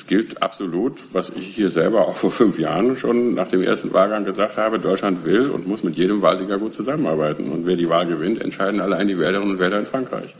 es 0.00 0.06
gilt 0.06 0.42
absolut, 0.42 0.94
was 1.12 1.28
ich 1.28 1.46
hier 1.46 1.68
selber 1.68 2.08
auch 2.08 2.16
vor 2.16 2.30
fünf 2.30 2.58
Jahren 2.58 2.96
schon 2.96 3.34
nach 3.34 3.48
dem 3.48 3.62
ersten 3.62 3.92
Wahlgang 3.92 4.24
gesagt 4.24 4.56
habe, 4.56 4.78
Deutschland 4.78 5.26
will 5.26 5.50
und 5.50 5.66
muss 5.66 5.82
mit 5.82 5.96
jedem 5.96 6.22
Wahlsieger 6.22 6.56
gut 6.56 6.72
zusammenarbeiten. 6.72 7.52
Und 7.52 7.66
wer 7.66 7.76
die 7.76 7.90
Wahl 7.90 8.06
gewinnt, 8.06 8.40
entscheiden 8.40 8.80
allein 8.80 9.08
die 9.08 9.18
Wählerinnen 9.18 9.50
und 9.50 9.58
Wähler 9.58 9.78
in 9.78 9.84
Frankreich. 9.84 10.34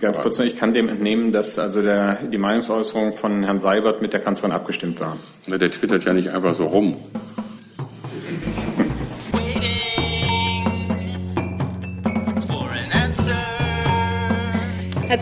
Ganz 0.00 0.20
kurz 0.20 0.38
noch, 0.38 0.44
ich 0.44 0.56
kann 0.56 0.72
dem 0.72 0.88
entnehmen, 0.88 1.30
dass 1.30 1.60
also 1.60 1.80
der, 1.80 2.24
die 2.24 2.38
Meinungsäußerung 2.38 3.12
von 3.12 3.44
Herrn 3.44 3.60
Seibert 3.60 4.02
mit 4.02 4.12
der 4.12 4.20
Kanzlerin 4.20 4.50
abgestimmt 4.50 4.98
war. 4.98 5.16
Der 5.46 5.70
twittert 5.70 6.04
ja 6.04 6.12
nicht 6.12 6.30
einfach 6.30 6.54
so 6.54 6.66
rum. 6.66 6.96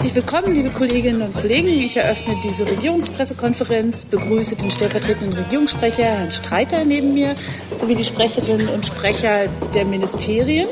Herzlich 0.02 0.24
willkommen, 0.26 0.52
liebe 0.52 0.70
Kolleginnen 0.70 1.22
und 1.22 1.32
Kollegen. 1.32 1.68
Ich 1.68 1.96
eröffne 1.96 2.34
diese 2.42 2.68
Regierungspressekonferenz, 2.68 4.04
begrüße 4.06 4.56
den 4.56 4.68
stellvertretenden 4.68 5.38
Regierungssprecher, 5.38 6.02
Herrn 6.02 6.32
Streiter, 6.32 6.84
neben 6.84 7.14
mir, 7.14 7.36
sowie 7.76 7.94
die 7.94 8.02
Sprecherinnen 8.02 8.68
und 8.68 8.84
Sprecher 8.84 9.46
der 9.72 9.84
Ministerien. 9.84 10.66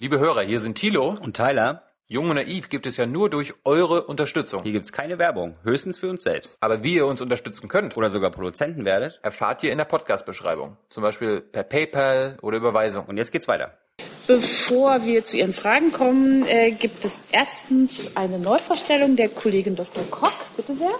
Liebe 0.00 0.18
Hörer, 0.18 0.42
hier 0.42 0.60
sind 0.60 0.74
Thilo 0.74 1.14
und 1.18 1.34
Tyler. 1.34 1.84
Jung 2.08 2.28
und 2.28 2.36
naiv 2.36 2.68
gibt 2.68 2.86
es 2.86 2.98
ja 2.98 3.06
nur 3.06 3.30
durch 3.30 3.54
eure 3.64 4.04
Unterstützung. 4.04 4.60
Hier 4.64 4.72
gibt's 4.72 4.92
keine 4.92 5.18
Werbung, 5.18 5.56
höchstens 5.62 5.98
für 5.98 6.10
uns 6.10 6.22
selbst. 6.22 6.58
Aber 6.60 6.84
wie 6.84 6.96
ihr 6.96 7.06
uns 7.06 7.22
unterstützen 7.22 7.68
könnt 7.68 7.96
oder 7.96 8.10
sogar 8.10 8.30
Produzenten 8.30 8.84
werdet, 8.84 9.18
erfahrt 9.22 9.62
ihr 9.62 9.72
in 9.72 9.78
der 9.78 9.86
Podcast-Beschreibung. 9.86 10.76
Zum 10.90 11.02
Beispiel 11.02 11.40
per 11.40 11.62
PayPal 11.62 12.36
oder 12.42 12.58
Überweisung. 12.58 13.06
Und 13.06 13.16
jetzt 13.16 13.32
geht's 13.32 13.48
weiter. 13.48 13.78
Bevor 14.28 15.06
wir 15.06 15.24
zu 15.24 15.38
Ihren 15.38 15.54
Fragen 15.54 15.90
kommen, 15.90 16.46
äh, 16.46 16.72
gibt 16.72 17.02
es 17.06 17.22
erstens 17.32 18.14
eine 18.14 18.38
Neuvorstellung 18.38 19.16
der 19.16 19.30
Kollegin 19.30 19.74
Dr. 19.74 20.04
Koch. 20.10 20.30
Bitte 20.54 20.74
sehr. 20.74 20.90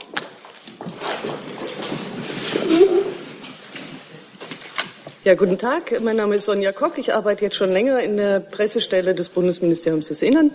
Ja, 5.25 5.35
guten 5.35 5.59
Tag. 5.59 6.01
Mein 6.01 6.17
Name 6.17 6.37
ist 6.37 6.47
Sonja 6.47 6.73
Koch. 6.73 6.97
Ich 6.97 7.13
arbeite 7.13 7.45
jetzt 7.45 7.57
schon 7.57 7.71
länger 7.71 8.01
in 8.01 8.17
der 8.17 8.41
Pressestelle 8.41 9.15
des 9.15 9.29
Bundesministeriums 9.29 10.09
des 10.09 10.23
Innern 10.23 10.51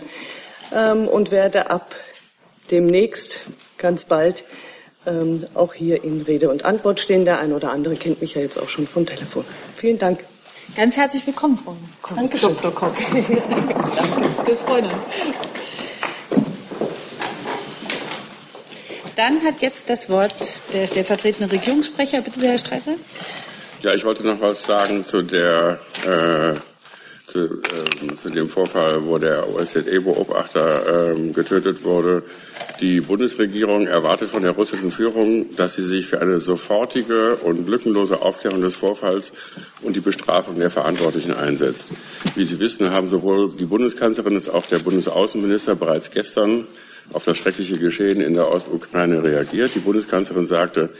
ähm, 0.74 1.06
und 1.06 1.30
werde 1.30 1.70
ab 1.70 1.94
demnächst 2.72 3.42
ganz 3.78 4.04
bald 4.04 4.42
ähm, 5.06 5.46
auch 5.54 5.74
hier 5.74 6.02
in 6.02 6.22
Rede 6.22 6.50
und 6.50 6.64
Antwort 6.64 6.98
stehen. 6.98 7.24
Der 7.24 7.38
eine 7.38 7.54
oder 7.54 7.70
andere 7.70 7.94
kennt 7.94 8.20
mich 8.20 8.34
ja 8.34 8.40
jetzt 8.40 8.56
auch 8.56 8.68
schon 8.68 8.88
vom 8.88 9.06
Telefon. 9.06 9.44
Vielen 9.76 9.98
Dank. 9.98 10.24
Ganz 10.76 10.96
herzlich 10.96 11.26
willkommen, 11.26 11.56
Frau 11.56 11.76
Koch. 12.02 12.16
Danke, 12.16 12.38
Dr. 12.38 12.74
Koch. 12.74 12.90
Danke. 12.90 13.42
Wir 14.44 14.56
freuen 14.56 14.90
uns. 14.90 15.06
Dann 19.16 19.42
hat 19.44 19.62
jetzt 19.62 19.88
das 19.88 20.10
Wort 20.10 20.34
der 20.72 20.86
stellvertretende 20.86 21.52
Regierungssprecher. 21.52 22.20
Bitte 22.22 22.40
sehr, 22.40 22.50
Herr 22.50 22.58
Streiter. 22.58 22.94
Ja, 23.82 23.94
ich 23.94 24.04
wollte 24.04 24.24
noch 24.26 24.40
was 24.40 24.64
sagen 24.66 25.06
zu 25.06 25.22
der 25.22 25.78
äh, 26.04 26.58
zu, 27.34 27.46
äh, 27.46 28.16
zu 28.22 28.28
dem 28.28 28.48
Vorfall, 28.48 29.04
wo 29.06 29.18
der 29.18 29.48
OSZE-Beobachter 29.48 31.16
äh, 31.16 31.30
getötet 31.30 31.82
wurde. 31.82 32.22
Die 32.80 33.00
Bundesregierung 33.00 33.88
erwartet 33.88 34.30
von 34.30 34.44
der 34.44 34.52
russischen 34.52 34.92
Führung, 34.92 35.56
dass 35.56 35.74
sie 35.74 35.82
sich 35.82 36.06
für 36.06 36.20
eine 36.20 36.38
sofortige 36.38 37.34
und 37.36 37.68
lückenlose 37.68 38.22
Aufklärung 38.22 38.62
des 38.62 38.76
Vorfalls 38.76 39.32
und 39.82 39.96
die 39.96 40.00
Bestrafung 40.00 40.60
der 40.60 40.70
Verantwortlichen 40.70 41.34
einsetzt. 41.34 41.88
Wie 42.36 42.44
Sie 42.44 42.60
wissen, 42.60 42.92
haben 42.92 43.08
sowohl 43.08 43.50
die 43.50 43.66
Bundeskanzlerin 43.66 44.36
als 44.36 44.48
auch 44.48 44.66
der 44.66 44.78
Bundesaußenminister 44.78 45.74
bereits 45.74 46.12
gestern 46.12 46.68
auf 47.12 47.24
das 47.24 47.36
schreckliche 47.36 47.78
Geschehen 47.78 48.20
in 48.20 48.34
der 48.34 48.48
Ostukraine 48.48 49.24
reagiert. 49.24 49.74
Die 49.74 49.80
Bundeskanzlerin 49.80 50.46
sagte, 50.46 50.90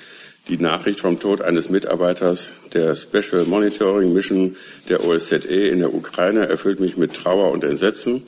die 0.48 0.58
Nachricht 0.58 1.00
vom 1.00 1.18
Tod 1.20 1.40
eines 1.40 1.70
Mitarbeiters 1.70 2.48
der 2.74 2.96
Special 2.96 3.44
Monitoring 3.46 4.12
Mission 4.12 4.56
der 4.88 5.04
OSZE 5.04 5.36
in 5.46 5.78
der 5.78 5.94
Ukraine 5.94 6.48
erfüllt 6.48 6.80
mich 6.80 6.96
mit 6.96 7.14
Trauer 7.14 7.50
und 7.50 7.64
Entsetzen. 7.64 8.22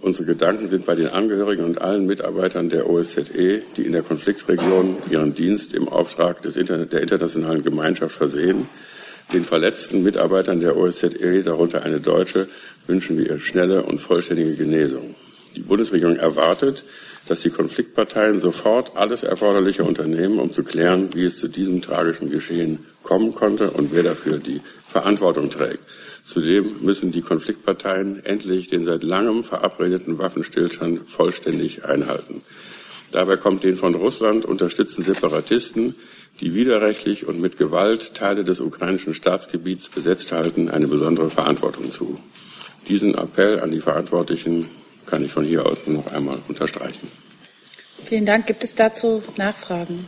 Unsere 0.00 0.26
Gedanken 0.26 0.68
sind 0.68 0.86
bei 0.86 0.94
den 0.94 1.08
Angehörigen 1.08 1.64
und 1.64 1.80
allen 1.80 2.06
Mitarbeitern 2.06 2.68
der 2.68 2.88
OSZE, 2.88 3.62
die 3.76 3.82
in 3.82 3.92
der 3.92 4.02
Konfliktregion 4.02 4.98
ihren 5.10 5.34
Dienst 5.34 5.72
im 5.74 5.88
Auftrag 5.88 6.42
des 6.42 6.56
Internet, 6.56 6.92
der 6.92 7.00
internationalen 7.00 7.64
Gemeinschaft 7.64 8.14
versehen. 8.14 8.68
Den 9.32 9.44
verletzten 9.44 10.04
Mitarbeitern 10.04 10.60
der 10.60 10.76
OSZE, 10.76 11.42
darunter 11.42 11.82
eine 11.82 11.98
Deutsche, 11.98 12.46
wünschen 12.86 13.18
wir 13.18 13.40
schnelle 13.40 13.82
und 13.82 13.98
vollständige 13.98 14.54
Genesung. 14.54 15.16
Die 15.56 15.62
Bundesregierung 15.62 16.16
erwartet, 16.16 16.84
dass 17.28 17.40
die 17.40 17.50
Konfliktparteien 17.50 18.40
sofort 18.40 18.96
alles 18.96 19.22
Erforderliche 19.22 19.84
unternehmen, 19.84 20.38
um 20.38 20.52
zu 20.52 20.62
klären, 20.62 21.14
wie 21.14 21.24
es 21.24 21.38
zu 21.38 21.48
diesem 21.48 21.82
tragischen 21.82 22.30
Geschehen 22.30 22.86
kommen 23.02 23.34
konnte 23.34 23.70
und 23.70 23.92
wer 23.92 24.02
dafür 24.02 24.38
die 24.38 24.60
Verantwortung 24.84 25.50
trägt. 25.50 25.80
Zudem 26.24 26.82
müssen 26.82 27.12
die 27.12 27.22
Konfliktparteien 27.22 28.24
endlich 28.24 28.68
den 28.68 28.84
seit 28.84 29.02
langem 29.02 29.44
verabredeten 29.44 30.18
Waffenstillstand 30.18 31.08
vollständig 31.08 31.84
einhalten. 31.84 32.42
Dabei 33.12 33.36
kommt 33.36 33.62
den 33.62 33.76
von 33.76 33.94
Russland 33.94 34.44
unterstützten 34.44 35.04
Separatisten, 35.04 35.94
die 36.40 36.54
widerrechtlich 36.54 37.26
und 37.26 37.40
mit 37.40 37.56
Gewalt 37.56 38.14
Teile 38.14 38.44
des 38.44 38.60
ukrainischen 38.60 39.14
Staatsgebiets 39.14 39.88
besetzt 39.88 40.32
halten, 40.32 40.68
eine 40.68 40.88
besondere 40.88 41.30
Verantwortung 41.30 41.92
zu. 41.92 42.18
Diesen 42.88 43.14
Appell 43.14 43.60
an 43.60 43.70
die 43.70 43.80
Verantwortlichen 43.80 44.68
kann 45.06 45.24
ich 45.24 45.32
von 45.32 45.44
hier 45.44 45.64
aus 45.64 45.78
nur 45.86 46.02
noch 46.02 46.12
einmal 46.12 46.38
unterstreichen. 46.48 47.08
Vielen 48.04 48.26
Dank. 48.26 48.46
Gibt 48.46 48.62
es 48.62 48.74
dazu 48.74 49.22
Nachfragen? 49.36 50.06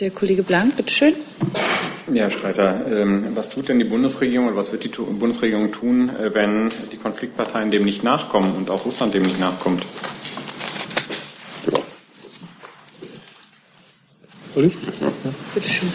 Der 0.00 0.10
Kollege 0.10 0.42
Blank, 0.44 0.76
bitteschön. 0.76 1.14
Ja, 2.12 2.24
Herr 2.24 2.30
Streiter, 2.30 2.86
ähm, 2.88 3.26
was 3.34 3.50
tut 3.50 3.68
denn 3.68 3.78
die 3.78 3.84
Bundesregierung 3.84 4.46
oder 4.46 4.56
was 4.56 4.70
wird 4.72 4.84
die 4.84 4.88
Bundesregierung 4.88 5.72
tun, 5.72 6.08
äh, 6.08 6.32
wenn 6.32 6.70
die 6.92 6.96
Konfliktparteien 6.96 7.70
dem 7.70 7.84
nicht 7.84 8.04
nachkommen 8.04 8.54
und 8.54 8.70
auch 8.70 8.86
Russland 8.86 9.12
dem 9.14 9.22
nicht 9.22 9.40
nachkommt? 9.40 9.82
Ja. 11.70 11.78
Soll 14.54 14.66
ich? 14.66 14.74
Ja. 14.74 15.12
Bitte 15.54 15.68
schön. 15.68 15.92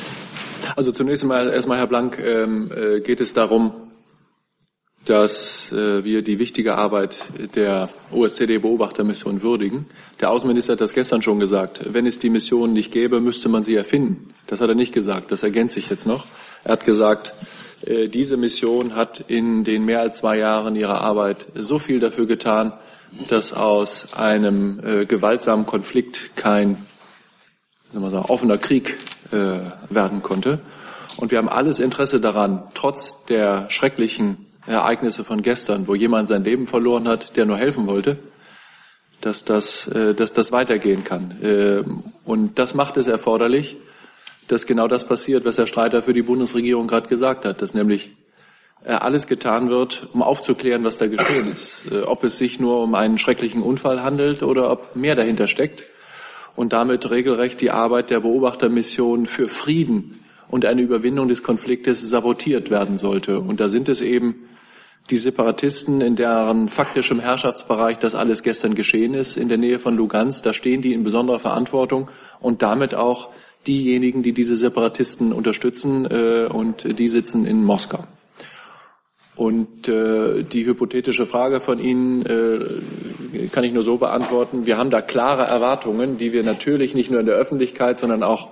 Also 0.76 0.92
zunächst 0.92 1.24
einmal, 1.24 1.50
erstmal, 1.50 1.78
Herr 1.78 1.88
Blank, 1.88 2.20
ähm, 2.20 2.72
äh, 2.76 3.00
geht 3.00 3.22
es 3.22 3.34
darum, 3.34 3.74
dass 5.06 5.72
äh, 5.72 6.04
wir 6.04 6.22
die 6.22 6.40
wichtige 6.40 6.76
Arbeit 6.76 7.26
der 7.56 7.90
OSZE-Beobachtermission 8.12 9.42
würdigen. 9.42 9.86
Der 10.22 10.32
Außenminister 10.32 10.74
hat 10.74 10.82
das 10.82 10.94
gestern 10.94 11.22
schon 11.22 11.40
gesagt. 11.40 11.82
Wenn 11.86 12.06
es 12.06 12.20
die 12.20 12.30
Mission 12.30 12.74
nicht 12.74 12.92
gäbe, 12.92 13.20
müsste 13.20 13.50
man 13.50 13.64
sie 13.64 13.76
erfinden. 13.76 14.34
Das 14.48 14.62
hat 14.62 14.70
er 14.70 14.76
nicht 14.76 14.94
gesagt. 14.94 15.32
Das 15.32 15.44
ergänzt 15.44 15.76
sich 15.76 15.90
jetzt 15.90 16.06
noch. 16.06 16.26
Er 16.64 16.74
hat 16.74 16.86
gesagt, 16.86 17.34
äh, 17.86 18.08
diese 18.08 18.38
Mission 18.38 18.96
hat 18.96 19.26
in 19.28 19.64
den 19.64 19.84
mehr 19.84 20.00
als 20.00 20.20
zwei 20.20 20.38
Jahren 20.38 20.76
ihrer 20.76 21.02
Arbeit 21.02 21.48
so 21.56 21.80
viel 21.80 22.00
dafür 22.00 22.26
getan, 22.26 22.72
dass 23.30 23.54
aus 23.54 24.14
einem 24.14 24.80
äh, 24.84 25.06
gewaltsamen 25.06 25.66
Konflikt 25.66 26.36
kein 26.36 26.78
sagen 27.94 28.06
wir 28.06 28.10
sagen, 28.10 28.26
offener 28.26 28.58
Krieg 28.58 28.98
äh, 29.32 29.60
werden 29.90 30.24
konnte. 30.24 30.60
Und 31.16 31.30
wir 31.30 31.38
haben 31.38 31.50
alles 31.50 31.80
Interesse 31.80 32.20
daran, 32.20 32.64
trotz 32.74 33.26
der 33.26 33.70
schrecklichen 33.70 34.48
Ereignisse 34.66 35.24
von 35.24 35.42
gestern, 35.42 35.88
wo 35.88 35.96
jemand 35.96 36.28
sein 36.28 36.44
Leben 36.44 36.68
verloren 36.68 37.08
hat, 37.08 37.36
der 37.36 37.46
nur 37.46 37.58
helfen 37.58 37.88
wollte, 37.88 38.18
dass 39.22 39.46
das, 39.46 39.88
äh, 39.88 40.14
dass 40.14 40.34
das 40.34 40.52
weitergehen 40.52 41.04
kann. 41.04 41.38
Ähm, 41.42 42.04
und 42.26 42.60
das 42.60 42.74
macht 42.74 42.98
es 42.98 43.08
erforderlich, 43.08 43.78
dass 44.48 44.66
genau 44.66 44.88
das 44.88 45.08
passiert, 45.08 45.46
was 45.46 45.58
Herr 45.58 45.68
Streiter 45.68 46.04
für 46.04 46.14
die 46.14 46.22
Bundesregierung 46.22 46.88
gerade 46.88 47.08
gesagt 47.08 47.46
hat, 47.46 47.62
dass 47.62 47.74
nämlich 47.74 48.12
äh, 48.86 48.92
alles 48.92 49.28
getan 49.28 49.70
wird, 49.70 50.08
um 50.14 50.22
aufzuklären, 50.22 50.84
was 50.84 50.98
da 50.98 51.08
geschehen 51.08 51.52
ist. 51.52 51.92
Äh, 51.92 52.02
ob 52.02 52.24
es 52.24 52.38
sich 52.38 52.60
nur 52.60 52.82
um 52.82 52.96
einen 52.96 53.18
schrecklichen 53.18 53.62
Unfall 53.62 54.04
handelt 54.04 54.44
oder 54.44 54.70
ob 54.70 54.96
mehr 54.96 55.16
dahinter 55.16 55.48
steckt 55.48 55.86
und 56.56 56.74
damit 56.74 57.10
regelrecht 57.10 57.62
die 57.62 57.72
Arbeit 57.72 58.10
der 58.10 58.20
Beobachtermission 58.20 59.26
für 59.26 59.48
Frieden 59.48 60.20
und 60.50 60.66
eine 60.66 60.82
Überwindung 60.82 61.30
des 61.30 61.44
Konfliktes 61.44 62.02
sabotiert 62.02 62.70
werden 62.70 62.98
sollte. 62.98 63.40
Und 63.40 63.60
da 63.60 63.68
sind 63.68 63.90
es 63.90 64.02
eben 64.02 64.50
die 65.10 65.18
Separatisten, 65.18 66.02
in 66.02 66.16
deren 66.16 66.70
faktischem 66.70 67.20
Herrschaftsbereich 67.20 68.00
das 68.00 68.16
alles 68.16 68.42
gestern 68.42 68.74
geschehen 68.74 69.14
ist, 69.14 69.36
in 69.36 69.50
der 69.50 69.58
Nähe 69.58 69.80
von 69.80 69.98
Lugansk, 69.98 70.44
da 70.44 70.54
stehen 70.54 70.82
die 70.82 70.94
in 70.94 71.04
besonderer 71.04 71.40
Verantwortung 71.40 72.10
und 72.40 72.62
damit 72.62 72.96
auch 72.96 73.30
diejenigen, 73.68 74.24
die 74.24 74.34
diese 74.34 74.56
Separatisten 74.56 75.34
unterstützen, 75.34 76.06
äh, 76.06 76.48
und 76.52 76.98
die 77.00 77.10
sitzen 77.10 77.46
in 77.46 77.64
Moskau. 77.64 78.06
Und 79.36 79.88
äh, 79.88 80.44
die 80.44 80.66
hypothetische 80.66 81.26
Frage 81.26 81.60
von 81.60 81.80
Ihnen 81.80 82.26
äh, 82.26 83.48
kann 83.48 83.64
ich 83.64 83.74
nur 83.74 83.84
so 83.84 83.98
beantworten. 83.98 84.66
Wir 84.66 84.78
haben 84.78 84.92
da 84.92 85.02
klare 85.02 85.44
Erwartungen, 85.44 86.18
die 86.18 86.34
wir 86.34 86.44
natürlich 86.44 86.94
nicht 86.94 87.10
nur 87.10 87.20
in 87.20 87.26
der 87.26 87.36
Öffentlichkeit, 87.36 87.98
sondern 87.98 88.22
auch 88.22 88.50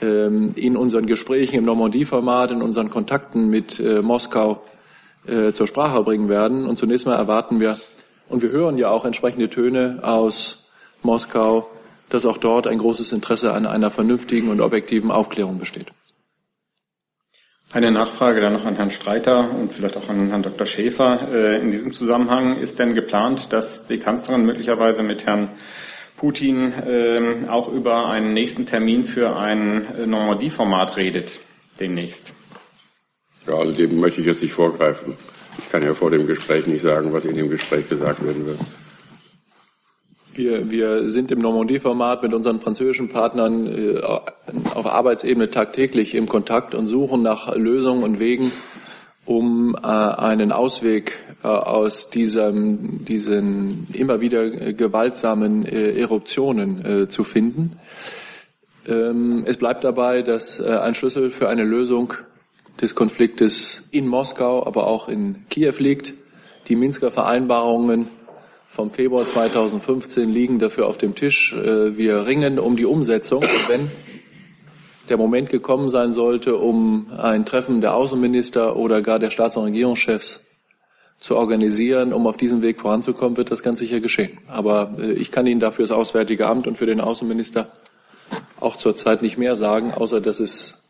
ähm, 0.00 0.54
in 0.56 0.76
unseren 0.76 1.06
Gesprächen 1.06 1.56
im 1.56 1.64
Normandie-Format, 1.64 2.50
in 2.50 2.62
unseren 2.62 2.90
Kontakten 2.90 3.48
mit 3.48 3.78
äh, 3.78 4.02
Moskau 4.02 4.62
äh, 5.28 5.52
zur 5.52 5.66
Sprache 5.66 6.02
bringen 6.02 6.28
werden. 6.28 6.66
Und 6.66 6.76
zunächst 6.76 7.06
mal 7.06 7.16
erwarten 7.16 7.60
wir, 7.60 7.78
und 8.28 8.42
wir 8.42 8.50
hören 8.50 8.78
ja 8.78 8.90
auch 8.90 9.04
entsprechende 9.04 9.48
Töne 9.48 10.00
aus 10.02 10.66
Moskau, 11.02 11.68
dass 12.08 12.24
auch 12.24 12.38
dort 12.38 12.66
ein 12.66 12.78
großes 12.78 13.12
Interesse 13.12 13.52
an 13.52 13.66
einer 13.66 13.90
vernünftigen 13.90 14.48
und 14.48 14.60
objektiven 14.60 15.10
Aufklärung 15.10 15.58
besteht. 15.58 15.92
Eine 17.72 17.90
Nachfrage 17.90 18.40
dann 18.40 18.52
noch 18.52 18.64
an 18.64 18.76
Herrn 18.76 18.90
Streiter 18.90 19.50
und 19.50 19.72
vielleicht 19.72 19.96
auch 19.96 20.08
an 20.08 20.28
Herrn 20.28 20.42
Dr. 20.42 20.66
Schäfer. 20.66 21.18
Äh, 21.32 21.60
in 21.60 21.70
diesem 21.70 21.92
Zusammenhang 21.92 22.58
ist 22.58 22.78
denn 22.78 22.94
geplant, 22.94 23.52
dass 23.52 23.86
die 23.86 23.98
Kanzlerin 23.98 24.46
möglicherweise 24.46 25.02
mit 25.02 25.26
Herrn 25.26 25.50
Putin 26.16 26.72
ähm, 26.86 27.48
auch 27.48 27.68
über 27.68 28.08
einen 28.08 28.32
nächsten 28.32 28.66
Termin 28.66 29.04
für 29.04 29.36
ein 29.36 29.86
äh, 29.98 30.06
Normandie-Format 30.06 30.96
redet, 30.96 31.40
demnächst? 31.78 32.34
Ja, 33.46 33.54
also 33.54 33.72
dem 33.72 34.00
möchte 34.00 34.20
ich 34.20 34.26
jetzt 34.26 34.42
nicht 34.42 34.52
vorgreifen. 34.52 35.16
Ich 35.58 35.68
kann 35.70 35.82
ja 35.82 35.94
vor 35.94 36.10
dem 36.10 36.26
Gespräch 36.26 36.66
nicht 36.66 36.82
sagen, 36.82 37.12
was 37.12 37.24
in 37.24 37.34
dem 37.34 37.48
Gespräch 37.48 37.88
gesagt 37.88 38.24
werden 38.24 38.46
wird. 38.46 38.58
Wir, 40.34 40.70
wir 40.70 41.08
sind 41.08 41.30
im 41.30 41.40
Normandie-Format 41.40 42.22
mit 42.22 42.34
unseren 42.34 42.60
französischen 42.60 43.08
Partnern 43.08 43.66
äh, 43.66 44.00
auf 44.02 44.86
Arbeitsebene 44.86 45.48
tagtäglich 45.48 46.14
im 46.14 46.28
Kontakt 46.28 46.74
und 46.74 46.88
suchen 46.88 47.22
nach 47.22 47.54
Lösungen 47.56 48.02
und 48.02 48.18
Wegen, 48.18 48.52
um 49.24 49.74
äh, 49.76 49.86
einen 49.86 50.52
Ausweg 50.52 51.16
äh, 51.42 51.46
aus 51.46 52.10
diesem, 52.10 53.06
diesen 53.06 53.86
immer 53.94 54.20
wieder 54.20 54.50
gewaltsamen 54.50 55.64
Eruptionen 55.64 57.08
zu 57.08 57.24
finden. 57.24 57.78
Ähm, 58.86 59.44
es 59.46 59.56
bleibt 59.56 59.84
dabei, 59.84 60.20
dass 60.20 60.60
ein 60.60 60.94
Schlüssel 60.94 61.30
für 61.30 61.48
eine 61.48 61.64
Lösung 61.64 62.12
des 62.80 62.94
Konfliktes 62.94 63.84
in 63.90 64.06
Moskau, 64.06 64.66
aber 64.66 64.86
auch 64.86 65.08
in 65.08 65.46
Kiew 65.48 65.74
liegt. 65.78 66.14
Die 66.68 66.76
Minsker 66.76 67.10
Vereinbarungen 67.10 68.08
vom 68.66 68.90
Februar 68.90 69.26
2015 69.26 70.28
liegen 70.28 70.58
dafür 70.58 70.86
auf 70.86 70.98
dem 70.98 71.14
Tisch. 71.14 71.54
Äh, 71.54 71.96
wir 71.96 72.26
ringen 72.26 72.58
um 72.58 72.76
die 72.76 72.84
Umsetzung. 72.84 73.42
Und 73.42 73.68
wenn 73.68 73.90
der 75.08 75.16
Moment 75.16 75.48
gekommen 75.48 75.88
sein 75.88 76.12
sollte, 76.12 76.56
um 76.56 77.06
ein 77.16 77.46
Treffen 77.46 77.80
der 77.80 77.94
Außenminister 77.94 78.76
oder 78.76 79.00
gar 79.02 79.18
der 79.18 79.30
Staats- 79.30 79.56
und 79.56 79.64
Regierungschefs 79.64 80.46
zu 81.18 81.36
organisieren, 81.36 82.12
um 82.12 82.26
auf 82.26 82.36
diesem 82.36 82.62
Weg 82.62 82.80
voranzukommen, 82.80 83.36
wird 83.36 83.50
das 83.50 83.62
ganz 83.62 83.78
sicher 83.78 84.00
geschehen. 84.00 84.38
Aber 84.48 84.96
äh, 84.98 85.12
ich 85.12 85.32
kann 85.32 85.46
Ihnen 85.46 85.60
dafür 85.60 85.84
das 85.84 85.92
Auswärtige 85.92 86.46
Amt 86.46 86.66
und 86.66 86.76
für 86.76 86.86
den 86.86 87.00
Außenminister 87.00 87.70
auch 88.60 88.76
zurzeit 88.76 89.22
nicht 89.22 89.38
mehr 89.38 89.56
sagen, 89.56 89.92
außer 89.94 90.20
dass 90.20 90.40
es, 90.40 90.85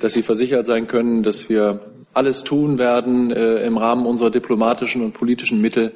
dass 0.00 0.12
Sie 0.12 0.22
versichert 0.22 0.66
sein 0.66 0.86
können, 0.86 1.22
dass 1.22 1.48
wir 1.48 1.80
alles 2.12 2.44
tun 2.44 2.78
werden 2.78 3.30
äh, 3.30 3.64
im 3.64 3.76
Rahmen 3.76 4.06
unserer 4.06 4.30
diplomatischen 4.30 5.02
und 5.02 5.12
politischen 5.12 5.60
Mittel, 5.60 5.92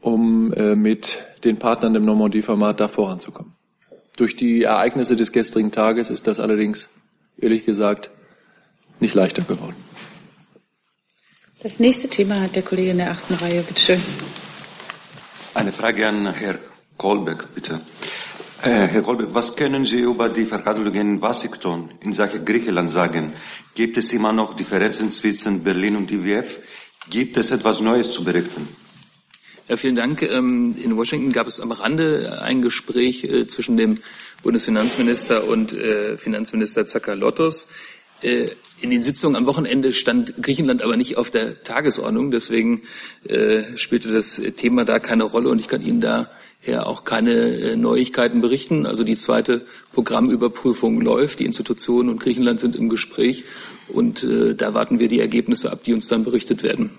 um 0.00 0.52
äh, 0.52 0.74
mit 0.74 1.24
den 1.44 1.58
Partnern 1.58 1.94
im 1.94 2.04
Normandie-Format 2.04 2.80
da 2.80 2.88
voranzukommen. 2.88 3.52
Durch 4.16 4.36
die 4.36 4.62
Ereignisse 4.62 5.16
des 5.16 5.32
gestrigen 5.32 5.72
Tages 5.72 6.10
ist 6.10 6.26
das 6.26 6.40
allerdings, 6.40 6.88
ehrlich 7.36 7.64
gesagt, 7.66 8.10
nicht 9.00 9.14
leichter 9.14 9.42
geworden. 9.42 9.76
Das 11.60 11.78
nächste 11.78 12.08
Thema 12.08 12.40
hat 12.40 12.54
der 12.54 12.62
Kollege 12.62 12.90
in 12.90 12.98
der 12.98 13.10
achten 13.10 13.34
Reihe. 13.34 13.62
Bitte 13.62 13.80
schön. 13.80 14.02
Eine 15.54 15.72
Frage 15.72 16.06
an 16.06 16.32
Herrn 16.32 16.58
Kolbeck, 16.96 17.54
bitte. 17.54 17.80
Äh, 18.62 18.86
Herr 18.88 19.02
Kolbeck, 19.02 19.28
was 19.32 19.54
können 19.54 19.84
Sie 19.84 20.00
über 20.00 20.30
die 20.30 20.46
Verhandlungen 20.46 21.16
in 21.16 21.20
Washington 21.20 21.90
in 22.00 22.14
Sachen 22.14 22.44
Griechenland 22.44 22.90
sagen? 22.90 23.34
Gibt 23.74 23.98
es 23.98 24.12
immer 24.14 24.32
noch 24.32 24.54
Differenzen 24.54 25.10
zwischen 25.10 25.62
Berlin 25.62 25.96
und 25.96 26.10
IWF? 26.10 26.58
Gibt 27.10 27.36
es 27.36 27.50
etwas 27.50 27.80
Neues 27.80 28.10
zu 28.10 28.24
berichten? 28.24 28.66
Ja, 29.68 29.76
vielen 29.76 29.96
Dank. 29.96 30.22
Ähm, 30.22 30.74
in 30.82 30.96
Washington 30.96 31.32
gab 31.32 31.46
es 31.46 31.60
am 31.60 31.70
Rande 31.70 32.40
ein 32.40 32.62
Gespräch 32.62 33.24
äh, 33.24 33.46
zwischen 33.46 33.76
dem 33.76 33.98
Bundesfinanzminister 34.42 35.46
und 35.46 35.74
äh, 35.74 36.16
Finanzminister 36.16 36.86
Zakalotos. 36.86 37.68
In 38.22 38.88
den 38.88 39.02
Sitzungen 39.02 39.36
am 39.36 39.44
Wochenende 39.44 39.92
stand 39.92 40.42
Griechenland 40.42 40.80
aber 40.80 40.96
nicht 40.96 41.18
auf 41.18 41.28
der 41.28 41.62
Tagesordnung. 41.62 42.30
Deswegen 42.30 42.80
spielte 43.74 44.10
das 44.10 44.40
Thema 44.56 44.86
da 44.86 45.00
keine 45.00 45.24
Rolle 45.24 45.50
und 45.50 45.58
ich 45.58 45.68
kann 45.68 45.82
Ihnen 45.82 46.00
daher 46.66 46.86
auch 46.86 47.04
keine 47.04 47.76
Neuigkeiten 47.76 48.40
berichten. 48.40 48.86
Also 48.86 49.04
die 49.04 49.16
zweite 49.16 49.64
Programmüberprüfung 49.94 51.00
läuft. 51.00 51.38
Die 51.40 51.44
Institutionen 51.44 52.08
und 52.10 52.20
Griechenland 52.20 52.60
sind 52.60 52.76
im 52.76 52.88
Gespräch 52.88 53.44
und 53.88 54.26
da 54.56 54.74
warten 54.74 54.98
wir 54.98 55.08
die 55.08 55.20
Ergebnisse 55.20 55.70
ab, 55.70 55.84
die 55.84 55.94
uns 55.94 56.08
dann 56.08 56.24
berichtet 56.24 56.62
werden. 56.62 56.90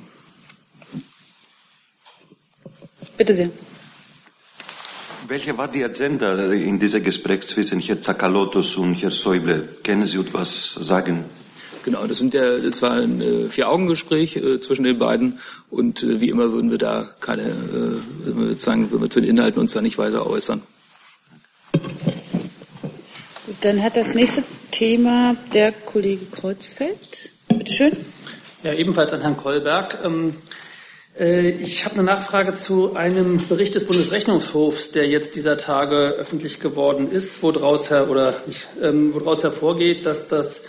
Bitte 3.18 3.34
sehr. 3.34 3.50
Welche 5.28 5.58
war 5.58 5.68
die 5.68 5.84
Agenda 5.84 6.52
in 6.54 6.80
diesem 6.80 7.04
Gespräch 7.04 7.42
zwischen 7.42 7.82
Herrn 7.82 8.02
Zakalotos 8.02 8.78
und 8.78 8.96
Herrn 8.96 9.12
Säuble? 9.12 9.68
Können 9.84 10.06
Sie 10.06 10.18
etwas 10.18 10.74
sagen? 10.80 11.26
Genau, 11.88 12.06
das 12.06 12.18
sind 12.18 12.34
ja, 12.34 12.58
das 12.58 12.82
war 12.82 12.96
ein 12.96 13.22
äh, 13.22 13.48
Vier-Augen-Gespräch 13.48 14.36
äh, 14.36 14.60
zwischen 14.60 14.84
den 14.84 15.00
beiden 15.00 15.40
und 15.70 16.04
äh, 16.04 16.20
wie 16.20 16.28
immer 16.28 16.52
würden 16.52 16.70
wir 16.70 16.78
da 16.78 17.08
keine, 17.22 17.44
äh, 17.44 18.26
würden 18.26 18.58
sagen, 18.58 18.92
würden 18.92 19.04
wir 19.04 19.10
zu 19.10 19.22
den 19.22 19.30
Inhalten 19.30 19.62
uns 19.62 19.72
da 19.72 19.82
nicht 19.82 19.98
weiter 19.98 20.30
äußern. 20.30 20.64
Gut, 21.72 23.56
dann 23.62 23.82
hat 23.82 23.96
das 23.96 24.14
nächste 24.14 24.44
Thema 24.72 25.38
der 25.54 25.72
Kollege 25.72 26.26
Kreuzfeld. 26.26 27.30
Bitte 27.48 27.72
schön. 27.72 27.96
Ja, 28.64 28.74
ebenfalls 28.74 29.14
an 29.14 29.22
Herrn 29.22 29.38
Kolberg. 29.38 30.00
Ähm, 30.04 30.34
äh, 31.18 31.52
ich 31.52 31.86
habe 31.86 31.96
eine 31.96 32.04
Nachfrage 32.04 32.54
zu 32.54 32.98
einem 32.98 33.38
Bericht 33.48 33.76
des 33.76 33.88
Bundesrechnungshofs, 33.88 34.92
der 34.92 35.08
jetzt 35.08 35.38
dieser 35.38 35.56
Tage 35.56 36.16
öffentlich 36.20 36.60
geworden 36.60 37.10
ist, 37.10 37.42
woraus, 37.42 37.90
her, 37.90 38.10
oder 38.10 38.34
nicht, 38.46 38.68
ähm, 38.84 39.14
woraus 39.14 39.42
hervorgeht, 39.44 40.06
dass 40.06 40.28
das 40.28 40.64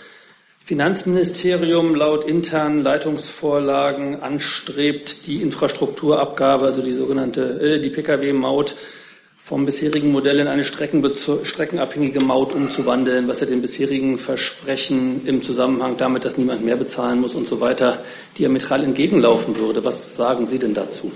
Finanzministerium 0.69 1.95
laut 1.95 2.25
internen 2.25 2.83
Leitungsvorlagen 2.83 4.21
anstrebt, 4.21 5.25
die 5.25 5.41
Infrastrukturabgabe, 5.41 6.63
also 6.63 6.83
die 6.83 6.93
sogenannte 6.93 7.59
äh, 7.59 7.79
die 7.79 7.89
Pkw-Maut, 7.89 8.75
vom 9.35 9.65
bisherigen 9.65 10.11
Modell 10.11 10.37
in 10.37 10.47
eine 10.47 10.63
streckenabhängige 10.63 12.19
Maut 12.19 12.53
umzuwandeln, 12.53 13.27
was 13.27 13.39
ja 13.39 13.47
den 13.47 13.63
bisherigen 13.63 14.19
Versprechen 14.19 15.25
im 15.25 15.41
Zusammenhang 15.41 15.97
damit, 15.97 16.23
dass 16.23 16.37
niemand 16.37 16.63
mehr 16.63 16.75
bezahlen 16.75 17.19
muss 17.19 17.33
und 17.33 17.47
so 17.47 17.59
weiter, 17.59 18.03
diametral 18.37 18.83
entgegenlaufen 18.83 19.57
würde. 19.57 19.83
Was 19.83 20.15
sagen 20.15 20.45
Sie 20.45 20.59
denn 20.59 20.75
dazu? 20.75 21.11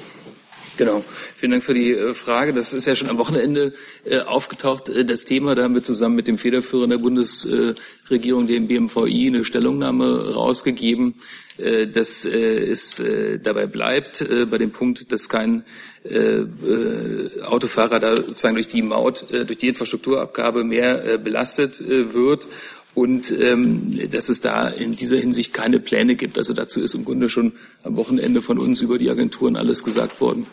Genau. 0.76 1.04
Vielen 1.36 1.52
Dank 1.52 1.64
für 1.64 1.76
die 1.76 1.92
äh, 1.92 2.14
Frage. 2.14 2.52
Das 2.52 2.74
ist 2.74 2.86
ja 2.86 2.96
schon 2.96 3.10
am 3.10 3.20
Wochenende 3.20 3.74
äh, 4.06 4.20
aufgetaucht, 4.20 4.90
äh, 4.90 5.06
das 5.06 5.24
Thema. 5.24 5.54
Da 5.54 5.64
haben 5.64 5.76
wir 5.76 5.84
zusammen 5.84 6.16
mit 6.16 6.28
dem 6.28 6.40
Federführer 6.40 6.88
der 6.88 6.98
Bundesregierung, 6.98 8.48
dem 8.48 8.68
BMVI, 8.68 9.28
eine 9.28 9.46
Stellungnahme 9.46 10.34
rausgegeben, 10.34 11.14
äh, 11.58 11.86
dass 11.88 12.26
äh, 12.26 12.60
es 12.66 13.00
äh, 13.00 13.38
dabei 13.38 13.68
bleibt, 13.68 14.26
bei 14.50 14.58
dem 14.58 14.72
Punkt, 14.72 15.12
dass 15.12 15.30
kein 15.30 15.64
Autofahrer 17.46 17.98
da 18.02 18.18
sozusagen 18.18 18.56
durch 18.56 18.68
die 18.68 18.82
Maut, 18.82 19.26
durch 19.32 19.58
die 19.58 19.70
Infrastrukturabgabe 19.70 20.66
mehr 20.66 21.18
belastet 21.18 21.82
wird 21.88 22.46
und 22.94 23.32
ähm, 23.32 24.10
dass 24.12 24.28
es 24.28 24.42
da 24.42 24.68
in 24.68 24.92
dieser 24.92 25.18
Hinsicht 25.18 25.54
keine 25.54 25.80
Pläne 25.80 26.16
gibt. 26.16 26.38
Also 26.38 26.54
dazu 26.54 26.82
ist 26.82 26.94
im 26.94 27.06
Grunde 27.06 27.30
schon 27.30 27.54
am 27.84 27.96
Wochenende 27.96 28.42
von 28.42 28.60
uns 28.60 28.82
über 28.82 28.98
die 28.98 29.10
Agenturen 29.10 29.56
alles 29.56 29.86
gesagt 29.86 30.22
worden. 30.22 30.46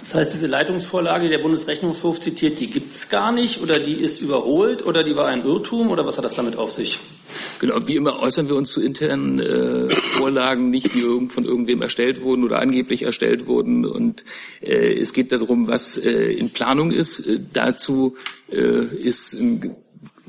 Das 0.00 0.14
heißt, 0.14 0.32
diese 0.32 0.46
Leitungsvorlage, 0.46 1.28
der 1.28 1.38
Bundesrechnungshof 1.38 2.20
zitiert, 2.20 2.58
die 2.58 2.70
gibt 2.70 2.92
es 2.92 3.08
gar 3.10 3.32
nicht 3.32 3.60
oder 3.60 3.78
die 3.78 3.94
ist 3.94 4.20
überholt 4.20 4.84
oder 4.84 5.04
die 5.04 5.14
war 5.14 5.26
ein 5.26 5.44
Irrtum 5.44 5.90
oder 5.90 6.06
was 6.06 6.16
hat 6.16 6.24
das 6.24 6.34
damit 6.34 6.56
auf 6.56 6.72
sich? 6.72 6.98
Genau, 7.58 7.86
wie 7.86 7.96
immer 7.96 8.20
äußern 8.20 8.48
wir 8.48 8.56
uns 8.56 8.70
zu 8.70 8.80
internen 8.80 9.38
äh, 9.38 9.90
Vorlagen 9.90 10.70
nicht, 10.70 10.94
die 10.94 11.02
von 11.28 11.44
irgendwem 11.44 11.82
erstellt 11.82 12.22
wurden 12.22 12.44
oder 12.44 12.58
angeblich 12.58 13.02
erstellt 13.02 13.46
wurden. 13.46 13.84
Und 13.84 14.24
äh, 14.62 14.94
es 14.94 15.12
geht 15.12 15.32
darum, 15.32 15.68
was 15.68 15.96
äh, 15.98 16.32
in 16.32 16.50
Planung 16.50 16.90
ist. 16.90 17.20
Äh, 17.20 17.40
dazu 17.52 18.16
äh, 18.50 18.56
ist 18.56 19.34
im 19.34 19.76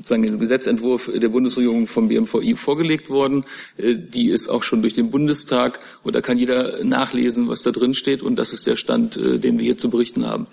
sozusagen 0.02 0.22
den 0.24 0.38
Gesetzentwurf 0.40 1.10
der 1.14 1.28
Bundesregierung 1.28 1.86
vom 1.86 2.08
BMVI 2.08 2.56
vorgelegt 2.56 3.08
worden. 3.08 3.44
Äh, 3.76 3.94
die 3.96 4.30
ist 4.30 4.48
auch 4.48 4.64
schon 4.64 4.82
durch 4.82 4.94
den 4.94 5.10
Bundestag 5.10 5.78
und 6.02 6.16
da 6.16 6.20
kann 6.20 6.38
jeder 6.38 6.82
nachlesen, 6.84 7.48
was 7.48 7.62
da 7.62 7.70
drin 7.70 7.94
steht 7.94 8.22
und 8.22 8.36
das 8.36 8.52
ist 8.52 8.66
der 8.66 8.76
Stand, 8.76 9.16
äh, 9.16 9.38
den 9.38 9.58
wir 9.58 9.64
hier 9.64 9.76
zu 9.76 9.90
berichten 9.90 10.26
haben. 10.26 10.46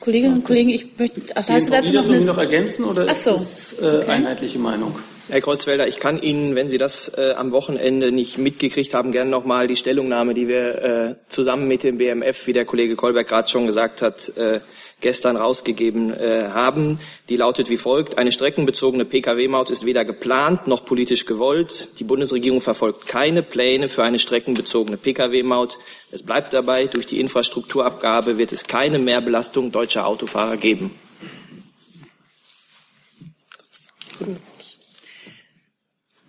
Kolleginnen 0.00 0.36
und 0.36 0.44
Kollegen, 0.44 0.70
ich 0.70 0.86
möchte, 0.98 1.36
also 1.36 1.52
hast 1.52 1.68
du 1.68 1.72
dazu 1.72 1.92
noch, 1.92 2.08
eine... 2.08 2.20
noch 2.22 2.38
ergänzen 2.38 2.84
oder 2.84 3.10
ist 3.10 3.24
so. 3.24 3.32
das 3.32 3.74
äh, 3.74 3.84
okay. 3.84 4.10
einheitliche 4.10 4.58
Meinung? 4.58 4.98
Herr 5.28 5.42
Kreuzfelder, 5.42 5.86
ich 5.86 5.98
kann 5.98 6.20
Ihnen, 6.20 6.56
wenn 6.56 6.68
Sie 6.70 6.78
das 6.78 7.12
äh, 7.16 7.34
am 7.36 7.52
Wochenende 7.52 8.10
nicht 8.10 8.36
mitgekriegt 8.36 8.94
haben, 8.94 9.12
gerne 9.12 9.30
nochmal 9.30 9.68
die 9.68 9.76
Stellungnahme, 9.76 10.34
die 10.34 10.48
wir 10.48 10.82
äh, 10.82 11.14
zusammen 11.28 11.68
mit 11.68 11.84
dem 11.84 11.98
BMF, 11.98 12.46
wie 12.46 12.52
der 12.52 12.64
Kollege 12.64 12.96
Kolberg 12.96 13.28
gerade 13.28 13.48
schon 13.48 13.66
gesagt 13.66 14.02
hat, 14.02 14.36
äh, 14.36 14.60
gestern 15.00 15.36
rausgegeben 15.36 16.12
äh, 16.12 16.48
haben. 16.50 17.00
Die 17.28 17.36
lautet 17.36 17.70
wie 17.70 17.76
folgt. 17.76 18.18
Eine 18.18 18.32
streckenbezogene 18.32 19.04
Pkw-Maut 19.04 19.70
ist 19.70 19.84
weder 19.84 20.04
geplant 20.04 20.66
noch 20.66 20.84
politisch 20.84 21.26
gewollt. 21.26 21.88
Die 21.98 22.04
Bundesregierung 22.04 22.60
verfolgt 22.60 23.06
keine 23.06 23.42
Pläne 23.42 23.88
für 23.88 24.02
eine 24.02 24.18
streckenbezogene 24.18 24.96
Pkw-Maut. 24.96 25.78
Es 26.10 26.22
bleibt 26.22 26.52
dabei, 26.52 26.86
durch 26.86 27.06
die 27.06 27.20
Infrastrukturabgabe 27.20 28.38
wird 28.38 28.52
es 28.52 28.64
keine 28.64 28.98
Mehrbelastung 28.98 29.72
deutscher 29.72 30.06
Autofahrer 30.06 30.56
geben. 30.56 30.90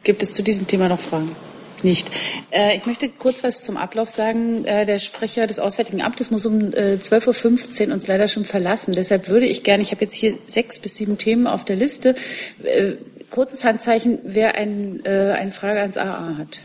Gibt 0.03 0.23
es 0.23 0.33
zu 0.33 0.41
diesem 0.41 0.65
Thema 0.65 0.89
noch 0.89 0.99
Fragen? 0.99 1.35
Nicht. 1.83 2.11
Äh, 2.51 2.77
ich 2.77 2.85
möchte 2.85 3.09
kurz 3.09 3.43
was 3.43 3.61
zum 3.61 3.77
Ablauf 3.77 4.09
sagen. 4.09 4.65
Äh, 4.65 4.85
der 4.85 5.00
Sprecher 5.00 5.47
des 5.47 5.59
Auswärtigen 5.59 6.01
Amtes 6.01 6.31
muss 6.31 6.45
um 6.45 6.73
äh, 6.73 6.97
12.15 7.00 7.88
Uhr 7.88 7.93
uns 7.93 8.07
leider 8.07 8.27
schon 8.27 8.45
verlassen. 8.45 8.93
Deshalb 8.93 9.27
würde 9.27 9.47
ich 9.47 9.63
gerne, 9.63 9.83
ich 9.83 9.91
habe 9.91 10.03
jetzt 10.03 10.15
hier 10.15 10.38
sechs 10.45 10.79
bis 10.79 10.95
sieben 10.95 11.17
Themen 11.17 11.47
auf 11.47 11.65
der 11.65 11.75
Liste, 11.75 12.15
äh, 12.63 12.93
kurzes 13.29 13.63
Handzeichen, 13.63 14.19
wer 14.23 14.55
ein, 14.55 15.03
äh, 15.05 15.35
eine 15.38 15.51
Frage 15.51 15.81
ans 15.81 15.97
AA 15.97 16.38
hat. 16.38 16.59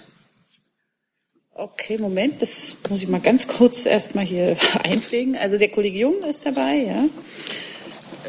Okay, 1.55 1.97
Moment, 1.97 2.43
das 2.43 2.77
muss 2.91 3.03
ich 3.03 3.09
mal 3.09 3.21
ganz 3.21 3.49
kurz 3.49 3.87
erstmal 3.87 4.27
hier 4.27 4.59
einpflegen. 4.83 5.37
Also 5.37 5.57
der 5.57 5.71
Kollege 5.71 5.99
Jung 5.99 6.23
ist 6.25 6.45
dabei, 6.45 6.77
ja. 6.77 7.09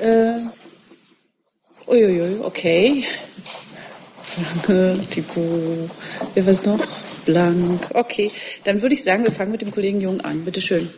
Äh, 0.01 0.39
uiuiui, 1.87 2.39
okay. 2.41 3.03
Lange, 4.37 4.99
Tipo, 5.09 5.89
wer 6.33 6.45
was 6.45 6.65
noch? 6.65 6.79
Blank. 7.25 7.89
Okay, 7.93 8.31
dann 8.63 8.81
würde 8.81 8.93
ich 8.93 9.03
sagen, 9.03 9.25
wir 9.25 9.31
fangen 9.31 9.51
mit 9.51 9.61
dem 9.61 9.71
Kollegen 9.71 9.99
Jung 10.01 10.21
an. 10.21 10.45
Bitte 10.45 10.61
schön. 10.61 10.89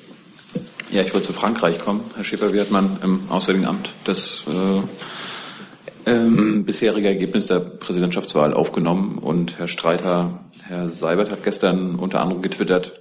Ja, 0.92 1.02
ich 1.02 1.14
wollte 1.14 1.28
zu 1.28 1.34
Frankreich 1.34 1.80
kommen. 1.80 2.04
Herr 2.16 2.24
Schäfer, 2.24 2.54
wie 2.54 2.60
hat 2.60 2.72
man 2.72 3.00
im 3.04 3.30
Auswärtigen 3.30 3.68
Amt 3.68 3.92
das 4.04 4.44
äh, 4.48 6.12
ähm, 6.12 6.66
bisherige 6.66 7.08
Ergebnis 7.08 7.48
der 7.48 7.60
Präsidentschaftswahl 7.60 8.54
aufgenommen? 8.54 9.18
Und 9.20 9.58
Herr 9.60 9.68
Streiter, 9.68 10.46
Herr 10.64 10.90
Seibert 10.90 11.32
hat 11.32 11.44
gestern 11.44 11.96
unter 11.96 12.22
anderem 12.22 12.42
getwittert, 12.42 12.94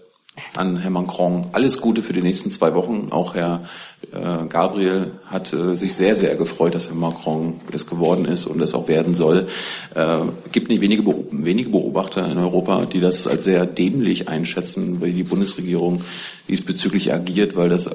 an 0.57 0.77
Herrn 0.79 0.93
Macron 0.93 1.47
alles 1.53 1.81
Gute 1.81 2.03
für 2.03 2.13
die 2.13 2.23
nächsten 2.23 2.51
zwei 2.51 2.75
Wochen. 2.75 3.09
Auch 3.11 3.35
Herr 3.35 3.63
äh, 4.13 4.47
Gabriel 4.49 5.13
hat 5.27 5.53
äh, 5.53 5.75
sich 5.75 5.95
sehr, 5.95 6.15
sehr 6.15 6.37
gefreut, 6.37 6.75
dass 6.75 6.89
Herr 6.89 6.97
Macron 6.97 7.55
das 7.71 7.87
geworden 7.87 8.25
ist 8.25 8.47
und 8.47 8.59
das 8.59 8.75
auch 8.75 8.89
werden 8.89 9.15
soll. 9.15 9.49
Äh, 9.95 10.19
gibt 10.53 10.69
nicht 10.69 10.81
wenige, 10.81 11.05
wenige 11.31 11.71
Beobachter 11.71 12.31
in 12.31 12.39
Europa, 12.39 12.85
die 12.87 13.01
das 13.01 13.27
als 13.27 13.45
sehr 13.45 13.67
dämlich 13.67 14.29
einschätzen, 14.29 15.01
weil 15.01 15.13
die 15.13 15.25
Bundesregierung 15.25 16.03
diesbezüglich 16.49 17.13
agiert, 17.13 17.57
weil 17.57 17.69
das 17.69 17.87
äh, 17.87 17.93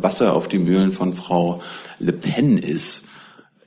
Wasser 0.00 0.34
auf 0.34 0.48
die 0.48 0.58
Mühlen 0.58 0.92
von 0.92 1.14
Frau 1.14 1.62
Le 1.98 2.12
Pen 2.12 2.58
ist. 2.58 3.05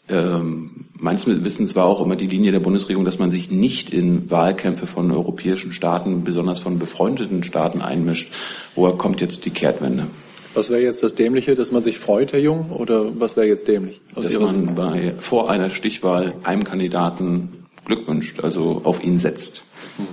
Ähm, 0.10 0.86
meines 1.00 1.26
Wissens 1.28 1.76
war 1.76 1.86
auch 1.86 2.02
immer 2.02 2.16
die 2.16 2.28
Linie 2.28 2.52
der 2.52 2.60
Bundesregierung, 2.60 3.06
dass 3.06 3.20
man 3.20 3.32
sich 3.32 3.50
nicht 3.50 3.92
in 3.92 4.30
Wahlkämpfe 4.30 4.88
von 4.88 5.12
europäischen 5.12 5.72
Staaten, 5.72 6.24
besonders 6.24 6.60
von 6.60 6.80
befreundeten 6.80 7.44
Staaten 7.44 7.82
einmischt. 7.82 8.34
Woher 8.76 8.96
kommt 8.96 9.22
jetzt 9.22 9.46
die 9.46 9.52
Kehrtwende? 9.52 10.08
Was 10.54 10.70
wäre 10.70 10.82
jetzt 10.82 11.04
das 11.04 11.14
Dämliche, 11.14 11.56
dass 11.56 11.72
man 11.72 11.84
sich 11.84 12.00
freut, 12.00 12.34
Herr 12.34 12.40
Jung, 12.40 12.72
oder 12.72 13.20
was 13.20 13.38
wäre 13.38 13.48
jetzt 13.48 13.68
dämlich? 13.68 14.02
dass 14.16 14.38
man 14.40 14.74
bei, 14.74 15.14
vor 15.20 15.50
einer 15.50 15.70
Stichwahl 15.70 16.34
einem 16.44 16.64
Kandidaten 16.64 17.59
Glück 17.90 18.08
wünscht, 18.08 18.44
also 18.44 18.82
auf 18.84 19.04
ihn 19.04 19.18
setzt. 19.18 19.64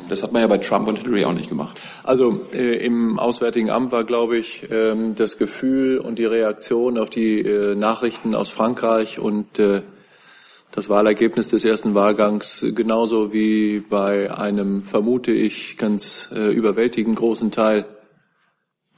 Das 0.09 0.23
hat 0.23 0.33
man 0.33 0.41
ja 0.41 0.49
bei 0.49 0.57
Trump 0.57 0.89
und 0.89 0.97
Hillary 0.99 1.27
auch 1.27 1.35
nicht 1.35 1.51
gemacht. 1.51 1.79
Also 2.05 2.41
äh, 2.55 2.83
im 2.83 3.19
Auswärtigen 3.19 3.69
Amt 3.69 3.93
war, 3.93 4.05
glaube 4.05 4.39
ich, 4.39 4.67
ähm, 4.71 5.15
das 5.15 5.37
Gefühl 5.37 5.99
und 5.99 6.19
die 6.19 6.25
Reaktion 6.25 6.97
auf 6.97 7.11
die 7.11 7.41
äh, 7.41 7.75
Nachrichten 7.75 8.35
aus 8.35 8.49
Frankreich 8.49 9.19
und 9.19 9.59
äh, 9.59 9.83
das 10.73 10.89
Wahlergebnis 10.89 11.49
des 11.49 11.67
ersten 11.67 11.95
Wahlgangs 11.95 12.65
genauso 12.75 13.35
wie 13.35 13.81
bei 13.81 14.33
einem, 14.33 14.83
vermute 14.83 15.33
ich, 15.33 15.77
ganz 15.77 16.31
äh, 16.35 16.51
überwältigend 16.53 17.17
großen 17.17 17.51
Teil 17.51 17.85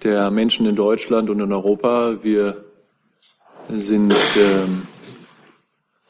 der 0.04 0.30
Menschen 0.30 0.66
in 0.66 0.76
Deutschland 0.76 1.30
und 1.30 1.40
in 1.40 1.52
Europa. 1.52 2.23
Wir 2.23 2.64
sind 3.68 4.14
ähm, 4.37 4.82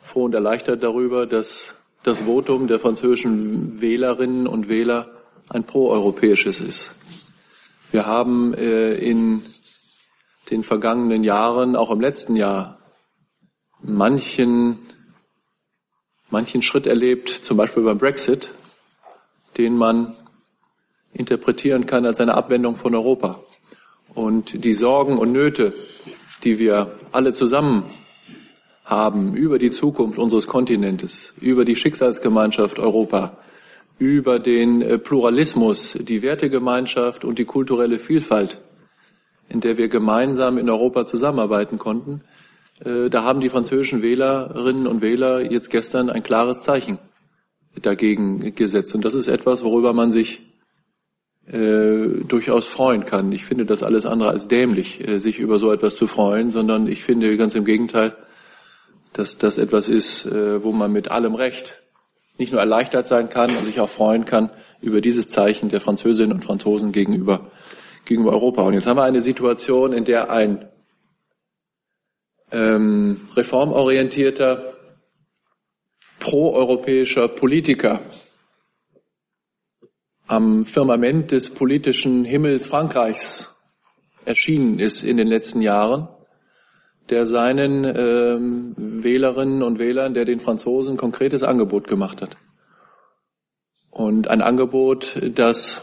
froh 0.02 0.24
und 0.24 0.34
erleichtert 0.34 0.82
darüber, 0.82 1.26
dass 1.26 1.74
das 2.08 2.20
Votum 2.20 2.68
der 2.68 2.78
französischen 2.78 3.82
Wählerinnen 3.82 4.46
und 4.46 4.70
Wähler 4.70 5.10
ein 5.50 5.64
proeuropäisches 5.64 6.58
ist. 6.58 6.92
Wir 7.92 8.06
haben 8.06 8.54
äh, 8.54 8.94
in 8.94 9.44
den 10.50 10.64
vergangenen 10.64 11.22
Jahren, 11.22 11.76
auch 11.76 11.90
im 11.90 12.00
letzten 12.00 12.34
Jahr, 12.34 12.78
manchen, 13.82 14.78
manchen 16.30 16.62
Schritt 16.62 16.86
erlebt, 16.86 17.28
zum 17.28 17.58
Beispiel 17.58 17.82
beim 17.82 17.98
Brexit, 17.98 18.54
den 19.58 19.76
man 19.76 20.16
interpretieren 21.12 21.84
kann 21.84 22.06
als 22.06 22.20
eine 22.20 22.34
Abwendung 22.34 22.76
von 22.76 22.94
Europa. 22.94 23.38
Und 24.14 24.64
die 24.64 24.72
Sorgen 24.72 25.18
und 25.18 25.32
Nöte, 25.32 25.74
die 26.42 26.58
wir 26.58 26.98
alle 27.12 27.34
zusammen 27.34 27.84
haben 28.88 29.34
über 29.34 29.58
die 29.58 29.70
Zukunft 29.70 30.18
unseres 30.18 30.46
Kontinentes, 30.46 31.34
über 31.40 31.66
die 31.66 31.76
Schicksalsgemeinschaft 31.76 32.78
Europa, 32.78 33.36
über 33.98 34.38
den 34.38 34.80
äh, 34.80 34.98
Pluralismus, 34.98 35.92
die 36.00 36.22
Wertegemeinschaft 36.22 37.24
und 37.24 37.38
die 37.38 37.44
kulturelle 37.44 37.98
Vielfalt, 37.98 38.58
in 39.50 39.60
der 39.60 39.76
wir 39.76 39.88
gemeinsam 39.88 40.56
in 40.56 40.70
Europa 40.70 41.04
zusammenarbeiten 41.04 41.78
konnten, 41.78 42.22
äh, 42.82 43.10
da 43.10 43.24
haben 43.24 43.40
die 43.40 43.50
französischen 43.50 44.00
Wählerinnen 44.00 44.86
und 44.86 45.02
Wähler 45.02 45.40
jetzt 45.40 45.68
gestern 45.68 46.08
ein 46.08 46.22
klares 46.22 46.60
Zeichen 46.60 46.98
dagegen 47.82 48.54
gesetzt. 48.54 48.94
Und 48.94 49.04
das 49.04 49.12
ist 49.12 49.28
etwas, 49.28 49.64
worüber 49.64 49.92
man 49.92 50.12
sich 50.12 50.46
äh, 51.46 52.24
durchaus 52.26 52.66
freuen 52.66 53.04
kann. 53.04 53.32
Ich 53.32 53.44
finde 53.44 53.66
das 53.66 53.82
alles 53.82 54.06
andere 54.06 54.30
als 54.30 54.48
dämlich, 54.48 55.06
äh, 55.06 55.18
sich 55.18 55.38
über 55.40 55.58
so 55.58 55.72
etwas 55.72 55.96
zu 55.96 56.06
freuen, 56.06 56.52
sondern 56.52 56.88
ich 56.88 57.04
finde 57.04 57.36
ganz 57.36 57.54
im 57.54 57.66
Gegenteil, 57.66 58.16
dass 59.12 59.38
das 59.38 59.58
etwas 59.58 59.88
ist, 59.88 60.26
äh, 60.26 60.62
wo 60.62 60.72
man 60.72 60.92
mit 60.92 61.10
allem 61.10 61.34
Recht 61.34 61.82
nicht 62.38 62.52
nur 62.52 62.60
erleichtert 62.60 63.06
sein 63.06 63.28
kann 63.28 63.56
und 63.56 63.64
sich 63.64 63.80
auch 63.80 63.88
freuen 63.88 64.24
kann 64.24 64.50
über 64.80 65.00
dieses 65.00 65.28
Zeichen 65.28 65.68
der 65.68 65.80
Französinnen 65.80 66.32
und 66.32 66.44
Franzosen 66.44 66.92
gegenüber, 66.92 67.50
gegenüber 68.04 68.32
Europa. 68.32 68.62
Und 68.62 68.74
jetzt 68.74 68.86
haben 68.86 68.96
wir 68.96 69.02
eine 69.02 69.20
Situation, 69.20 69.92
in 69.92 70.04
der 70.04 70.30
ein 70.30 70.68
ähm, 72.52 73.20
reformorientierter, 73.34 74.74
proeuropäischer 76.20 77.28
Politiker 77.28 78.00
am 80.26 80.64
Firmament 80.64 81.32
des 81.32 81.50
politischen 81.50 82.24
Himmels 82.24 82.66
Frankreichs 82.66 83.54
erschienen 84.24 84.78
ist 84.78 85.02
in 85.02 85.16
den 85.16 85.26
letzten 85.26 85.62
Jahren 85.62 86.08
der 87.10 87.26
seinen 87.26 87.84
ähm, 87.84 88.74
Wählerinnen 88.76 89.62
und 89.62 89.78
Wählern, 89.78 90.14
der 90.14 90.24
den 90.24 90.40
Franzosen 90.40 90.96
konkretes 90.96 91.42
Angebot 91.42 91.88
gemacht 91.88 92.22
hat. 92.22 92.36
Und 93.90 94.28
ein 94.28 94.42
Angebot, 94.42 95.20
das 95.34 95.82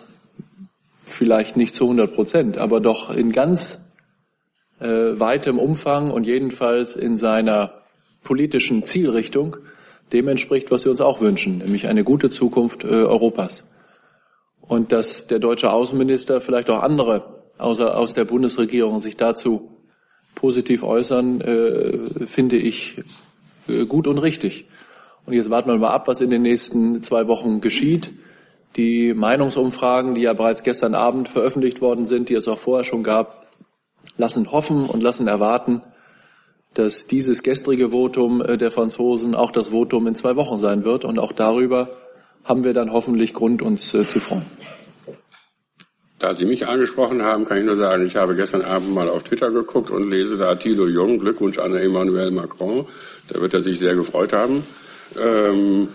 vielleicht 1.03 1.57
nicht 1.57 1.73
zu 1.73 1.85
100 1.85 2.13
Prozent, 2.13 2.57
aber 2.57 2.79
doch 2.79 3.09
in 3.09 3.31
ganz 3.31 3.81
äh, 4.79 4.87
weitem 4.87 5.59
Umfang 5.59 6.11
und 6.11 6.25
jedenfalls 6.25 6.95
in 6.95 7.17
seiner 7.17 7.81
politischen 8.23 8.83
Zielrichtung 8.83 9.57
dem 10.13 10.27
entspricht, 10.27 10.71
was 10.71 10.85
wir 10.85 10.91
uns 10.91 11.01
auch 11.01 11.19
wünschen, 11.21 11.59
nämlich 11.59 11.87
eine 11.87 12.03
gute 12.03 12.29
Zukunft 12.29 12.83
äh, 12.83 12.87
Europas. 12.87 13.65
Und 14.61 14.91
dass 14.91 15.27
der 15.27 15.39
deutsche 15.39 15.71
Außenminister, 15.71 16.41
vielleicht 16.41 16.69
auch 16.69 16.81
andere 16.81 17.43
außer 17.57 17.97
aus 17.97 18.13
der 18.13 18.25
Bundesregierung 18.25 18.99
sich 18.99 19.15
dazu 19.15 19.74
positiv 20.35 20.83
äußern, 20.83 21.41
äh, 21.41 22.25
finde 22.27 22.57
ich 22.57 22.97
äh, 23.67 23.85
gut 23.85 24.07
und 24.07 24.17
richtig. 24.17 24.65
Und 25.25 25.33
jetzt 25.33 25.49
warten 25.49 25.69
wir 25.69 25.77
mal 25.77 25.89
ab, 25.89 26.07
was 26.07 26.21
in 26.21 26.29
den 26.29 26.43
nächsten 26.43 27.01
zwei 27.01 27.27
Wochen 27.27 27.61
geschieht. 27.61 28.11
Die 28.75 29.13
Meinungsumfragen, 29.13 30.13
die 30.15 30.21
ja 30.21 30.33
bereits 30.33 30.61
gestern 30.61 30.93
Abend 30.93 31.29
veröffentlicht 31.29 31.81
worden 31.81 32.05
sind, 32.05 32.29
die 32.29 32.35
es 32.35 32.47
auch 32.47 32.59
vorher 32.59 32.83
schon 32.83 33.03
gab, 33.03 33.47
lassen 34.17 34.51
hoffen 34.51 34.85
und 34.85 35.01
lassen 35.01 35.27
erwarten, 35.27 35.81
dass 36.73 37.07
dieses 37.07 37.41
gestrige 37.41 37.91
Votum 37.91 38.41
äh, 38.41 38.57
der 38.57 38.69
Franzosen 38.69 39.33
auch 39.33 39.51
das 39.51 39.69
Votum 39.69 40.07
in 40.07 40.15
zwei 40.15 40.35
Wochen 40.35 40.57
sein 40.57 40.83
wird. 40.83 41.05
Und 41.05 41.19
auch 41.19 41.31
darüber 41.31 41.89
haben 42.43 42.63
wir 42.63 42.73
dann 42.73 42.91
hoffentlich 42.91 43.33
Grund, 43.33 43.61
uns 43.61 43.93
äh, 43.93 44.05
zu 44.05 44.19
freuen. 44.19 44.45
Da 46.25 46.33
Sie 46.33 46.45
mich 46.45 46.67
angesprochen 46.67 47.21
haben, 47.21 47.45
kann 47.45 47.59
ich 47.59 47.65
nur 47.65 47.77
sagen, 47.77 48.07
ich 48.07 48.15
habe 48.15 48.35
gestern 48.35 48.63
Abend 48.63 48.95
mal 48.95 49.07
auf 49.09 49.21
Twitter 49.21 49.51
geguckt 49.51 49.91
und 49.91 50.09
lese 50.09 50.37
da 50.37 50.55
Thilo 50.55 50.87
Jung, 50.87 51.19
Glückwunsch 51.19 51.59
an 51.59 51.75
Emmanuel 51.75 52.31
Macron. 52.31 52.87
Da 53.27 53.39
wird 53.39 53.53
er 53.53 53.61
sich 53.61 53.77
sehr 53.77 53.93
gefreut 53.93 54.33
haben. 54.33 54.63
Ähm, 55.23 55.87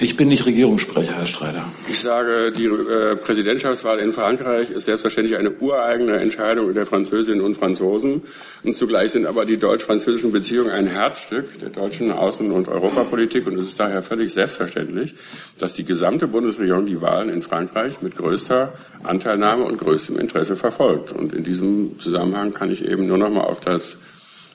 Ich 0.00 0.16
bin 0.16 0.28
nicht 0.28 0.44
Regierungssprecher, 0.44 1.16
Herr 1.16 1.26
Streiter. 1.26 1.64
Ich 1.88 2.00
sage, 2.00 2.50
die 2.50 2.64
äh, 2.64 3.14
Präsidentschaftswahl 3.14 4.00
in 4.00 4.12
Frankreich 4.12 4.70
ist 4.70 4.86
selbstverständlich 4.86 5.38
eine 5.38 5.52
ureigene 5.52 6.16
Entscheidung 6.16 6.74
der 6.74 6.84
Französinnen 6.84 7.40
und 7.40 7.56
Franzosen. 7.56 8.22
Und 8.64 8.76
zugleich 8.76 9.12
sind 9.12 9.24
aber 9.24 9.44
die 9.44 9.56
deutsch-französischen 9.56 10.32
Beziehungen 10.32 10.70
ein 10.70 10.88
Herzstück 10.88 11.60
der 11.60 11.70
deutschen 11.70 12.10
Außen- 12.10 12.50
und 12.50 12.68
Europapolitik. 12.68 13.46
Und 13.46 13.56
es 13.56 13.66
ist 13.66 13.78
daher 13.78 14.02
völlig 14.02 14.32
selbstverständlich, 14.32 15.14
dass 15.60 15.74
die 15.74 15.84
gesamte 15.84 16.26
Bundesregierung 16.26 16.86
die 16.86 17.00
Wahlen 17.00 17.28
in 17.28 17.42
Frankreich 17.42 18.02
mit 18.02 18.16
größter 18.16 18.72
Anteilnahme 19.04 19.64
und 19.64 19.78
größtem 19.78 20.18
Interesse 20.18 20.56
verfolgt. 20.56 21.12
Und 21.12 21.32
in 21.32 21.44
diesem 21.44 22.00
Zusammenhang 22.00 22.52
kann 22.52 22.72
ich 22.72 22.84
eben 22.84 23.06
nur 23.06 23.18
noch 23.18 23.30
mal 23.30 23.42
auf 23.42 23.60
das 23.60 23.96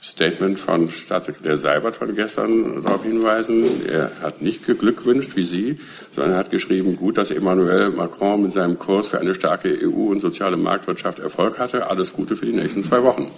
Statement 0.02 0.58
von 0.58 0.90
Staatssekretär 0.90 1.58
Seibert 1.58 1.96
von 1.98 2.16
gestern 2.16 2.82
darauf 2.84 3.04
hinweisen. 3.04 3.86
Er 3.88 4.12
hat 4.22 4.42
nicht 4.42 4.66
geglückwünscht 4.66 5.36
wie 5.36 5.44
Sie, 5.44 5.80
sondern 6.12 6.34
er 6.34 6.40
hat 6.40 6.52
geschrieben, 6.52 6.96
gut, 6.96 7.18
dass 7.18 7.32
Emmanuel 7.32 7.90
Macron 7.90 8.44
mit 8.44 8.54
seinem 8.54 8.80
Kurs 8.80 9.08
für 9.08 9.20
eine 9.20 9.34
starke 9.34 9.78
EU 9.84 10.10
und 10.12 10.22
soziale 10.22 10.56
Marktwirtschaft 10.56 11.20
Erfolg 11.20 11.60
hatte. 11.60 11.90
Alles 11.90 12.14
Gute 12.14 12.38
für 12.38 12.46
die 12.46 12.54
nächsten 12.54 12.84
zwei 12.84 13.04
Wochen. 13.04 13.30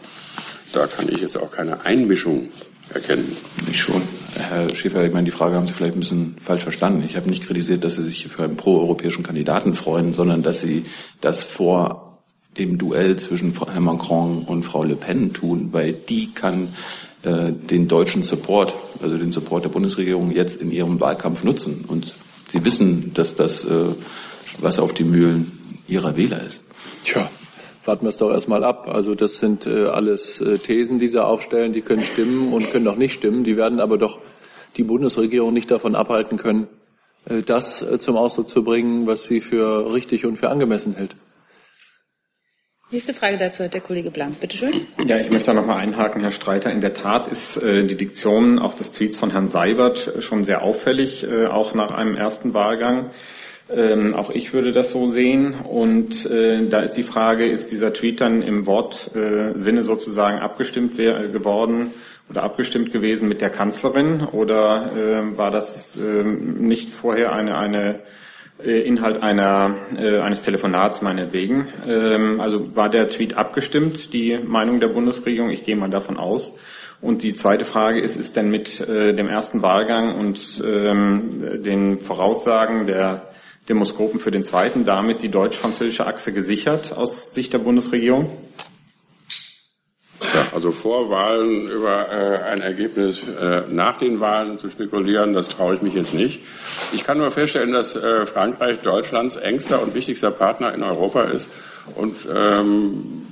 Da 0.74 0.86
kann 0.86 1.10
ich 1.10 1.22
jetzt 1.22 1.36
auch 1.36 1.51
keine 1.51 1.84
Einmischung 1.84 2.50
erkennen. 2.94 3.36
Ich 3.70 3.80
schon. 3.80 4.01
Herr 4.36 4.74
Schäfer, 4.75 5.03
ich 5.03 5.13
meine, 5.13 5.25
die 5.25 5.32
Frage 5.32 5.56
haben 5.56 5.68
Sie 5.68 5.74
vielleicht 5.74 5.96
ein 5.96 6.00
bisschen 6.00 6.36
falsch 6.39 6.63
verstanden. 6.63 7.03
Ich 7.06 7.15
habe 7.15 7.30
nicht 7.30 7.46
kritisiert, 7.46 7.84
dass 7.84 7.96
Sie 7.96 8.03
sich 8.03 8.27
für 8.27 8.44
einen 8.44 8.56
proeuropäischen 8.56 9.24
Kandidaten 9.24 9.74
freuen, 9.74 10.13
sondern 10.13 10.44
dass 10.44 10.62
Sie 10.62 10.86
das 11.22 11.41
vor 11.41 12.11
dem 12.58 12.77
Duell 12.77 13.17
zwischen 13.17 13.53
Herrn 13.53 13.84
Macron 13.84 14.43
und 14.43 14.63
Frau 14.63 14.84
Le 14.84 14.96
Pen 14.96 15.34
tun, 15.34 15.70
weil 15.72 15.93
die 15.93 16.31
kann 16.34 16.75
äh, 17.24 17.51
den 17.51 17.88
deutschen 17.88 18.24
Support, 18.24 18.74
also 19.01 19.17
den 19.17 19.31
Support 19.31 19.65
der 19.65 19.70
Bundesregierung 19.70 20.31
jetzt 20.31 20.62
in 20.62 20.72
ihrem 20.72 21.00
Wahlkampf 21.00 21.43
nutzen. 21.43 21.86
Und 21.88 22.13
Sie 22.50 22.65
wissen, 22.65 23.13
dass 23.13 23.36
das 23.36 23.63
äh, 23.63 23.86
Wasser 24.60 24.84
auf 24.84 24.93
die 24.93 25.05
Mühlen 25.05 25.60
Ihrer 25.88 26.17
Wähler 26.17 26.43
ist. 26.43 26.63
Tja, 27.05 27.29
warten 27.86 28.05
wir 28.05 28.10
es 28.10 28.17
doch 28.17 28.31
erstmal 28.31 28.63
ab. 28.63 28.89
Also 28.93 29.15
das 29.15 29.39
sind 29.39 29.65
äh, 29.65 29.86
alles 29.86 30.41
äh, 30.41 30.58
Thesen, 30.58 31.00
die 31.00 31.08
Sie 31.08 31.24
aufstellen, 31.24 31.72
die 31.72 31.81
können 31.81 32.03
stimmen 32.03 32.51
und 32.51 32.72
können 32.72 32.88
auch 32.88 32.98
nicht 32.98 33.13
stimmen. 33.13 33.46
Die 33.46 33.55
werden 33.55 33.79
aber 33.79 33.98
doch 33.98 34.20
die 34.77 34.84
Bundesregierung 34.84 35.53
nicht 35.53 35.72
davon 35.72 35.96
abhalten 35.96 36.38
können, 36.38 36.67
äh, 37.25 37.41
das 37.41 37.81
äh, 37.81 38.00
zum 38.00 38.17
Ausdruck 38.17 38.50
zu 38.50 38.63
bringen, 38.63 39.08
was 39.08 39.24
sie 39.24 39.41
für 39.41 39.93
richtig 39.93 40.25
und 40.25 40.38
für 40.38 40.50
angemessen 40.50 40.96
hält. 40.96 41.15
Nächste 42.91 43.13
Frage 43.13 43.38
dazu 43.38 43.63
hat 43.63 43.74
der 43.74 43.79
Kollege 43.79 44.12
Blank. 44.12 44.41
Bitte 44.41 44.57
schön. 44.57 44.86
Ja, 45.05 45.17
ich 45.17 45.31
möchte 45.31 45.45
da 45.45 45.53
noch 45.53 45.65
mal 45.65 45.77
einhaken, 45.77 46.21
Herr 46.21 46.31
Streiter. 46.31 46.71
In 46.71 46.81
der 46.81 46.93
Tat 46.93 47.29
ist 47.29 47.55
äh, 47.55 47.86
die 47.86 47.95
Diktion 47.95 48.60
auch 48.60 48.74
des 48.74 48.91
Tweets 48.91 49.17
von 49.17 49.31
Herrn 49.31 49.48
Seibert 49.48 50.15
schon 50.19 50.43
sehr 50.43 50.62
auffällig, 50.62 51.24
äh, 51.24 51.45
auch 51.45 51.74
nach 51.74 51.91
einem 51.91 52.17
ersten 52.17 52.53
Wahlgang. 52.53 53.12
Ähm, 53.74 54.13
auch 54.13 54.29
ich 54.29 54.51
würde 54.51 54.74
das 54.74 54.89
so 54.89 55.07
sehen. 55.07 55.53
Und 55.53 56.25
äh, 56.25 56.67
da 56.67 56.81
ist 56.81 56.98
die 56.98 57.03
Frage, 57.03 57.45
ist 57.45 57.71
dieser 57.71 57.93
Tweet 57.93 58.19
dann 58.19 58.41
im 58.41 58.67
Wortsinne 58.67 59.79
äh, 59.79 59.83
sozusagen 59.83 60.39
abgestimmt 60.39 60.98
geworden 60.98 61.93
oder 62.29 62.43
abgestimmt 62.43 62.91
gewesen 62.91 63.29
mit 63.29 63.39
der 63.39 63.51
Kanzlerin? 63.51 64.25
Oder 64.33 64.91
äh, 64.98 65.38
war 65.38 65.50
das 65.51 65.98
nicht 65.98 66.91
vorher 66.91 67.31
eine, 67.31 67.57
eine 67.57 67.89
äh, 67.91 68.00
Inhalt 68.63 69.24
einer, 69.24 69.75
äh, 69.98 70.20
eines 70.20 70.41
Telefonats 70.41 71.01
meinetwegen. 71.01 71.68
Ähm, 71.88 72.39
also 72.39 72.75
war 72.75 72.89
der 72.89 73.10
Tweet 73.10 73.36
abgestimmt, 73.36 74.13
die 74.13 74.38
Meinung 74.38 74.80
der 74.80 74.89
Bundesregierung? 74.89 75.50
Ich 75.50 75.63
gehe 75.63 75.75
mal 75.75 75.89
davon 75.89 76.18
aus. 76.18 76.56
Und 77.01 77.24
die 77.24 77.34
zweite 77.34 77.65
Frage 77.65 78.00
ist, 78.00 78.15
ist 78.15 78.38
denn 78.38 78.51
mit 78.51 78.80
äh, 78.82 79.13
dem 79.13 79.27
ersten 79.27 79.62
Wahlgang 79.63 80.15
und 80.15 80.63
ähm, 80.65 81.63
den 81.63 82.00
Voraussagen 82.00 82.86
der 82.86 83.27
Demoskopen 83.70 84.20
für 84.20 84.32
den 84.32 84.44
zweiten 84.44 84.86
damit 84.86 85.22
die 85.22 85.30
deutsch-französische 85.30 86.06
Achse 86.06 86.34
gesichert 86.34 86.96
aus 86.96 87.34
Sicht 87.34 87.53
der 87.53 87.60
Bundesregierung? 87.60 88.30
Also 90.53 90.72
vor 90.72 91.10
Wahlen 91.10 91.70
über 91.70 92.10
äh, 92.12 92.43
ein 92.43 92.62
Ergebnis 92.62 93.22
äh, 93.27 93.63
nach 93.70 93.98
den 93.98 94.20
Wahlen 94.20 94.58
zu 94.58 94.70
spekulieren, 94.70 95.34
das 95.34 95.48
traue 95.48 95.75
ich 95.75 95.81
mich 95.81 95.93
jetzt 95.93 96.13
nicht. 96.13 96.41
Ich 96.91 97.03
kann 97.03 97.17
nur 97.17 97.31
feststellen, 97.31 97.72
dass 97.72 97.96
äh, 97.96 98.25
Frankreich 98.25 98.79
Deutschlands 98.79 99.38
engster 99.38 99.81
und 99.81 99.93
wichtigster 99.93 100.31
Partner 100.31 100.74
in 100.74 100.84
Europa 100.84 101.24
ist. 101.24 101.50
Und 101.96 102.15
ähm, 102.34 103.27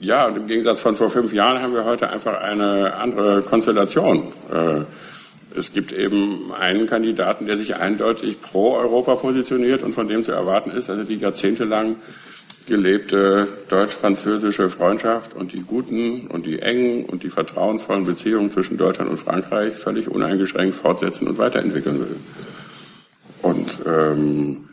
ja, 0.00 0.26
und 0.26 0.36
im 0.36 0.46
Gegensatz 0.46 0.80
von 0.80 0.96
vor 0.96 1.10
fünf 1.10 1.32
Jahren 1.32 1.62
haben 1.62 1.72
wir 1.72 1.84
heute 1.84 2.10
einfach 2.10 2.40
eine 2.40 2.94
andere 2.94 3.42
Konstellation. 3.42 4.32
Äh, 4.52 4.80
es 5.56 5.72
gibt 5.72 5.92
eben 5.92 6.52
einen 6.52 6.86
Kandidaten, 6.86 7.46
der 7.46 7.56
sich 7.56 7.76
eindeutig 7.76 8.40
pro 8.40 8.74
Europa 8.74 9.14
positioniert 9.14 9.84
und 9.84 9.92
von 9.92 10.08
dem 10.08 10.24
zu 10.24 10.32
erwarten 10.32 10.72
ist, 10.72 10.88
dass 10.88 10.98
er 10.98 11.04
die 11.04 11.16
jahrzehntelang 11.16 11.96
gelebte 12.66 13.48
deutsch-französische 13.68 14.70
Freundschaft 14.70 15.34
und 15.34 15.52
die 15.52 15.62
guten 15.62 16.26
und 16.28 16.46
die 16.46 16.60
engen 16.60 17.04
und 17.04 17.22
die 17.22 17.30
vertrauensvollen 17.30 18.04
Beziehungen 18.04 18.50
zwischen 18.50 18.76
Deutschland 18.76 19.10
und 19.10 19.18
Frankreich 19.18 19.74
völlig 19.74 20.08
uneingeschränkt 20.08 20.76
fortsetzen 20.76 21.28
und 21.28 21.38
weiterentwickeln 21.38 22.00
will. 22.00 22.16
Und 23.42 23.76
ähm, 23.86 24.68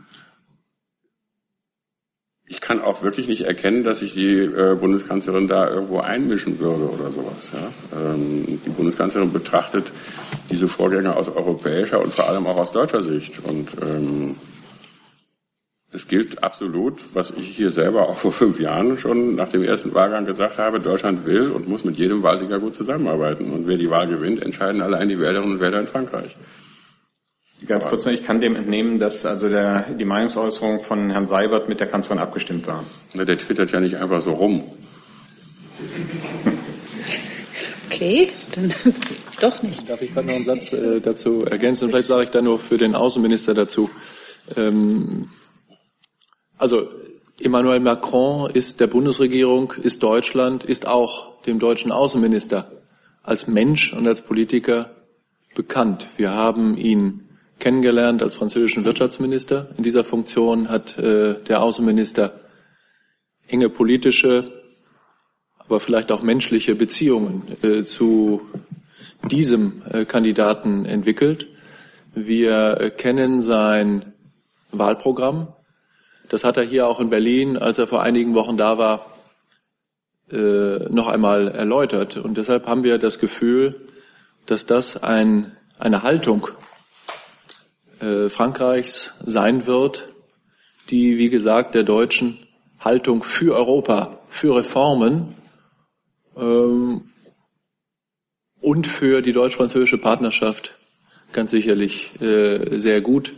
ich 2.46 2.60
kann 2.60 2.82
auch 2.82 3.02
wirklich 3.02 3.28
nicht 3.28 3.42
erkennen, 3.42 3.84
dass 3.84 4.00
sich 4.00 4.14
die 4.14 4.40
äh, 4.40 4.76
Bundeskanzlerin 4.80 5.48
da 5.48 5.70
irgendwo 5.70 6.00
einmischen 6.00 6.60
würde 6.60 6.90
oder 6.90 7.12
sowas. 7.12 7.52
Ja? 7.54 7.72
Ähm, 7.98 8.60
die 8.66 8.70
Bundeskanzlerin 8.70 9.32
betrachtet 9.32 9.92
diese 10.50 10.68
Vorgänge 10.68 11.16
aus 11.16 11.30
europäischer 11.30 12.02
und 12.02 12.14
vor 12.14 12.28
allem 12.28 12.48
auch 12.48 12.58
aus 12.58 12.72
deutscher 12.72 13.02
Sicht. 13.02 13.44
Und 13.46 13.70
ähm, 13.82 14.36
es 15.94 16.08
gilt 16.08 16.42
absolut, 16.42 17.02
was 17.14 17.32
ich 17.32 17.48
hier 17.48 17.72
selber 17.72 18.08
auch 18.08 18.16
vor 18.16 18.32
fünf 18.32 18.60
Jahren 18.60 18.98
schon 18.98 19.36
nach 19.36 19.50
dem 19.50 19.64
ersten 19.64 19.94
Wahlgang 19.94 20.26
gesagt 20.26 20.58
habe, 20.58 20.80
Deutschland 20.80 21.26
will 21.26 21.52
und 21.52 21.68
muss 21.68 21.84
mit 21.84 21.98
jedem 21.98 22.24
Wahlsieger 22.24 22.60
gut 22.60 22.76
zusammenarbeiten. 22.76 23.52
Und 23.52 23.68
wer 23.68 23.78
die 23.78 23.90
Wahl 23.90 24.08
gewinnt, 24.08 24.42
entscheiden 24.42 24.82
allein 24.82 25.10
die 25.10 25.20
Wählerinnen 25.20 25.56
und 25.56 25.60
Wähler 25.60 25.82
in 25.82 25.88
Frankreich. 25.88 26.38
Ganz 27.68 27.86
kurz 27.88 28.06
noch, 28.06 28.14
ich 28.14 28.24
kann 28.24 28.40
dem 28.40 28.56
entnehmen, 28.56 29.00
dass 29.00 29.26
also 29.26 29.50
der, 29.50 29.94
die 29.94 30.06
Meinungsäußerung 30.06 30.80
von 30.80 31.12
Herrn 31.12 31.28
Seibert 31.28 31.70
mit 31.70 31.80
der 31.80 31.88
Kanzlerin 31.88 32.20
abgestimmt 32.20 32.66
war. 32.68 32.86
Na, 33.14 33.26
der 33.26 33.38
twittert 33.38 33.72
ja 33.72 33.80
nicht 33.80 33.98
einfach 33.98 34.22
so 34.22 34.32
rum. 34.34 34.64
Okay, 37.94 38.30
dann 38.56 38.74
doch 39.42 39.62
nicht. 39.62 39.88
Darf 39.88 40.02
ich 40.02 40.12
gerade 40.12 40.26
noch 40.26 40.34
einen 40.34 40.46
Satz 40.46 40.74
äh, 40.74 41.02
dazu 41.02 41.46
ergänzen? 41.46 41.90
Vielleicht 41.90 42.08
sage 42.08 42.24
ich 42.24 42.30
da 42.32 42.42
nur 42.42 42.58
für 42.58 42.78
den 42.78 42.96
Außenminister 42.96 43.54
dazu. 43.54 43.92
Ähm, 44.56 45.28
also 46.62 46.90
Emmanuel 47.40 47.80
Macron 47.80 48.50
ist 48.52 48.80
der 48.80 48.88
Bundesregierung, 48.88 49.74
ist 49.82 50.04
Deutschland, 50.04 50.64
ist 50.64 50.88
auch 50.88 51.42
dem 51.42 51.58
deutschen 51.58 51.92
Außenminister 51.92 52.72
als 53.24 53.48
Mensch 53.48 53.94
und 53.94 54.08
als 54.08 54.22
Politiker 54.22 54.92
bekannt. 55.56 56.08
Wir 56.18 56.34
haben 56.34 56.78
ihn 56.78 57.28
kennengelernt 57.58 58.22
als 58.22 58.36
französischen 58.36 58.86
Wirtschaftsminister. 58.86 59.70
In 59.78 59.84
dieser 59.84 60.04
Funktion 60.04 60.70
hat 60.70 60.98
äh, 61.00 61.36
der 61.44 61.64
Außenminister 61.64 62.40
enge 63.48 63.70
politische, 63.70 64.52
aber 65.58 65.80
vielleicht 65.80 66.12
auch 66.12 66.22
menschliche 66.22 66.76
Beziehungen 66.76 67.58
äh, 67.64 67.84
zu 67.84 68.42
diesem 69.30 69.82
äh, 69.92 70.06
Kandidaten 70.06 70.86
entwickelt. 70.86 71.48
Wir 72.14 72.80
äh, 72.80 72.90
kennen 72.92 73.42
sein 73.42 74.14
Wahlprogramm. 74.72 75.54
Das 76.32 76.46
hat 76.46 76.56
er 76.56 76.64
hier 76.64 76.88
auch 76.88 77.02
in 77.02 77.10
Berlin, 77.10 77.58
als 77.58 77.78
er 77.78 77.88
vor 77.88 78.04
einigen 78.04 78.36
Wochen 78.36 78.56
da 78.56 78.78
war, 78.78 79.18
äh, 80.32 80.88
noch 80.90 81.10
einmal 81.10 81.50
erläutert. 81.50 82.16
Und 82.16 82.38
deshalb 82.38 82.68
haben 82.68 82.86
wir 82.86 83.00
das 83.00 83.20
Gefühl, 83.20 83.90
dass 84.46 84.66
das 84.66 85.04
ein, 85.04 85.58
eine 85.78 86.04
Haltung 86.04 86.48
äh, 88.00 88.30
Frankreichs 88.30 89.16
sein 89.26 89.68
wird, 89.68 90.08
die, 90.90 91.18
wie 91.18 91.30
gesagt, 91.30 91.76
der 91.76 91.84
deutschen 91.84 92.40
Haltung 92.80 93.24
für 93.24 93.54
Europa, 93.54 94.22
für 94.30 94.56
Reformen 94.56 95.36
ähm, 96.38 97.10
und 98.62 98.88
für 98.88 99.22
die 99.22 99.34
deutsch-französische 99.34 99.98
Partnerschaft 99.98 100.78
ganz 101.34 101.52
sicherlich 101.52 102.22
äh, 102.22 102.80
sehr 102.80 103.02
gut 103.02 103.34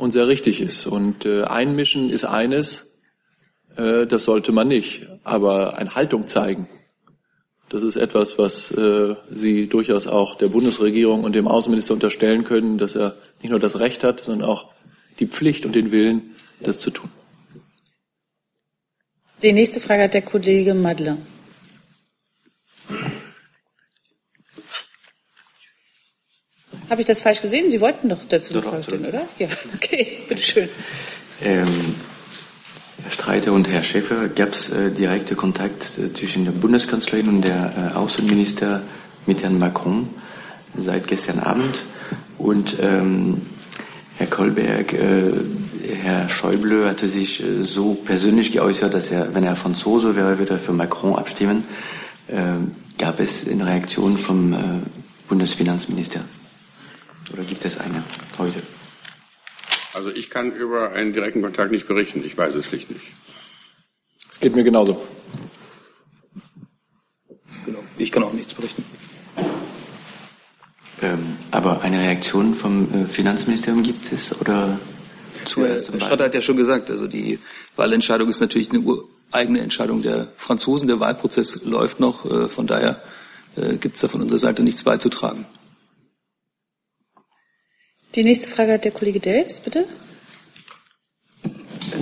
und 0.00 0.12
sehr 0.12 0.28
richtig 0.28 0.60
ist. 0.60 0.86
Und 0.86 1.26
äh, 1.26 1.42
einmischen 1.42 2.10
ist 2.10 2.24
eines, 2.24 2.90
äh, 3.76 4.06
das 4.06 4.24
sollte 4.24 4.50
man 4.50 4.66
nicht. 4.66 5.06
Aber 5.24 5.76
eine 5.76 5.94
Haltung 5.94 6.26
zeigen, 6.26 6.68
das 7.68 7.82
ist 7.82 7.96
etwas, 7.96 8.38
was 8.38 8.70
äh, 8.72 9.14
Sie 9.30 9.68
durchaus 9.68 10.06
auch 10.06 10.36
der 10.36 10.48
Bundesregierung 10.48 11.22
und 11.22 11.34
dem 11.34 11.46
Außenminister 11.46 11.94
unterstellen 11.94 12.44
können, 12.44 12.78
dass 12.78 12.96
er 12.96 13.14
nicht 13.42 13.50
nur 13.50 13.60
das 13.60 13.78
Recht 13.78 14.02
hat, 14.02 14.20
sondern 14.20 14.48
auch 14.48 14.72
die 15.20 15.26
Pflicht 15.26 15.66
und 15.66 15.74
den 15.74 15.92
Willen, 15.92 16.34
das 16.60 16.80
zu 16.80 16.90
tun. 16.90 17.10
Die 19.42 19.52
nächste 19.52 19.80
Frage 19.80 20.04
hat 20.04 20.14
der 20.14 20.22
Kollege 20.22 20.74
Madler. 20.74 21.18
Habe 26.90 27.02
ich 27.02 27.06
das 27.06 27.20
falsch 27.20 27.40
gesehen? 27.40 27.70
Sie 27.70 27.80
wollten 27.80 28.08
doch 28.08 28.24
dazu 28.28 28.52
eine 28.52 28.62
Frage 28.62 28.82
stellen, 28.82 29.06
oder? 29.06 29.22
Ja, 29.38 29.46
okay, 29.76 30.18
bitteschön. 30.28 30.68
Ähm, 31.40 31.94
Herr 33.04 33.12
Streiter 33.12 33.52
und 33.52 33.68
Herr 33.68 33.84
Schäfer, 33.84 34.28
gab 34.28 34.50
es 34.50 34.70
äh, 34.70 34.90
direkte 34.90 35.36
Kontakt 35.36 35.92
äh, 35.98 36.12
zwischen 36.12 36.44
der 36.44 36.52
Bundeskanzlerin 36.52 37.28
und 37.28 37.42
der 37.42 37.92
äh, 37.92 37.96
Außenminister 37.96 38.82
mit 39.26 39.40
Herrn 39.44 39.60
Macron 39.60 40.08
seit 40.76 41.06
gestern 41.06 41.38
Abend? 41.38 41.84
Und 42.38 42.76
ähm, 42.80 43.42
Herr 44.18 44.26
Kolberg, 44.26 44.92
äh, 44.92 45.30
Herr 46.02 46.28
Schäuble 46.28 46.88
hatte 46.88 47.06
sich 47.06 47.40
äh, 47.40 47.62
so 47.62 47.94
persönlich 47.94 48.50
geäußert, 48.50 48.92
dass 48.92 49.12
er, 49.12 49.32
wenn 49.32 49.44
er 49.44 49.54
Franzose 49.54 50.16
wäre, 50.16 50.40
würde 50.40 50.54
er 50.54 50.58
für 50.58 50.72
Macron 50.72 51.14
abstimmen. 51.14 51.64
Äh, 52.26 52.54
gab 52.98 53.20
es 53.20 53.48
eine 53.48 53.64
Reaktion 53.64 54.16
vom 54.16 54.54
Bundesfinanzminister? 55.28 56.20
Oder 57.32 57.42
gibt 57.44 57.64
es 57.64 57.78
eine 57.78 58.02
heute? 58.38 58.62
Also 59.94 60.10
ich 60.10 60.30
kann 60.30 60.52
über 60.52 60.92
einen 60.92 61.12
direkten 61.12 61.42
Kontakt 61.42 61.72
nicht 61.72 61.86
berichten. 61.86 62.24
Ich 62.24 62.36
weiß 62.36 62.54
es 62.54 62.66
schlicht 62.66 62.90
nicht. 62.90 63.06
Es 64.30 64.38
geht 64.38 64.54
mir 64.54 64.64
genauso. 64.64 65.04
Genau. 67.64 67.80
Ich 67.98 68.12
kann 68.12 68.22
auch 68.22 68.32
nichts 68.32 68.54
berichten. 68.54 68.84
Ähm, 71.02 71.36
aber 71.50 71.80
eine 71.80 71.98
Reaktion 71.98 72.54
vom 72.54 73.02
äh, 73.02 73.06
Finanzministerium 73.06 73.82
gibt 73.82 74.12
es 74.12 74.38
oder 74.38 74.78
zuerst? 75.44 75.90
Herr 75.90 76.00
Stratter 76.00 76.24
hat 76.24 76.34
ja 76.34 76.42
schon 76.42 76.56
gesagt, 76.56 76.90
also 76.90 77.06
die 77.06 77.38
Wahlentscheidung 77.76 78.28
ist 78.28 78.40
natürlich 78.40 78.70
eine 78.70 78.84
eigene 79.32 79.60
Entscheidung 79.60 80.02
der 80.02 80.28
Franzosen. 80.36 80.88
Der 80.88 81.00
Wahlprozess 81.00 81.64
läuft 81.64 82.00
noch. 82.00 82.24
Äh, 82.24 82.48
von 82.48 82.66
daher 82.66 83.02
äh, 83.56 83.76
gibt 83.76 83.94
es 83.94 84.00
da 84.02 84.08
von 84.08 84.20
unserer 84.20 84.38
Seite 84.38 84.62
nichts 84.62 84.84
beizutragen. 84.84 85.46
Die 88.14 88.24
nächste 88.24 88.48
Frage 88.48 88.72
hat 88.72 88.84
der 88.84 88.90
Kollege 88.90 89.20
Delfs, 89.20 89.60
bitte. 89.60 89.84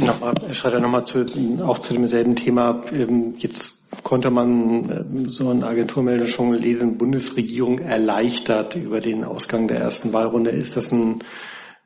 Nochmal, 0.01 0.35
Herr 0.47 0.55
Schreiter, 0.55 0.81
nochmal 0.81 1.05
zu, 1.05 1.27
auch 1.63 1.79
zu 1.79 1.93
demselben 1.93 2.35
Thema. 2.37 2.83
Ähm, 2.93 3.35
jetzt 3.39 4.03
konnte 4.05 4.31
man 4.31 4.91
ähm, 4.91 5.29
so 5.29 5.51
eine 5.51 5.67
Agenturmeldung 5.67 6.27
schon 6.27 6.55
lesen, 6.55 6.99
Bundesregierung 6.99 7.79
erleichtert 7.79 8.77
über 8.77 9.01
den 9.01 9.25
Ausgang 9.25 9.69
der 9.69 9.79
ersten 9.79 10.13
Wahlrunde. 10.13 10.51
Ist 10.51 10.77
das 10.77 10.93
ein, 10.93 11.25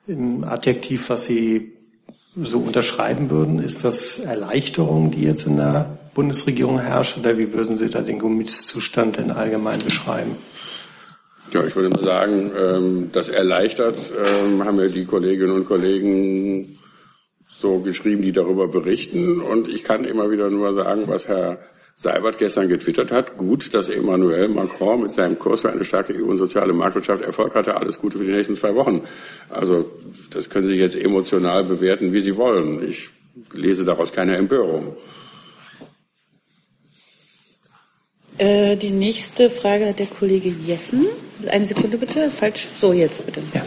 ein 0.09 0.45
Adjektiv, 0.45 1.11
was 1.11 1.25
Sie 1.25 1.73
so 2.37 2.61
unterschreiben 2.61 3.31
würden? 3.31 3.59
Ist 3.61 3.85
das 3.85 4.19
Erleichterung, 4.19 5.11
die 5.11 5.23
jetzt 5.23 5.47
in 5.47 5.57
der 5.57 5.99
Bundesregierung 6.15 6.81
herrscht, 6.81 7.19
oder 7.19 7.39
wie 7.39 7.53
würden 7.53 7.77
Sie 7.77 7.91
da 7.91 8.03
den 8.03 8.19
Gemütszustand 8.19 9.17
denn 9.17 9.31
allgemein 9.31 9.81
beschreiben? 9.81 10.37
Ja, 11.53 11.63
ich 11.67 11.77
würde 11.77 11.91
mal 11.91 12.03
sagen, 12.03 12.51
ähm, 12.59 13.11
das 13.13 13.29
erleichtert, 13.29 13.99
ähm, 14.17 14.65
haben 14.65 14.79
ja 14.79 14.87
die 14.87 15.05
Kolleginnen 15.05 15.53
und 15.53 15.67
Kollegen 15.67 16.79
so 17.47 17.81
geschrieben, 17.81 18.23
die 18.23 18.33
darüber 18.33 18.69
berichten. 18.69 19.43
Und 19.43 19.69
ich 19.69 19.85
kann 19.85 20.05
immer 20.05 20.31
wieder 20.31 20.49
nur 20.49 20.73
sagen, 20.73 21.03
was 21.09 21.29
Herr 21.29 21.59
Seibert 21.95 22.39
gestern 22.39 22.69
getwittert 22.69 23.13
hat. 23.13 23.37
Gut, 23.37 23.75
dass 23.75 23.91
Emmanuel 23.91 24.49
Macron 24.49 25.03
mit 25.03 25.11
seinem 25.11 25.39
Kurs 25.39 25.61
für 25.61 25.71
eine 25.71 25.85
starke 25.85 26.15
EU 26.15 26.25
und 26.25 26.39
soziale 26.39 26.73
Marktwirtschaft 26.73 27.23
Erfolg 27.23 27.55
hatte. 27.55 27.77
Alles 27.77 27.99
Gute 27.99 28.17
für 28.17 28.25
die 28.25 28.33
nächsten 28.33 28.57
zwei 28.57 28.75
Wochen. 28.75 29.03
Also 29.51 29.91
das 30.31 30.49
können 30.49 30.69
Sie 30.69 30.77
jetzt 30.77 30.97
emotional 30.97 31.65
bewerten, 31.65 32.15
wie 32.15 32.21
Sie 32.21 32.39
wollen. 32.39 32.83
Ich 32.89 33.11
lese 33.53 33.85
daraus 33.85 34.11
keine 34.11 34.37
Empörung. 34.37 34.97
Äh, 38.39 38.77
die 38.77 38.91
nächste 38.91 39.51
Frage 39.51 39.87
hat 39.87 39.99
der 39.99 40.07
Kollege 40.07 40.49
Jessen. 40.49 41.07
Eine 41.51 41.65
Sekunde 41.65 41.99
bitte. 41.99 42.31
Falsch. 42.31 42.69
So, 42.79 42.93
jetzt 42.93 43.25
bitte. 43.27 43.43
Ja. 43.53 43.63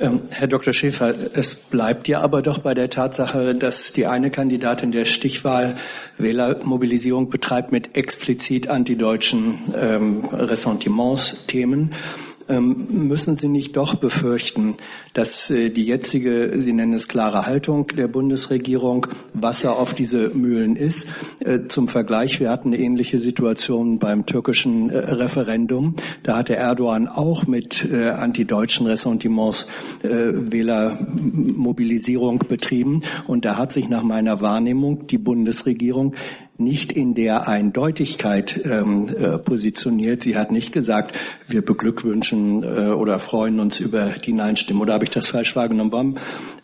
Ähm, 0.00 0.22
Herr 0.30 0.46
Dr. 0.46 0.72
Schäfer, 0.72 1.14
es 1.34 1.54
bleibt 1.54 2.08
ja 2.08 2.20
aber 2.20 2.42
doch 2.42 2.58
bei 2.58 2.74
der 2.74 2.88
Tatsache, 2.88 3.54
dass 3.54 3.92
die 3.92 4.06
eine 4.06 4.30
Kandidatin 4.30 4.92
der 4.92 5.04
Stichwahl 5.04 5.76
Wählermobilisierung 6.16 7.28
betreibt 7.28 7.72
mit 7.72 7.96
explizit 7.96 8.68
antideutschen 8.68 9.58
ähm, 9.76 10.24
Ressentiments, 10.26 11.38
Themen. 11.46 11.80
Ähm, 11.80 12.27
müssen 12.48 13.36
Sie 13.36 13.48
nicht 13.48 13.76
doch 13.76 13.96
befürchten, 13.96 14.76
dass 15.12 15.50
äh, 15.50 15.68
die 15.70 15.84
jetzige, 15.84 16.52
Sie 16.56 16.72
nennen 16.72 16.94
es 16.94 17.08
klare 17.08 17.46
Haltung 17.46 17.88
der 17.88 18.06
Bundesregierung, 18.08 19.08
Wasser 19.34 19.78
auf 19.78 19.92
diese 19.94 20.30
Mühlen 20.30 20.74
ist? 20.76 21.08
Äh, 21.40 21.68
zum 21.68 21.88
Vergleich, 21.88 22.40
wir 22.40 22.48
hatten 22.50 22.68
eine 22.68 22.78
ähnliche 22.82 23.18
Situation 23.18 23.98
beim 23.98 24.24
türkischen 24.26 24.90
äh, 24.90 24.98
Referendum. 24.98 25.96
Da 26.22 26.36
hatte 26.38 26.54
Erdogan 26.56 27.08
auch 27.08 27.46
mit 27.46 27.86
antideutschen 27.92 28.86
Ressentiments 28.86 29.66
Wählermobilisierung 30.02 32.44
betrieben. 32.48 33.02
Und 33.26 33.44
da 33.44 33.56
hat 33.56 33.72
sich 33.72 33.88
nach 33.88 34.02
meiner 34.02 34.40
Wahrnehmung 34.40 35.06
die 35.06 35.18
Bundesregierung 35.18 36.14
nicht 36.58 36.92
in 36.92 37.14
der 37.14 37.46
Eindeutigkeit 37.46 38.60
ähm, 38.64 39.08
äh, 39.08 39.38
positioniert. 39.38 40.24
Sie 40.24 40.36
hat 40.36 40.50
nicht 40.50 40.72
gesagt, 40.72 41.16
wir 41.46 41.64
beglückwünschen 41.64 42.64
äh, 42.64 42.90
oder 42.90 43.20
freuen 43.20 43.60
uns 43.60 43.78
über 43.78 44.06
die 44.24 44.32
Nein-Stimme. 44.32 44.80
Oder 44.80 44.94
habe 44.94 45.04
ich 45.04 45.10
das 45.10 45.28
falsch 45.28 45.54
wahrgenommen? 45.54 45.92
Warum 45.92 46.14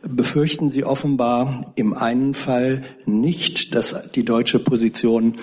befürchten 0.03 0.69
Sie 0.69 0.85
offenbar 0.85 1.73
im 1.77 1.95
einen 1.95 2.35
Fall 2.35 2.83
nicht, 3.07 3.75
dass 3.77 4.11
die 4.11 4.25
deutsche 4.25 4.59
Position 4.59 5.37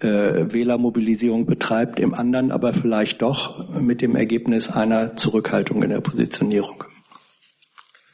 äh, 0.00 0.52
Wählermobilisierung 0.52 1.46
betreibt, 1.46 1.98
im 1.98 2.12
anderen 2.12 2.52
aber 2.52 2.74
vielleicht 2.74 3.22
doch 3.22 3.80
mit 3.80 4.02
dem 4.02 4.16
Ergebnis 4.16 4.70
einer 4.70 5.16
Zurückhaltung 5.16 5.82
in 5.82 5.88
der 5.88 6.02
Positionierung? 6.02 6.84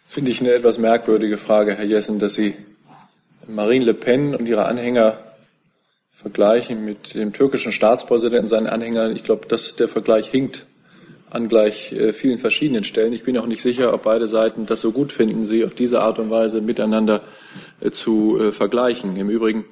Finde 0.06 0.30
ich 0.30 0.40
eine 0.40 0.52
etwas 0.52 0.78
merkwürdige 0.78 1.36
Frage, 1.36 1.74
Herr 1.74 1.84
Jessen, 1.84 2.20
dass 2.20 2.34
Sie 2.34 2.54
Marine 3.48 3.86
Le 3.86 3.94
Pen 3.94 4.36
und 4.36 4.46
ihre 4.46 4.66
Anhänger 4.66 5.18
vergleichen 6.20 6.84
mit 6.84 7.14
dem 7.14 7.32
türkischen 7.32 7.72
Staatspräsidenten, 7.72 8.46
seinen 8.46 8.66
Anhängern. 8.66 9.16
Ich 9.16 9.24
glaube, 9.24 9.48
dass 9.48 9.74
der 9.76 9.88
Vergleich 9.88 10.28
hinkt 10.28 10.66
an 11.30 11.48
gleich 11.48 11.92
äh, 11.92 12.12
vielen 12.12 12.38
verschiedenen 12.38 12.84
Stellen. 12.84 13.12
Ich 13.12 13.22
bin 13.22 13.38
auch 13.38 13.46
nicht 13.46 13.62
sicher, 13.62 13.94
ob 13.94 14.02
beide 14.02 14.26
Seiten 14.26 14.66
das 14.66 14.80
so 14.80 14.92
gut 14.92 15.12
finden, 15.12 15.44
sie 15.44 15.64
auf 15.64 15.74
diese 15.74 16.00
Art 16.00 16.18
und 16.18 16.28
Weise 16.28 16.60
miteinander 16.60 17.22
äh, 17.80 17.90
zu 17.90 18.38
äh, 18.38 18.52
vergleichen. 18.52 19.16
Im 19.16 19.30
Übrigen 19.30 19.64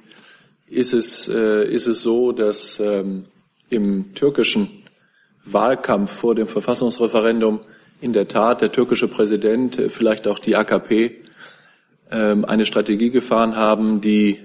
ist 0.67 0.93
es, 0.93 1.27
ist 1.27 1.87
es 1.87 2.03
so, 2.03 2.31
dass 2.31 2.79
ähm, 2.79 3.23
im 3.69 4.13
türkischen 4.13 4.83
Wahlkampf 5.43 6.11
vor 6.11 6.35
dem 6.35 6.47
Verfassungsreferendum 6.47 7.61
in 8.01 8.13
der 8.13 8.27
Tat 8.27 8.61
der 8.61 8.71
türkische 8.71 9.07
Präsident, 9.07 9.81
vielleicht 9.89 10.27
auch 10.27 10.37
die 10.37 10.55
AKP, 10.55 11.23
ähm, 12.11 12.45
eine 12.45 12.67
Strategie 12.67 13.09
gefahren 13.09 13.55
haben, 13.55 13.99
die 13.99 14.39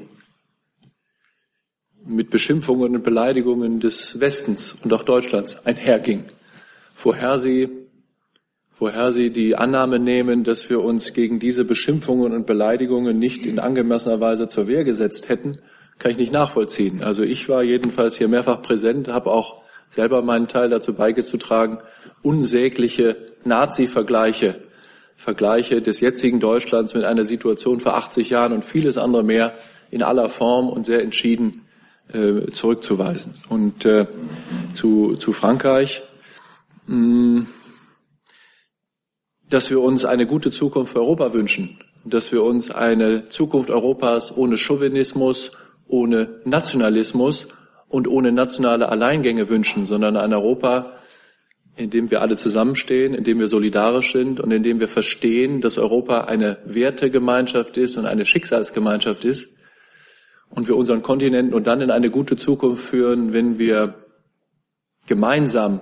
mit 2.06 2.30
Beschimpfungen 2.30 2.96
und 2.96 3.02
Beleidigungen 3.02 3.80
des 3.80 4.20
Westens 4.20 4.76
und 4.82 4.92
auch 4.92 5.02
Deutschlands 5.02 5.66
einherging. 5.66 6.24
Woher 6.96 7.38
sie, 7.38 7.68
woher 8.78 9.10
sie 9.10 9.30
die 9.30 9.56
Annahme 9.56 9.98
nehmen, 9.98 10.44
dass 10.44 10.68
wir 10.68 10.82
uns 10.82 11.12
gegen 11.12 11.38
diese 11.38 11.64
Beschimpfungen 11.64 12.32
und 12.32 12.46
Beleidigungen 12.46 13.18
nicht 13.18 13.46
in 13.46 13.58
angemessener 13.58 14.20
Weise 14.20 14.48
zur 14.48 14.68
Wehr 14.68 14.84
gesetzt 14.84 15.28
hätten, 15.28 15.58
kann 15.98 16.10
ich 16.10 16.18
nicht 16.18 16.32
nachvollziehen. 16.32 17.02
Also 17.02 17.22
ich 17.22 17.48
war 17.48 17.62
jedenfalls 17.62 18.16
hier 18.16 18.28
mehrfach 18.28 18.60
präsent, 18.62 19.08
habe 19.08 19.30
auch 19.30 19.62
selber 19.88 20.22
meinen 20.22 20.48
Teil 20.48 20.68
dazu 20.68 20.92
beigetragen, 20.92 21.78
unsägliche 22.22 23.16
Nazi-Vergleiche, 23.44 24.62
Vergleiche 25.16 25.80
des 25.80 26.00
jetzigen 26.00 26.40
Deutschlands 26.40 26.94
mit 26.94 27.04
einer 27.04 27.24
Situation 27.24 27.80
vor 27.80 27.94
80 27.94 28.30
Jahren 28.30 28.52
und 28.52 28.64
vieles 28.64 28.98
andere 28.98 29.22
mehr 29.22 29.54
in 29.90 30.02
aller 30.02 30.28
Form 30.28 30.68
und 30.68 30.86
sehr 30.86 31.02
entschieden 31.02 31.63
äh, 32.12 32.50
zurückzuweisen. 32.52 33.34
Und 33.48 33.84
äh, 33.84 34.06
zu, 34.72 35.16
zu 35.16 35.32
Frankreich, 35.32 36.02
mh, 36.86 36.96
mm, 36.96 37.46
dass 39.48 39.70
wir 39.70 39.80
uns 39.80 40.04
eine 40.04 40.26
gute 40.26 40.50
Zukunft 40.50 40.92
für 40.92 41.00
Europa 41.00 41.32
wünschen, 41.32 41.78
dass 42.04 42.32
wir 42.32 42.42
uns 42.42 42.70
eine 42.70 43.28
Zukunft 43.28 43.70
Europas 43.70 44.36
ohne 44.36 44.56
Chauvinismus, 44.56 45.52
ohne 45.86 46.40
Nationalismus 46.44 47.48
und 47.88 48.08
ohne 48.08 48.32
nationale 48.32 48.88
Alleingänge 48.88 49.48
wünschen, 49.48 49.84
sondern 49.84 50.16
ein 50.16 50.32
Europa, 50.32 50.92
in 51.76 51.90
dem 51.90 52.10
wir 52.10 52.20
alle 52.20 52.36
zusammenstehen, 52.36 53.14
in 53.14 53.24
dem 53.24 53.38
wir 53.38 53.48
solidarisch 53.48 54.12
sind 54.12 54.40
und 54.40 54.50
in 54.50 54.62
dem 54.62 54.80
wir 54.80 54.88
verstehen, 54.88 55.60
dass 55.60 55.78
Europa 55.78 56.22
eine 56.22 56.58
Wertegemeinschaft 56.64 57.76
ist 57.76 57.96
und 57.96 58.06
eine 58.06 58.26
Schicksalsgemeinschaft 58.26 59.24
ist, 59.24 59.53
und 60.54 60.68
wir 60.68 60.76
unseren 60.76 61.02
Kontinent 61.02 61.50
nur 61.50 61.60
dann 61.60 61.80
in 61.80 61.90
eine 61.90 62.10
gute 62.10 62.36
Zukunft 62.36 62.84
führen, 62.84 63.32
wenn 63.32 63.58
wir 63.58 63.94
gemeinsam 65.06 65.80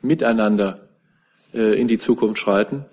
miteinander 0.00 0.88
äh, 1.52 1.78
in 1.80 1.88
die 1.88 1.98
Zukunft 1.98 2.38
schreiten. 2.38 2.84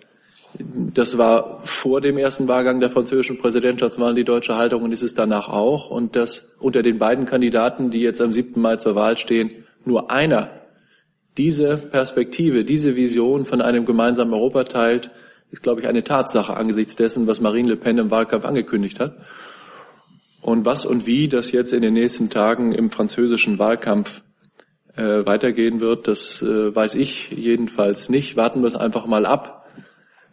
Das 0.54 1.18
war 1.18 1.62
vor 1.64 2.02
dem 2.02 2.18
ersten 2.18 2.48
Wahlgang 2.48 2.82
der 2.82 2.90
französischen 2.90 3.38
Präsidentschaftswahl 3.38 4.14
die 4.16 4.26
deutsche 4.26 4.58
Haltung 4.58 4.84
und 4.84 4.92
ist 4.92 5.02
es 5.02 5.14
danach 5.14 5.48
auch. 5.48 5.90
Und 5.90 6.16
dass 6.16 6.52
unter 6.60 6.84
den 6.84 7.00
beiden 7.00 7.26
Kandidaten, 7.26 7.90
die 7.90 8.02
jetzt 8.02 8.20
am 8.20 8.34
7. 8.34 8.62
Mai 8.62 8.76
zur 8.76 8.96
Wahl 8.96 9.18
stehen, 9.18 9.64
nur 9.86 10.12
einer 10.12 10.50
diese 11.38 11.78
Perspektive, 11.78 12.66
diese 12.66 12.98
Vision 12.98 13.46
von 13.46 13.62
einem 13.62 13.86
gemeinsamen 13.86 14.34
Europa 14.34 14.66
teilt, 14.66 15.12
ist, 15.52 15.64
glaube 15.64 15.82
ich, 15.82 15.88
eine 15.88 16.04
Tatsache 16.04 16.56
angesichts 16.56 16.98
dessen, 16.98 17.28
was 17.28 17.40
Marine 17.40 17.70
Le 17.70 17.78
Pen 17.78 17.98
im 17.98 18.12
Wahlkampf 18.12 18.46
angekündigt 18.46 19.00
hat. 19.00 19.16
Und 20.42 20.66
was 20.66 20.86
und 20.86 21.06
wie 21.06 21.28
das 21.28 21.52
jetzt 21.52 21.72
in 21.72 21.82
den 21.82 21.94
nächsten 21.94 22.30
Tagen 22.30 22.72
im 22.72 22.90
französischen 22.90 23.60
Wahlkampf 23.60 24.24
äh, 24.96 25.26
weitergehen 25.26 25.80
wird, 25.80 26.08
das 26.08 26.42
äh, 26.42 26.76
weiß 26.76 26.96
ich 26.96 27.32
jedenfalls 27.32 28.10
nicht. 28.10 28.36
Warten 28.36 28.62
wir 28.62 28.68
es 28.68 28.76
einfach 28.76 29.06
mal 29.06 29.26
ab, 29.26 29.70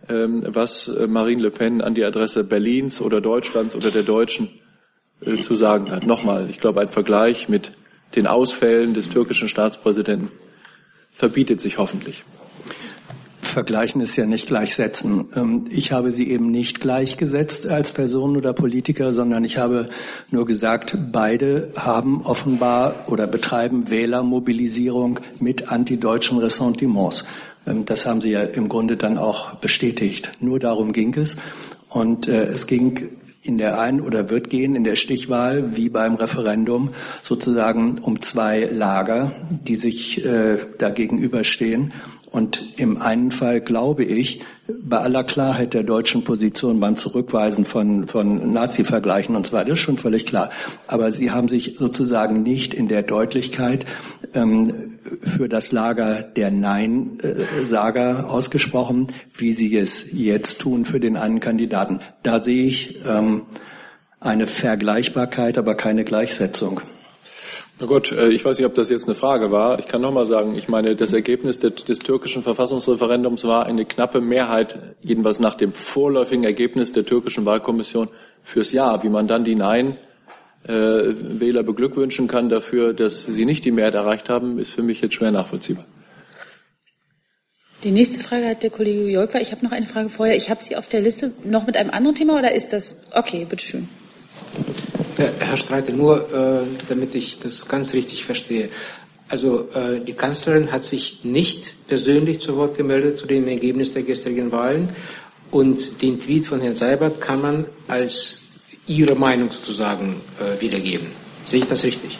ähm, 0.09 0.44
was 0.47 0.88
äh, 0.88 1.07
Marine 1.07 1.42
Le 1.42 1.51
Pen 1.51 1.83
an 1.83 1.94
die 1.94 2.05
Adresse 2.05 2.44
Berlins 2.44 3.01
oder 3.01 3.21
Deutschlands 3.21 3.77
oder 3.77 3.90
der 3.90 4.03
Deutschen 4.03 4.49
äh, 5.21 5.37
zu 5.38 5.55
sagen 5.55 5.90
hat. 5.90 6.07
Nochmal, 6.07 6.49
ich 6.49 6.59
glaube, 6.59 6.81
ein 6.81 6.88
Vergleich 6.88 7.49
mit 7.49 7.73
den 8.16 8.27
Ausfällen 8.27 8.94
des 8.94 9.11
türkischen 9.11 9.49
Staatspräsidenten 9.49 10.31
verbietet 11.12 11.61
sich 11.61 11.79
hoffentlich. 11.79 12.25
Vergleichen 13.51 14.01
ist 14.01 14.17
ja 14.17 14.27
nicht 14.27 14.47
gleichsetzen. 14.47 15.29
Ähm, 15.35 15.65
ich 15.71 15.93
habe 15.93 16.11
sie 16.11 16.31
eben 16.31 16.51
nicht 16.51 16.81
gleichgesetzt 16.81 17.67
als 17.67 17.93
Person 17.93 18.37
oder 18.37 18.53
Politiker, 18.53 19.13
sondern 19.13 19.45
ich 19.45 19.59
habe 19.59 19.89
nur 20.31 20.47
gesagt, 20.47 20.97
beide 21.13 21.73
haben 21.77 22.23
offenbar 22.23 23.05
oder 23.09 23.27
betreiben 23.27 23.91
Wählermobilisierung 23.91 25.21
mit 25.41 25.71
antideutschen 25.71 26.39
Ressentiments. 26.39 27.27
Ähm, 27.67 27.85
das 27.85 28.07
haben 28.07 28.21
Sie 28.21 28.31
ja 28.31 28.43
im 28.43 28.69
Grunde 28.69 28.97
dann 28.97 29.19
auch 29.19 29.57
bestätigt. 29.57 30.31
Nur 30.41 30.59
darum 30.59 30.93
ging 30.93 31.15
es. 31.15 31.37
Und 31.89 32.29
äh, 32.29 32.45
es 32.45 32.67
ging 32.67 33.11
in 33.43 33.57
der 33.57 33.81
ein 33.81 34.01
oder 34.01 34.31
wird 34.31 34.51
gehen 34.51 34.75
in 34.75 34.85
der 34.85 34.97
Stichwahl 34.97 35.77
wie 35.77 35.89
beim 35.89 36.17
Referendum 36.17 36.91
sozusagen 37.23 37.99
um 37.99 38.21
zwei 38.21 38.69
Lager, 38.71 39.33
die 39.51 39.77
sich 39.77 40.25
äh, 40.25 40.59
da 40.77 40.91
gegenüberstehen. 40.91 41.93
Und 42.31 42.75
im 42.77 43.01
einen 43.01 43.31
Fall 43.31 43.61
glaube 43.61 44.05
ich, 44.05 44.41
bei 44.69 44.99
aller 44.99 45.25
Klarheit 45.25 45.73
der 45.73 45.83
deutschen 45.83 46.25
Position 46.25 46.79
beim 46.79 46.97
Zurückweisen 46.97 47.64
von, 47.64 48.07
von 48.07 48.53
Nazi-Vergleichen 48.53 49.35
und 49.35 49.47
so 49.47 49.55
weiter, 49.55 49.73
ist 49.73 49.81
schon 49.81 49.97
völlig 49.97 50.27
klar. 50.27 50.51
Aber 50.87 51.11
sie 51.11 51.31
haben 51.31 51.49
sich 51.49 51.77
sozusagen 51.79 52.43
nicht 52.43 52.75
in 52.75 52.88
der 52.88 53.03
Deutlichkeit 53.03 53.87
ähm, 54.35 54.91
für 55.23 55.49
das 55.49 55.73
Lager 55.73 56.23
der 56.23 56.51
Nein-Sager 56.51 58.29
ausgesprochen, 58.29 59.07
wie 59.33 59.55
sie 59.55 59.75
es 59.77 60.12
jetzt 60.12 60.61
tun 60.61 60.85
für 60.85 61.01
den 61.01 61.17
einen 61.17 61.41
Kandidaten. 61.41 62.01
Da 62.23 62.41
sehe 62.41 62.67
ich 62.67 62.99
ähm, 63.07 63.47
eine 64.21 64.47
Vergleichbarkeit, 64.47 65.57
aber 65.57 65.77
keine 65.77 66.05
Gleichsetzung. 66.05 66.83
Na 67.81 67.87
gut, 67.87 68.11
äh, 68.11 68.31
ich 68.31 68.45
weiß 68.45 68.59
nicht, 68.59 68.67
ob 68.67 68.75
das 68.75 68.91
jetzt 68.91 69.05
eine 69.05 69.14
Frage 69.14 69.53
war. 69.53 69.79
Ich 69.79 69.87
kann 69.87 70.01
noch 70.01 70.12
mal 70.12 70.25
sagen, 70.25 70.57
ich 70.57 70.69
meine, 70.69 70.97
das 70.97 71.12
Ergebnis 71.12 71.61
des, 71.61 71.85
des, 71.85 72.01
türkischen 72.01 72.43
Verfassungsreferendums 72.43 73.45
war 73.45 73.67
eine 73.67 73.85
knappe 73.85 74.21
Mehrheit, 74.21 74.97
jedenfalls 75.01 75.38
nach 75.38 75.55
dem 75.55 75.73
vorläufigen 75.73 76.43
Ergebnis 76.43 76.93
der 76.93 77.05
türkischen 77.05 77.47
Wahlkommission 77.47 78.09
fürs 78.43 78.73
Ja. 78.73 79.03
Wie 79.05 79.09
man 79.09 79.29
dann 79.29 79.45
die 79.45 79.55
Nein-Wähler 79.55 81.62
beglückwünschen 81.62 82.27
kann 82.27 82.49
dafür, 82.49 82.95
dass 82.95 83.25
sie 83.25 83.45
nicht 83.45 83.64
die 83.64 83.71
Mehrheit 83.71 83.95
erreicht 83.95 84.29
haben, 84.29 84.59
ist 84.59 84.71
für 84.71 84.83
mich 84.83 85.01
jetzt 85.01 85.14
schwer 85.14 85.31
nachvollziehbar. 85.31 85.85
Die 87.85 87.93
nächste 87.93 88.19
Frage 88.19 88.49
hat 88.49 88.64
der 88.64 88.71
Kollege 88.71 89.09
Jolka. 89.09 89.38
Ich 89.38 89.53
habe 89.53 89.64
noch 89.64 89.71
eine 89.71 89.87
Frage 89.87 90.09
vorher. 90.09 90.37
Ich 90.37 90.51
habe 90.51 90.61
Sie 90.61 90.75
auf 90.75 90.88
der 90.88 91.01
Liste 91.01 91.33
noch 91.45 91.64
mit 91.64 91.77
einem 91.77 91.91
anderen 91.91 92.17
Thema 92.17 92.37
oder 92.37 92.53
ist 92.53 92.73
das 92.73 93.03
okay? 93.14 93.47
Bitteschön. 93.49 93.88
Herr 95.19 95.57
Streiter, 95.57 95.93
nur 95.93 96.33
äh, 96.33 96.65
damit 96.89 97.15
ich 97.15 97.39
das 97.39 97.69
ganz 97.69 97.93
richtig 97.95 98.25
verstehe. 98.25 98.69
Also 99.29 99.69
äh, 99.75 100.01
die 100.01 100.15
Kanzlerin 100.15 100.73
hat 100.73 100.85
sich 100.85 101.21
nicht 101.23 101.75
persönlich 101.87 102.41
zu 102.41 102.57
Wort 102.57 102.77
gemeldet 102.77 103.19
zu 103.19 103.27
dem 103.27 103.47
Ergebnis 103.47 103.93
der 103.93 104.03
gestrigen 104.03 104.51
Wahlen 104.53 104.89
und 105.51 106.03
den 106.03 106.21
Tweet 106.21 106.47
von 106.47 106.61
Herrn 106.61 106.77
Seibert 106.77 107.21
kann 107.21 107.43
man 107.43 107.67
als 107.89 108.43
Ihre 108.87 109.15
Meinung 109.15 109.51
sozusagen 109.51 110.17
äh, 110.41 110.61
wiedergeben. 110.63 111.09
Sehe 111.45 111.61
ich 111.61 111.67
das 111.67 111.85
richtig? 111.85 112.19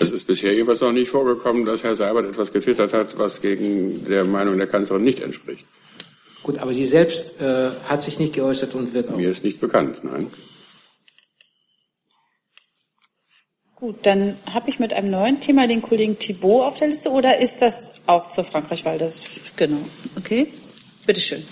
Es 0.00 0.10
ist 0.10 0.26
bisher 0.26 0.52
jeweils 0.52 0.80
noch 0.80 0.92
nicht 0.92 1.10
vorgekommen, 1.10 1.64
dass 1.64 1.82
Herr 1.82 1.94
Seibert 1.94 2.26
etwas 2.26 2.52
getwittert 2.52 2.92
hat, 2.92 3.16
was 3.16 3.40
gegen 3.40 4.04
der 4.04 4.24
Meinung 4.24 4.58
der 4.58 4.66
Kanzlerin 4.66 5.04
nicht 5.04 5.20
entspricht. 5.20 5.64
Gut, 6.42 6.58
aber 6.58 6.74
sie 6.74 6.84
selbst 6.84 7.40
äh, 7.40 7.70
hat 7.84 8.02
sich 8.02 8.18
nicht 8.18 8.34
geäußert 8.34 8.74
und 8.74 8.92
wird 8.92 9.08
auch. 9.08 9.16
Mir 9.16 9.30
ist 9.30 9.44
nicht 9.44 9.60
bekannt, 9.60 10.02
nein. 10.02 10.26
Gut, 13.84 14.06
dann 14.06 14.38
habe 14.50 14.70
ich 14.70 14.78
mit 14.78 14.94
einem 14.94 15.10
neuen 15.10 15.40
Thema 15.40 15.66
den 15.66 15.82
Kollegen 15.82 16.18
Thibault 16.18 16.68
auf 16.68 16.78
der 16.78 16.88
Liste 16.88 17.10
oder 17.10 17.38
ist 17.38 17.60
das 17.60 17.92
auch 18.06 18.30
zur 18.30 18.42
Frankreich-Wahl? 18.42 18.96
Das 18.96 19.26
genau. 19.56 19.76
Okay, 20.16 20.46
bitteschön. 21.04 21.44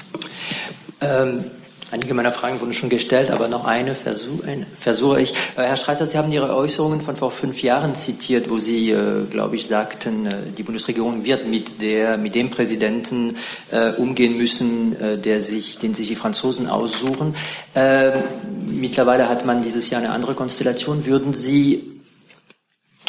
Ähm, 1.03 1.45
einige 1.91 2.15
meiner 2.15 2.33
Fragen 2.33 2.59
wurden 2.59 2.73
schon 2.73 2.89
gestellt, 2.89 3.31
aber 3.31 3.49
noch 3.49 3.67
eine 3.67 3.95
versuche, 3.95 4.47
eine 4.47 4.67
versuche 4.81 5.21
ich. 5.21 5.33
Äh, 5.59 5.65
Herr 5.65 5.77
Streiter, 5.77 6.07
Sie 6.07 6.17
haben 6.17 6.33
Ihre 6.33 6.57
Äußerungen 6.57 7.03
von 7.03 7.17
vor 7.17 7.33
fünf 7.33 7.63
Jahren 7.63 7.95
zitiert, 7.95 8.49
wo 8.49 8.59
Sie, 8.59 8.93
äh, 8.93 9.27
glaube 9.31 9.57
ich, 9.57 9.67
sagten, 9.67 10.25
äh, 10.25 10.31
die 10.57 10.63
Bundesregierung 10.63 11.27
wird 11.27 11.47
mit 11.47 11.83
der, 11.83 12.17
mit 12.17 12.35
dem 12.35 12.49
Präsidenten 12.49 13.37
äh, 13.71 13.91
umgehen 13.91 14.39
müssen, 14.39 14.99
äh, 14.99 15.19
der 15.19 15.43
sich, 15.43 15.77
den 15.81 15.93
sich 15.93 16.09
die 16.09 16.17
Franzosen 16.17 16.67
aussuchen. 16.67 17.35
Ähm, 17.75 18.23
mittlerweile 18.71 19.29
hat 19.29 19.45
man 19.45 19.61
dieses 19.61 19.91
Jahr 19.91 20.01
eine 20.01 20.13
andere 20.13 20.33
Konstellation. 20.33 21.05
Würden 21.05 21.35
Sie 21.35 21.92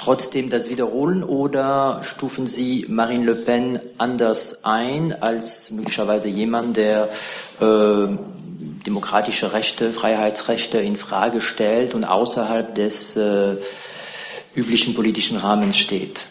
trotzdem 0.04 0.50
das 0.50 0.70
wiederholen 0.70 1.24
oder 1.24 2.02
stufen 2.04 2.46
Sie 2.46 2.86
Marine 2.90 3.26
Le 3.26 3.36
Pen 3.36 3.80
anders 3.98 4.66
ein 4.66 5.14
als 5.14 5.72
möglicherweise 5.72 6.28
jemand, 6.28 6.76
der 6.76 7.10
äh, 7.62 8.08
demokratische 8.86 9.54
Rechte, 9.54 9.92
Freiheitsrechte 9.92 10.80
in 10.80 10.98
Frage 10.98 11.40
stellt 11.40 11.94
und 11.94 12.04
außerhalb 12.04 12.76
des 12.76 13.16
äh, 13.16 13.56
üblichen 14.56 14.94
politischen 14.94 15.38
Rahmens 15.38 15.78
steht? 15.78 16.28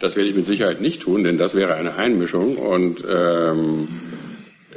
Das 0.00 0.16
werde 0.16 0.30
ich 0.30 0.34
mit 0.34 0.46
Sicherheit 0.46 0.80
nicht 0.80 1.02
tun, 1.02 1.24
denn 1.24 1.38
das 1.38 1.54
wäre 1.54 1.74
eine 1.74 1.96
Einmischung. 1.96 2.56
Und 2.56 3.04
ähm, 3.08 3.88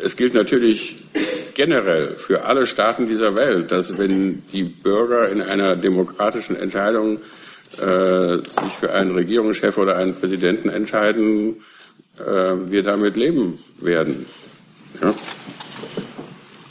es 0.03 0.17
gilt 0.17 0.33
natürlich 0.33 0.97
generell 1.53 2.17
für 2.17 2.43
alle 2.43 2.67
Staaten 2.67 3.07
dieser 3.07 3.35
Welt, 3.37 3.71
dass 3.71 3.97
wenn 3.97 4.43
die 4.51 4.63
Bürger 4.63 5.29
in 5.29 5.41
einer 5.41 5.77
demokratischen 5.77 6.57
Entscheidung 6.57 7.21
äh, 7.79 8.37
sich 8.37 8.73
für 8.79 8.93
einen 8.93 9.11
Regierungschef 9.11 9.77
oder 9.77 9.97
einen 9.97 10.15
Präsidenten 10.15 10.69
entscheiden, 10.69 11.57
äh, 12.17 12.23
wir 12.23 12.83
damit 12.83 13.15
leben 13.15 13.59
werden 13.79 14.25
ja? 15.01 15.13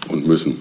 und 0.09 0.27
müssen. 0.27 0.61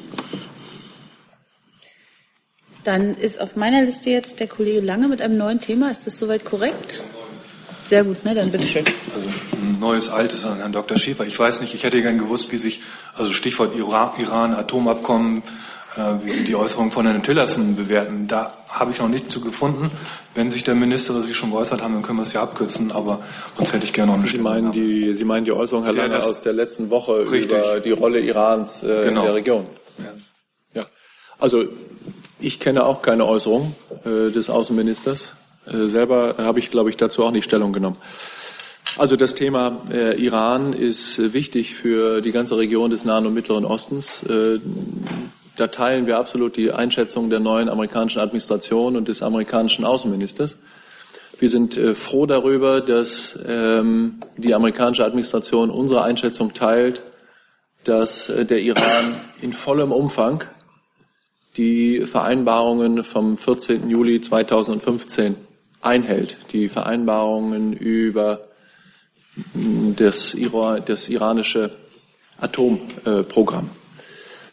Dann 2.84 3.16
ist 3.16 3.40
auf 3.40 3.56
meiner 3.56 3.82
Liste 3.82 4.10
jetzt 4.10 4.40
der 4.40 4.48
Kollege 4.48 4.82
Lange 4.82 5.08
mit 5.08 5.22
einem 5.22 5.38
neuen 5.38 5.62
Thema. 5.62 5.90
Ist 5.90 6.06
das 6.06 6.18
soweit 6.20 6.44
korrekt? 6.44 7.02
Sehr 7.80 8.04
gut, 8.04 8.24
ne? 8.26 8.36
Dann 8.36 8.52
bitteschön. 8.52 8.84
Also 9.16 9.28
ein 9.28 9.80
neues 9.80 10.10
Altes 10.10 10.46
an 10.46 10.58
Herrn 10.58 10.72
Dr. 10.72 10.98
Schäfer. 10.98 11.26
Ich 11.26 11.38
weiß 11.38 11.62
nicht, 11.62 11.74
ich 11.74 11.84
hätte 11.84 12.02
gern 12.02 12.18
gewusst, 12.18 12.52
wie 12.52 12.58
sich, 12.58 12.82
also 13.16 13.32
Stichwort 13.32 13.76
Iran, 13.76 14.12
Iran 14.20 14.54
Atomabkommen, 14.54 15.40
äh, 15.40 15.44
wie 15.96 16.30
Sie 16.30 16.44
die 16.44 16.56
Äußerung 16.56 16.92
von 16.92 17.06
Herrn 17.06 17.22
Tillerson 17.22 17.76
bewerten. 17.76 18.28
Da 18.28 18.54
habe 18.70 18.92
ich 18.92 19.00
noch 19.00 19.08
nichts 19.08 19.30
zu 19.30 19.42
gefunden. 19.42 19.92
Wenn 20.34 20.50
sich 20.50 20.64
der 20.64 20.76
Minister 20.76 21.22
sich 21.22 21.36
schon 21.36 21.52
geäußert 21.52 21.82
haben, 21.82 21.94
dann 21.94 22.04
können 22.04 22.18
wir 22.18 22.24
es 22.24 22.34
ja 22.34 22.42
abkürzen, 22.42 22.92
aber 22.92 23.22
sonst 23.58 23.74
hätte 23.74 23.86
ich 23.86 23.94
gerne 23.94 24.12
noch 24.12 24.20
eine 24.20 24.28
Sie 24.28 24.40
meinen 24.40 24.72
die, 24.72 25.14
Sie 25.14 25.24
meinen 25.24 25.46
die 25.46 25.52
Äußerung, 25.52 25.84
Herr 25.84 25.94
Lange, 25.94 26.24
aus 26.24 26.42
der 26.42 26.54
letzten 26.54 26.90
Woche 26.90 27.30
richtig. 27.32 27.52
über 27.52 27.80
die 27.80 27.92
Rolle 27.92 28.20
Irans 28.20 28.82
äh, 28.82 29.04
genau. 29.06 29.22
in 29.22 29.26
der 29.26 29.36
Region. 29.36 29.66
Ja. 30.00 30.82
ja. 30.82 30.86
Also 31.38 31.66
ich 32.40 32.60
kenne 32.60 32.86
auch 32.86 33.02
keine 33.02 33.26
Äußerung 33.26 33.76
äh, 34.06 34.32
des 34.32 34.50
Außenministers. 34.50 35.34
Äh, 35.68 35.88
selber 35.88 36.36
habe 36.40 36.60
ich, 36.60 36.72
glaube 36.72 36.90
ich, 36.90 36.98
dazu 36.98 37.24
auch 37.24 37.32
nicht 37.32 37.46
Stellung 37.46 37.72
genommen. 37.72 37.98
Also 38.98 39.16
das 39.16 39.34
Thema 39.34 39.82
äh, 39.92 40.22
Iran 40.22 40.74
ist 40.74 41.18
äh, 41.20 41.34
wichtig 41.34 41.74
für 41.74 42.22
die 42.22 42.32
ganze 42.32 42.58
Region 42.58 42.92
des 42.92 43.06
Nahen 43.06 43.26
und 43.26 43.34
Mittleren 43.34 43.66
Ostens. 43.66 44.26
Äh, 45.54 45.58
da 45.58 45.68
teilen 45.68 46.06
wir 46.08 46.18
absolut 46.18 46.58
die 46.58 46.72
Einschätzung 46.72 47.30
der 47.30 47.40
neuen 47.40 47.70
amerikanischen 47.70 48.20
Administration 48.20 48.96
und 48.96 49.08
des 49.08 49.22
amerikanischen 49.22 49.86
Außenministers. 49.86 50.58
Wir 51.40 51.50
sind 51.50 51.78
äh, 51.78 51.96
froh 51.96 52.26
darüber, 52.26 52.82
dass 52.82 53.38
ähm, 53.46 54.20
die 54.38 54.54
amerikanische 54.54 55.06
Administration 55.06 55.70
unsere 55.70 56.04
Einschätzung 56.04 56.54
teilt, 56.54 57.04
dass 57.84 58.30
äh, 58.30 58.46
der 58.46 58.62
Iran 58.62 59.22
in 59.42 59.54
vollem 59.54 59.92
Umfang 59.92 60.44
die 61.58 62.06
Vereinbarungen 62.06 63.04
vom 63.04 63.38
14. 63.38 63.90
Juli 63.90 64.22
2015 64.22 65.36
einhält, 65.82 66.38
die 66.52 66.68
Vereinbarungen 66.68 67.74
über 67.74 68.48
das, 69.98 70.36
das 70.86 71.10
iranische 71.10 71.72
Atomprogramm. 72.40 73.70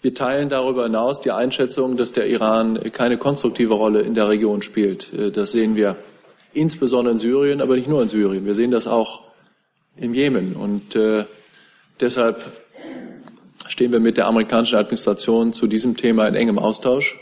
Wir 0.03 0.15
teilen 0.15 0.49
darüber 0.49 0.85
hinaus 0.85 1.21
die 1.21 1.31
Einschätzung, 1.31 1.97
dass 1.97 2.13
der 2.13 2.27
Iran 2.27 2.81
keine 2.93 3.19
konstruktive 3.19 3.75
Rolle 3.75 4.01
in 4.01 4.15
der 4.15 4.29
Region 4.29 4.63
spielt. 4.63 5.11
Das 5.37 5.53
sehen 5.53 5.77
wir 5.77 5.97
insbesondere 6.55 7.13
in 7.13 7.19
Syrien, 7.19 7.61
aber 7.61 7.77
nicht 7.77 7.89
nur 7.89 8.03
in 8.03 8.09
Syrien. 8.09 8.47
Wir 8.47 8.55
sehen 8.55 8.71
das 8.71 8.87
auch 8.87 9.23
im 9.97 10.15
Jemen. 10.15 10.57
Und 10.57 10.97
äh, 10.97 11.27
deshalb 12.01 12.41
stehen 13.69 13.93
wir 13.93 14.01
mit 14.01 14.17
der 14.17 14.27
amerikanischen 14.27 14.79
Administration 14.79 15.53
zu 15.53 15.67
diesem 15.67 15.97
Thema 15.97 16.27
in 16.27 16.35
engem 16.35 16.59
Austausch. 16.59 17.19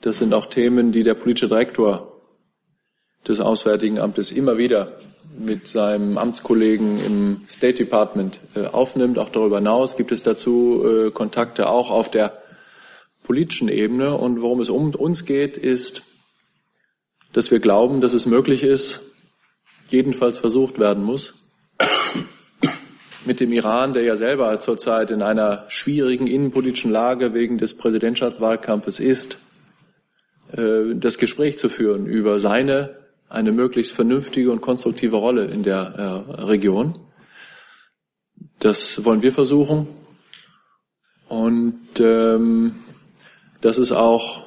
Das 0.00 0.18
sind 0.18 0.34
auch 0.34 0.46
Themen, 0.46 0.92
die 0.92 1.02
der 1.02 1.14
politische 1.14 1.48
Direktor 1.48 2.20
des 3.26 3.40
Auswärtigen 3.40 3.98
Amtes 3.98 4.30
immer 4.30 4.58
wieder 4.58 4.98
mit 5.38 5.68
seinem 5.68 6.18
Amtskollegen 6.18 7.04
im 7.04 7.40
State 7.48 7.84
Department 7.84 8.40
äh, 8.54 8.66
aufnimmt. 8.66 9.18
Auch 9.18 9.30
darüber 9.30 9.58
hinaus 9.58 9.96
gibt 9.96 10.12
es 10.12 10.22
dazu 10.22 10.84
äh, 10.86 11.10
Kontakte 11.10 11.68
auch 11.68 11.90
auf 11.90 12.10
der 12.10 12.42
politischen 13.22 13.68
Ebene. 13.68 14.16
Und 14.16 14.40
worum 14.40 14.60
es 14.60 14.68
um 14.68 14.94
uns 14.94 15.24
geht, 15.24 15.56
ist, 15.56 16.02
dass 17.32 17.50
wir 17.50 17.60
glauben, 17.60 18.00
dass 18.00 18.12
es 18.12 18.26
möglich 18.26 18.62
ist, 18.62 19.02
jedenfalls 19.88 20.38
versucht 20.38 20.78
werden 20.78 21.04
muss, 21.04 21.34
mit 23.24 23.40
dem 23.40 23.52
Iran, 23.52 23.92
der 23.92 24.04
ja 24.04 24.16
selber 24.16 24.58
zurzeit 24.60 25.10
in 25.10 25.20
einer 25.20 25.64
schwierigen 25.68 26.26
innenpolitischen 26.26 26.90
Lage 26.90 27.34
wegen 27.34 27.58
des 27.58 27.74
Präsidentschaftswahlkampfes 27.74 29.00
ist, 29.00 29.38
äh, 30.52 30.94
das 30.94 31.18
Gespräch 31.18 31.58
zu 31.58 31.68
führen 31.68 32.06
über 32.06 32.38
seine 32.38 33.05
eine 33.28 33.52
möglichst 33.52 33.92
vernünftige 33.92 34.52
und 34.52 34.60
konstruktive 34.60 35.16
Rolle 35.16 35.46
in 35.46 35.62
der 35.62 36.24
äh, 36.28 36.42
Region. 36.42 36.98
Das 38.58 39.04
wollen 39.04 39.22
wir 39.22 39.32
versuchen. 39.32 39.88
Und 41.28 41.98
ähm, 41.98 42.76
das 43.60 43.78
ist 43.78 43.92
auch 43.92 44.46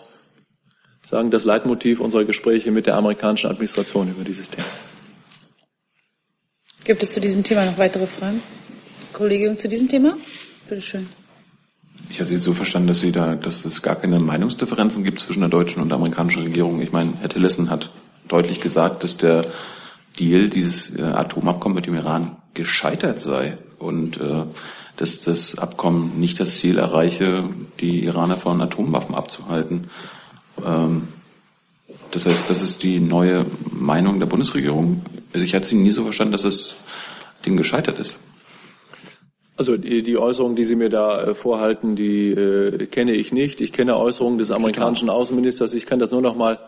sagen 1.09 1.31
das 1.31 1.43
Leitmotiv 1.43 1.99
unserer 1.99 2.23
Gespräche 2.23 2.71
mit 2.71 2.85
der 2.85 2.95
amerikanischen 2.95 3.49
Administration 3.49 4.09
über 4.09 4.23
dieses 4.23 4.49
Thema. 4.49 4.67
Gibt 6.83 7.03
es 7.03 7.13
zu 7.13 7.19
diesem 7.19 7.43
Thema 7.43 7.65
noch 7.65 7.77
weitere 7.77 8.05
Fragen? 8.05 8.41
Kollegin 9.11 9.57
zu 9.57 9.67
diesem 9.67 9.87
Thema? 9.87 10.17
Bitte 10.67 10.81
schön. 10.81 11.09
Ich 12.09 12.19
hatte 12.19 12.29
Sie 12.29 12.37
so 12.37 12.53
verstanden, 12.53 12.87
dass 12.87 13.01
Sie 13.01 13.11
da, 13.11 13.35
dass 13.35 13.65
es 13.65 13.81
gar 13.81 13.95
keine 13.95 14.19
Meinungsdifferenzen 14.19 15.03
gibt 15.03 15.19
zwischen 15.19 15.41
der 15.41 15.49
deutschen 15.49 15.81
und 15.81 15.89
der 15.89 15.97
amerikanischen 15.97 16.43
Regierung. 16.43 16.81
Ich 16.81 16.91
meine, 16.91 17.13
Herr 17.19 17.29
Tillerson 17.29 17.69
hat 17.69 17.91
deutlich 18.29 18.61
gesagt, 18.61 19.03
dass 19.03 19.17
der 19.17 19.45
Deal, 20.19 20.49
dieses 20.49 20.95
äh, 20.95 21.01
Atomabkommen 21.01 21.75
mit 21.75 21.85
dem 21.85 21.95
Iran 21.95 22.37
gescheitert 22.53 23.19
sei 23.19 23.57
und 23.77 24.19
äh, 24.19 24.43
dass 24.95 25.21
das 25.21 25.57
Abkommen 25.57 26.19
nicht 26.19 26.39
das 26.39 26.57
Ziel 26.57 26.77
erreiche, 26.77 27.49
die 27.79 28.03
Iraner 28.03 28.37
von 28.37 28.61
Atomwaffen 28.61 29.15
abzuhalten. 29.15 29.89
Ähm, 30.65 31.07
das 32.11 32.25
heißt, 32.25 32.49
das 32.49 32.61
ist 32.61 32.83
die 32.83 32.99
neue 32.99 33.45
Meinung 33.71 34.19
der 34.19 34.27
Bundesregierung. 34.27 35.03
Also 35.33 35.45
ich 35.45 35.55
hatte 35.55 35.67
Sie 35.67 35.75
nie 35.75 35.91
so 35.91 36.03
verstanden, 36.03 36.33
dass 36.33 36.41
das 36.41 36.75
Ding 37.45 37.55
gescheitert 37.55 37.99
ist. 37.99 38.19
Also 39.57 39.77
die, 39.77 40.03
die 40.03 40.17
Äußerungen, 40.17 40.55
die 40.55 40.65
Sie 40.65 40.75
mir 40.75 40.89
da 40.89 41.21
äh, 41.21 41.33
vorhalten, 41.35 41.95
die 41.95 42.31
äh, 42.31 42.85
kenne 42.87 43.13
ich 43.13 43.31
nicht. 43.31 43.61
Ich 43.61 43.71
kenne 43.71 43.97
Äußerungen 43.97 44.39
des 44.39 44.51
amerikanischen 44.51 45.09
Außenministers. 45.09 45.73
Ich 45.73 45.85
kann 45.85 45.99
das 45.99 46.11
nur 46.11 46.21
noch 46.21 46.35
mal 46.35 46.59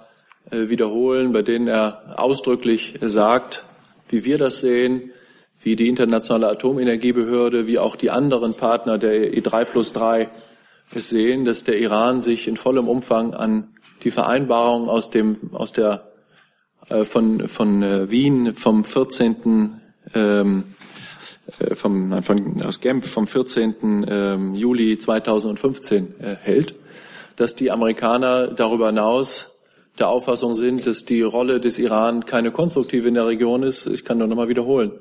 wiederholen, 0.52 1.32
bei 1.32 1.42
denen 1.42 1.68
er 1.68 2.20
ausdrücklich 2.20 2.96
sagt, 3.02 3.64
wie 4.10 4.26
wir 4.26 4.38
das 4.38 4.60
sehen, 4.60 5.12
wie 5.64 5.76
die 5.76 5.88
internationale 5.88 6.50
Atomenergiebehörde, 6.50 7.68
wie 7.68 7.80
auch 7.80 7.96
die 7.96 8.12
anderen 8.12 8.56
Partner 8.56 8.98
der 8.98 9.34
E3 9.34 9.66
plus 9.66 9.94
3 9.94 10.30
es 10.94 11.10
sehen, 11.10 11.46
dass 11.46 11.64
der 11.64 11.80
Iran 11.80 12.22
sich 12.22 12.48
in 12.48 12.58
vollem 12.58 12.88
Umfang 12.88 13.34
an 13.34 13.70
die 14.04 14.12
Vereinbarung 14.12 14.90
aus 14.90 15.10
dem 15.10 15.38
aus 15.54 15.72
der 15.72 16.12
äh, 16.90 17.06
von 17.06 17.48
von 17.48 17.84
äh, 17.84 18.12
Wien 18.12 18.56
vom 18.56 18.84
14. 18.84 19.82
Ähm, 20.14 20.64
äh, 21.60 21.76
vom, 21.76 22.24
von, 22.24 22.64
aus 22.64 22.80
Genf 22.80 23.10
vom 23.10 23.28
14. 23.28 24.06
Ähm, 24.10 24.56
Juli 24.56 24.98
2015 24.98 26.16
äh, 26.20 26.36
hält, 26.42 26.76
dass 27.36 27.56
die 27.56 27.72
Amerikaner 27.72 28.48
darüber 28.48 28.88
hinaus 28.88 29.51
der 30.02 30.10
Auffassung 30.10 30.54
sind, 30.56 30.86
dass 30.86 31.06
die 31.06 31.22
Rolle 31.22 31.60
des 31.60 31.80
Iran 31.80 32.26
keine 32.26 32.52
konstruktive 32.52 33.08
in 33.08 33.14
der 33.14 33.28
Region 33.28 33.64
ist. 33.64 33.88
Ich 33.88 34.04
kann 34.04 34.18
nur 34.18 34.28
noch 34.28 34.36
mal 34.36 34.50
wiederholen. 34.50 34.92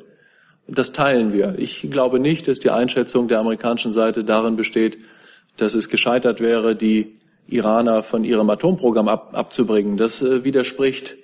Das 0.68 0.92
teilen 0.92 1.32
wir. 1.32 1.54
Ich 1.58 1.90
glaube 1.90 2.20
nicht, 2.20 2.46
dass 2.46 2.60
die 2.60 2.70
Einschätzung 2.70 3.26
der 3.26 3.40
amerikanischen 3.40 3.90
Seite 3.90 4.22
darin 4.22 4.56
besteht, 4.56 4.98
dass 5.56 5.74
es 5.74 5.88
gescheitert 5.88 6.40
wäre, 6.40 6.76
die 6.76 7.16
Iraner 7.48 8.02
von 8.02 8.24
ihrem 8.24 8.48
Atomprogramm 8.50 9.08
ab, 9.08 9.30
abzubringen. 9.32 9.96
Das 9.96 10.22
äh, 10.22 10.44
widerspricht 10.44 11.16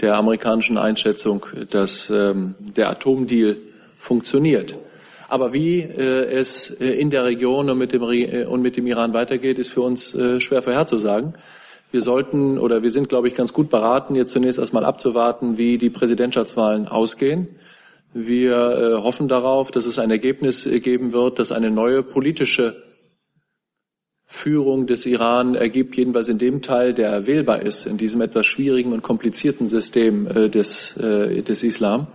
der 0.00 0.16
amerikanischen 0.16 0.78
Einschätzung, 0.78 1.44
dass 1.70 2.08
ähm, 2.10 2.54
der 2.60 2.88
Atomdeal 2.88 3.56
funktioniert. 3.98 4.78
Aber 5.28 5.52
wie 5.52 5.80
äh, 5.80 6.24
es 6.30 6.70
äh, 6.70 6.86
in 6.86 7.10
der 7.10 7.24
Region 7.24 7.68
und 7.68 7.78
mit, 7.78 7.92
dem, 7.92 8.02
äh, 8.02 8.44
und 8.44 8.62
mit 8.62 8.76
dem 8.76 8.86
Iran 8.86 9.12
weitergeht, 9.12 9.58
ist 9.58 9.72
für 9.72 9.82
uns 9.82 10.14
äh, 10.14 10.40
schwer 10.40 10.62
vorherzusagen. 10.62 11.34
Wir 11.90 12.02
sollten 12.02 12.58
oder 12.58 12.82
wir 12.82 12.90
sind, 12.90 13.08
glaube 13.08 13.28
ich, 13.28 13.34
ganz 13.34 13.52
gut 13.52 13.70
beraten, 13.70 14.14
jetzt 14.14 14.32
zunächst 14.32 14.58
erstmal 14.58 14.84
abzuwarten, 14.84 15.56
wie 15.56 15.78
die 15.78 15.90
Präsidentschaftswahlen 15.90 16.86
ausgehen. 16.86 17.48
Wir 18.12 18.56
äh, 18.56 19.02
hoffen 19.02 19.28
darauf, 19.28 19.70
dass 19.70 19.86
es 19.86 19.98
ein 19.98 20.10
Ergebnis 20.10 20.68
geben 20.82 21.12
wird, 21.12 21.38
das 21.38 21.52
eine 21.52 21.70
neue 21.70 22.02
politische 22.02 22.82
Führung 24.30 24.86
des 24.86 25.06
Iran 25.06 25.54
ergibt, 25.54 25.96
jedenfalls 25.96 26.28
in 26.28 26.36
dem 26.36 26.60
Teil, 26.60 26.92
der 26.92 27.26
wählbar 27.26 27.62
ist, 27.62 27.86
in 27.86 27.96
diesem 27.96 28.20
etwas 28.20 28.44
schwierigen 28.44 28.92
und 28.92 29.02
komplizierten 29.02 29.68
System 29.68 30.26
äh, 30.26 30.50
des, 30.50 30.94
äh, 30.98 31.42
des 31.42 31.62
Islam, 31.62 32.08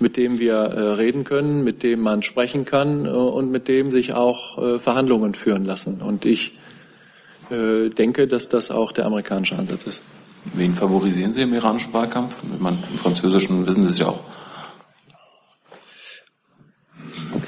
mit 0.00 0.18
dem 0.18 0.38
wir 0.38 0.54
äh, 0.54 0.80
reden 0.92 1.24
können, 1.24 1.64
mit 1.64 1.82
dem 1.82 2.00
man 2.00 2.22
sprechen 2.22 2.66
kann 2.66 3.06
äh, 3.06 3.08
und 3.08 3.50
mit 3.50 3.68
dem 3.68 3.90
sich 3.90 4.14
auch 4.14 4.58
äh, 4.58 4.78
Verhandlungen 4.78 5.32
führen 5.32 5.64
lassen. 5.64 6.02
Und 6.02 6.26
ich 6.26 6.58
äh, 7.50 7.90
denke, 7.90 8.26
dass 8.26 8.48
das 8.48 8.70
auch 8.70 8.92
der 8.92 9.06
amerikanische 9.06 9.56
Ansatz 9.56 9.84
ist. 9.84 10.02
Wen 10.54 10.74
favorisieren 10.74 11.32
Sie 11.32 11.42
im 11.42 11.52
iranischen 11.52 11.92
Wahlkampf? 11.92 12.42
Ich 12.54 12.60
meine, 12.60 12.78
Im 12.90 12.98
Französischen 12.98 13.66
wissen 13.66 13.84
Sie 13.84 13.90
es 13.90 13.98
ja 13.98 14.06
auch. 14.06 14.20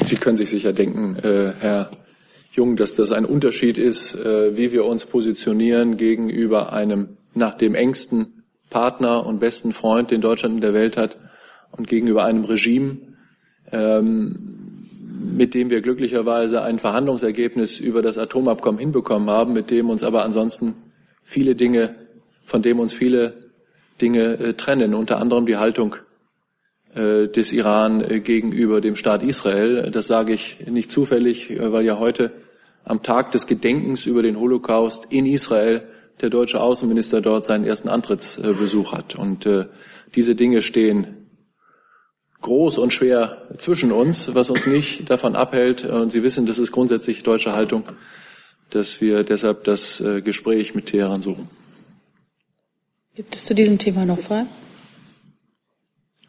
Sie 0.05 0.17
können 0.17 0.37
sich 0.37 0.51
sicher 0.51 0.75
denken, 0.75 1.17
Herr 1.23 1.91
Jung, 2.53 2.77
dass 2.77 2.95
das 2.95 3.13
ein 3.13 3.25
Unterschied 3.25 3.79
ist, 3.79 4.15
äh, 4.15 4.57
wie 4.57 4.73
wir 4.73 4.85
uns 4.85 5.07
positionieren 5.07 5.97
gegenüber 5.97 6.73
einem 6.73 7.17
nach 7.35 7.55
dem 7.55 7.75
engsten 7.75 8.45
Partner 8.69 9.25
und 9.25 9.41
besten 9.41 9.73
Freund, 9.73 10.11
den 10.11 10.21
Deutschland 10.21 10.57
in 10.57 10.61
der 10.61 10.75
Welt 10.75 10.99
hat, 10.99 11.19
und 11.71 11.87
gegenüber 11.87 12.25
einem 12.25 12.45
Regime, 12.45 12.99
ähm, 13.73 14.62
mit 15.23 15.55
dem 15.55 15.71
wir 15.71 15.81
glücklicherweise 15.81 16.63
ein 16.63 16.79
Verhandlungsergebnis 16.79 17.79
über 17.79 18.03
das 18.03 18.19
Atomabkommen 18.19 18.79
hinbekommen 18.79 19.31
haben, 19.31 19.53
mit 19.53 19.71
dem 19.71 19.89
uns 19.89 20.03
aber 20.03 20.25
ansonsten 20.25 20.75
viele 21.23 21.55
Dinge, 21.55 21.95
von 22.45 22.63
dem 22.63 22.81
uns 22.81 22.93
viele 22.93 23.51
Dinge 24.01 24.39
äh, 24.39 24.55
trennen, 24.55 24.95
unter 24.95 25.19
anderem 25.19 25.47
die 25.47 25.57
Haltung 25.57 25.97
äh, 26.95 27.29
des 27.29 27.53
Iran 27.53 28.03
äh, 28.03 28.21
gegenüber 28.21 28.81
dem 28.81 28.97
Staat 28.97 29.23
Israel. 29.23 29.91
Das 29.91 30.09
sage 30.09 30.33
ich 30.33 30.59
nicht 30.69 30.91
zufällig, 30.91 31.51
äh, 31.51 31.73
weil 31.73 31.85
ja 31.85 31.99
heute 31.99 32.33
am 32.85 33.03
Tag 33.03 33.31
des 33.31 33.47
Gedenkens 33.47 34.07
über 34.07 34.23
den 34.23 34.39
Holocaust 34.39 35.07
in 35.11 35.25
Israel 35.25 35.83
der 36.21 36.31
deutsche 36.31 36.61
Außenminister 36.61 37.21
dort 37.21 37.45
seinen 37.45 37.65
ersten 37.65 37.89
Antrittsbesuch 37.89 38.93
hat. 38.93 39.15
Und 39.15 39.49
diese 40.15 40.35
Dinge 40.35 40.63
stehen 40.63 41.22
groß 42.43 42.79
und 42.79 42.93
schwer 42.93 43.43
zwischen 43.57 43.93
uns, 43.93 44.35
was 44.35 44.51
uns 44.51 44.67
nicht 44.67 45.09
davon 45.09 45.37
abhält, 45.37 45.85
und 45.85 46.11
Sie 46.11 46.23
wissen, 46.23 46.47
das 46.47 46.59
ist 46.59 46.73
grundsätzlich 46.73 47.23
deutsche 47.23 47.53
Haltung, 47.53 47.85
dass 48.71 49.01
wir 49.01 49.23
deshalb 49.23 49.65
das 49.65 50.03
Gespräch 50.25 50.75
mit 50.75 50.87
Teheran 50.87 51.23
suchen. 51.23 51.49
Gibt 53.15 53.35
es 53.35 53.45
zu 53.45 53.55
diesem 53.55 53.79
Thema 53.79 54.07
noch 54.07 54.19
Fragen? 54.19 54.49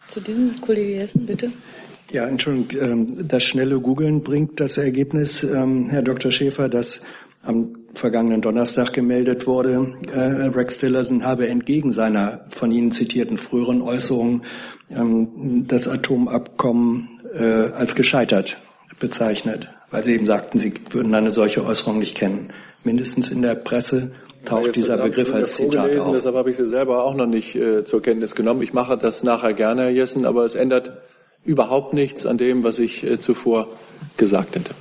Zu 0.08 0.20
dem 0.20 0.60
Kollege 0.60 0.96
Jessen, 0.96 1.26
bitte. 1.26 1.52
Ja, 2.12 2.28
Entschuldigung, 2.28 2.68
ähm, 2.80 3.28
das 3.28 3.44
schnelle 3.44 3.80
Googeln 3.80 4.22
bringt 4.22 4.60
das 4.60 4.78
Ergebnis, 4.78 5.44
ähm, 5.44 5.90
Herr 5.90 6.02
Dr. 6.02 6.32
Schäfer, 6.32 6.70
dass 6.70 7.04
am 7.42 7.76
vergangenen 7.94 8.42
Donnerstag 8.42 8.94
gemeldet 8.94 9.48
wurde, 9.48 9.96
äh, 10.14 10.20
Rex 10.48 10.78
Tillerson 10.78 11.26
habe 11.26 11.48
entgegen 11.48 11.92
seiner 11.92 12.46
von 12.50 12.72
Ihnen 12.72 12.92
zitierten 12.92 13.38
früheren 13.38 13.82
Äußerungen 13.82 14.44
ähm, 14.96 15.66
das 15.68 15.88
Atomabkommen 15.88 17.10
äh, 17.34 17.72
als 17.76 17.96
gescheitert 17.96 18.58
bezeichnet, 19.00 19.70
weil 19.92 20.04
Sie 20.04 20.14
eben 20.14 20.26
sagten, 20.26 20.60
Sie 20.60 20.74
würden 20.92 21.14
eine 21.14 21.32
solche 21.32 21.66
Äußerung 21.66 22.00
nicht 22.00 22.16
kennen. 22.16 22.50
Mindestens 22.84 23.30
in 23.30 23.42
der 23.42 23.56
Presse 23.56 24.12
taucht 24.46 24.68
Jetzt 24.68 24.76
dieser 24.76 24.98
Begriff 24.98 25.34
als 25.34 25.56
Zitat 25.56 25.98
auf. 25.98 26.14
Deshalb 26.14 26.36
habe 26.36 26.50
ich 26.50 26.58
sie 26.58 26.68
selber 26.68 27.04
auch 27.04 27.16
noch 27.16 27.26
nicht 27.26 27.56
äh, 27.56 27.84
zur 27.84 28.02
Kenntnis 28.02 28.36
genommen. 28.36 28.62
Ich 28.62 28.74
mache 28.74 28.98
das 28.98 29.24
nachher 29.24 29.54
gerne, 29.54 29.84
Herr 29.84 29.90
Jessen, 29.90 30.26
aber 30.26 30.44
es 30.44 30.56
ändert 30.56 30.92
überhaupt 31.46 31.94
nichts 31.94 32.26
an 32.26 32.38
dem, 32.38 32.64
was 32.64 32.80
ich 32.80 33.04
äh, 33.04 33.20
zuvor 33.20 33.68
gesagt 34.18 34.56
hätte. 34.56 34.74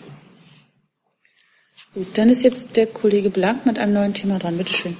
Gut, 1.94 2.06
dann 2.14 2.28
ist 2.28 2.42
jetzt 2.42 2.76
der 2.76 2.86
Kollege 2.86 3.30
Blank 3.30 3.66
mit 3.66 3.78
einem 3.78 3.92
neuen 3.92 4.14
Thema 4.14 4.38
dran. 4.38 4.56
Bitte 4.56 4.72
schön. 4.72 4.96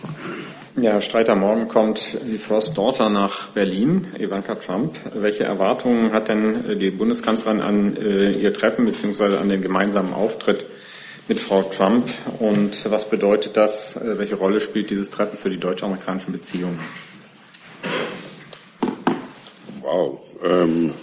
Ja, 0.76 1.02
Streiter, 1.02 1.34
morgen 1.34 1.68
kommt 1.68 2.18
die 2.26 2.38
First 2.38 2.78
Daughter 2.78 3.10
nach 3.10 3.48
Berlin, 3.48 4.08
Ivanka 4.18 4.54
Trump. 4.54 4.94
Welche 5.14 5.44
Erwartungen 5.44 6.14
hat 6.14 6.28
denn 6.28 6.78
die 6.78 6.90
Bundeskanzlerin 6.90 7.60
an 7.60 7.96
äh, 7.98 8.30
ihr 8.30 8.54
Treffen 8.54 8.86
bzw. 8.86 9.36
an 9.36 9.50
den 9.50 9.60
gemeinsamen 9.60 10.14
Auftritt 10.14 10.64
mit 11.28 11.38
Frau 11.38 11.62
Trump? 11.62 12.08
Und 12.38 12.90
was 12.90 13.10
bedeutet 13.10 13.58
das? 13.58 13.96
Äh, 13.96 14.18
welche 14.18 14.36
Rolle 14.36 14.62
spielt 14.62 14.88
dieses 14.88 15.10
Treffen 15.10 15.36
für 15.36 15.50
die 15.50 15.58
deutsch-amerikanischen 15.58 16.32
Beziehungen? 16.32 16.80
Wow. 19.82 20.20
Ähm, 20.42 20.94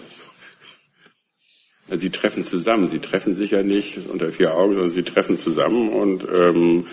sie 1.91 2.09
treffen 2.09 2.43
zusammen. 2.43 2.87
Sie 2.87 2.99
treffen 2.99 3.35
sich 3.35 3.51
ja 3.51 3.61
nicht 3.61 4.09
unter 4.09 4.31
vier 4.31 4.55
Augen, 4.55 4.73
sondern 4.73 4.91
sie 4.91 5.03
treffen 5.03 5.37
zusammen 5.37 5.89
und 5.89 6.27
ähm, 6.33 6.87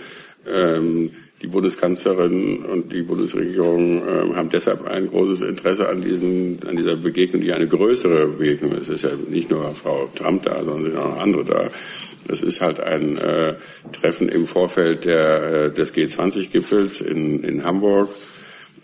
ähm, 0.47 1.13
die 1.43 1.49
Bundeskanzlerin 1.49 2.65
und 2.65 2.93
die 2.93 3.03
Bundesregierung 3.03 4.03
ähm, 4.09 4.37
haben 4.37 4.49
deshalb 4.49 4.87
ein 4.87 5.09
großes 5.09 5.43
Interesse 5.43 5.89
an, 5.89 6.01
diesen, 6.01 6.59
an 6.67 6.77
dieser 6.77 6.97
Begegnung, 6.97 7.43
die 7.43 7.53
eine 7.53 7.67
größere 7.67 8.29
Begegnung 8.29 8.73
ist. 8.73 8.89
Es 8.89 9.03
ist 9.03 9.11
ja 9.11 9.17
nicht 9.29 9.51
nur 9.51 9.75
Frau 9.75 10.09
Trump 10.15 10.45
da, 10.45 10.65
sondern 10.65 10.85
sind 10.85 10.97
auch 10.97 11.11
noch 11.11 11.19
andere 11.19 11.45
da. 11.45 11.71
Das 12.27 12.41
ist 12.41 12.61
halt 12.61 12.81
ein 12.81 13.19
äh, 13.19 13.55
Treffen 13.93 14.29
im 14.31 14.47
Vorfeld 14.47 15.05
der, 15.05 15.67
äh, 15.67 15.73
des 15.73 15.95
G20-Gipfels 15.95 17.03
in, 17.03 17.45
in 17.45 17.65
Hamburg. 17.65 18.09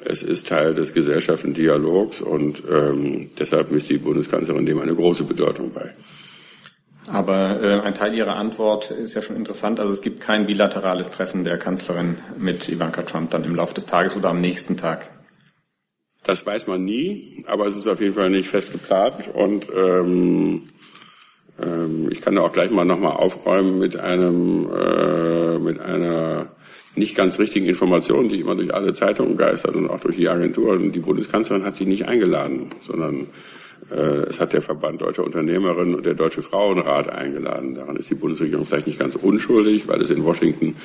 Es 0.05 0.23
ist 0.23 0.49
Teil 0.49 0.75
des 0.75 0.93
Gesellschaftendialogs 0.93 2.21
und 2.21 2.63
ähm, 2.71 3.31
deshalb 3.39 3.71
misst 3.71 3.89
die 3.89 3.99
Bundeskanzlerin 3.99 4.67
dem 4.67 4.81
eine 4.81 4.95
große 4.95 5.25
Bedeutung 5.25 5.73
bei. 5.73 5.93
Aber 7.09 7.61
äh, 7.63 7.81
ein 7.81 7.95
Teil 7.95 8.15
Ihrer 8.15 8.37
Antwort 8.37 8.91
ist 8.91 9.15
ja 9.15 9.23
schon 9.23 9.37
interessant. 9.37 9.81
Also 9.81 9.93
es 9.93 10.03
gibt 10.03 10.21
kein 10.21 10.47
bilaterales 10.47 11.11
Treffen 11.11 11.45
der 11.45 11.59
Kanzlerin 11.59 12.19
mit 12.39 12.69
Ivanka 12.69 13.03
Trump 13.03 13.31
dann 13.31 13.45
im 13.45 13.57
Laufe 13.57 13.75
des 13.75 13.87
Tages 13.87 14.17
oder 14.17 14.29
am 14.31 14.41
nächsten 14.41 14.77
Tag. 14.77 15.11
Das 16.25 16.47
weiß 16.47 16.69
man 16.69 16.85
nie, 16.85 17.45
aber 17.49 17.67
es 17.67 17.77
ist 17.77 17.89
auf 17.89 18.01
jeden 18.01 18.15
Fall 18.15 18.31
nicht 18.31 18.49
fest 18.49 18.71
geplant 18.71 19.29
und 19.35 19.67
ähm, 19.75 20.69
ähm, 21.61 22.09
ich 22.13 22.21
kann 22.21 22.37
da 22.37 22.43
auch 22.43 22.53
gleich 22.53 22.71
mal 22.71 22.85
nochmal 22.85 23.17
aufräumen 23.17 23.81
mit 23.81 23.97
einem 23.97 24.71
äh, 24.71 25.59
mit 25.59 25.81
einer 25.81 26.53
nicht 26.95 27.15
ganz 27.15 27.39
richtigen 27.39 27.67
Information, 27.67 28.29
die 28.29 28.41
immer 28.41 28.55
durch 28.55 28.73
alle 28.73 28.93
Zeitungen 28.95 29.37
geistert 29.37 29.75
und 29.75 29.89
auch 29.89 30.01
durch 30.01 30.17
die 30.17 30.29
Agentur. 30.29 30.73
Und 30.73 30.93
die 30.93 31.01
Bundeskanzlerin 31.01 31.65
hat 31.65 31.77
sie 31.77 31.87
nicht 31.87 32.07
eingeladen, 32.07 32.71
sondern 32.83 33.29
es 33.93 34.41
hat 34.41 34.53
der 34.53 34.63
Verband 34.63 35.03
Deutscher 35.03 35.25
Unternehmerinnen 35.25 35.95
und 35.95 36.07
der 36.07 36.15
Deutsche 36.15 36.43
Frauenrat 36.43 37.09
eingeladen. 37.09 37.75
Daran 37.75 37.97
ist 37.97 38.11
die 38.11 38.15
Bundesregierung 38.15 38.67
vielleicht 38.67 38.87
nicht 38.87 38.99
ganz 38.99 39.17
unschuldig, 39.17 39.89
weil 39.89 40.01
es 40.01 40.11
in 40.11 40.25
Washington 40.25 40.77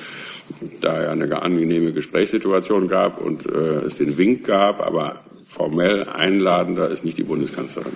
da 0.80 1.02
ja 1.02 1.10
eine 1.10 1.42
angenehme 1.42 1.92
Gesprächssituation 1.92 2.88
gab 2.88 3.20
und 3.20 3.46
äh, 3.46 3.80
es 3.86 3.96
den 3.96 4.16
Wink 4.16 4.44
gab, 4.44 4.84
aber 4.84 5.22
formell 5.46 6.04
einladender 6.04 6.88
ist 6.88 7.04
nicht 7.04 7.18
die 7.18 7.24
Bundeskanzlerin. 7.24 7.92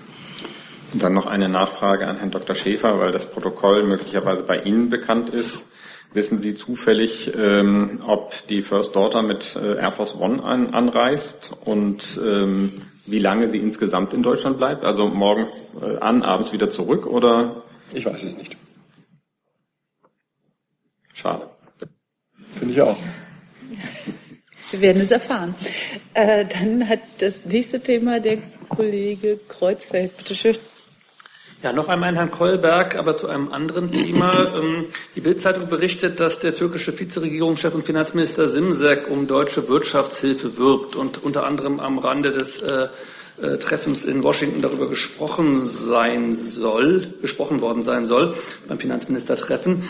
Und 0.92 1.02
dann 1.02 1.14
noch 1.14 1.26
eine 1.26 1.48
Nachfrage 1.48 2.06
an 2.06 2.18
Herrn 2.18 2.30
Dr. 2.30 2.54
Schäfer, 2.54 2.98
weil 2.98 3.12
das 3.12 3.30
Protokoll 3.30 3.84
möglicherweise 3.84 4.42
bei 4.42 4.60
Ihnen 4.60 4.90
bekannt 4.90 5.30
ist. 5.30 5.68
Wissen 6.14 6.40
Sie 6.40 6.54
zufällig, 6.54 7.32
ähm, 7.38 8.00
ob 8.06 8.46
die 8.48 8.60
First 8.60 8.96
Daughter 8.96 9.22
mit 9.22 9.56
äh, 9.56 9.76
Air 9.76 9.92
Force 9.92 10.14
One 10.14 10.44
an, 10.44 10.74
anreist 10.74 11.52
und 11.64 12.20
ähm, 12.22 12.72
wie 13.12 13.18
lange 13.18 13.46
sie 13.46 13.58
insgesamt 13.58 14.14
in 14.14 14.22
Deutschland 14.22 14.56
bleibt? 14.56 14.84
Also 14.84 15.06
morgens 15.08 15.76
äh, 15.80 15.98
an, 15.98 16.22
abends 16.22 16.52
wieder 16.52 16.70
zurück 16.70 17.06
oder? 17.06 17.62
Ich 17.92 18.06
weiß 18.06 18.22
es 18.24 18.38
nicht. 18.38 18.56
Schade. 21.12 21.46
Finde 22.54 22.72
ich 22.72 22.80
auch. 22.80 22.96
Wir 24.70 24.80
werden 24.80 25.02
es 25.02 25.10
erfahren. 25.10 25.54
Äh, 26.14 26.46
dann 26.46 26.88
hat 26.88 27.00
das 27.18 27.44
nächste 27.44 27.80
Thema 27.80 28.18
der 28.18 28.38
Kollege 28.70 29.38
Kreuzfeld. 29.46 30.16
Bitte 30.16 30.34
schön. 30.34 30.56
Ja, 31.62 31.72
noch 31.72 31.88
einmal 31.88 32.16
Herrn 32.16 32.32
Kolberg, 32.32 32.96
aber 32.96 33.16
zu 33.16 33.28
einem 33.28 33.52
anderen 33.52 33.92
Thema. 33.92 34.32
Ähm, 34.52 34.86
die 35.14 35.20
Bildzeitung 35.20 35.68
berichtet, 35.68 36.20
dass 36.20 36.40
der 36.40 36.54
türkische 36.54 36.98
Vizeregierungschef 36.98 37.74
und 37.74 37.84
Finanzminister 37.84 38.48
Simsek 38.48 39.08
um 39.08 39.26
deutsche 39.26 39.68
Wirtschaftshilfe 39.68 40.56
wirbt 40.56 40.96
und 40.96 41.22
unter 41.22 41.46
anderem 41.46 41.80
am 41.80 41.98
Rande 41.98 42.32
des 42.32 42.60
äh, 43.42 43.58
Treffens 43.58 44.04
in 44.04 44.22
Washington 44.22 44.62
darüber 44.62 44.88
gesprochen 44.88 45.66
sein 45.66 46.32
soll, 46.34 47.12
gesprochen 47.20 47.60
worden 47.60 47.82
sein 47.82 48.06
soll 48.06 48.34
beim 48.68 48.78
Finanzministertreffen 48.78 49.82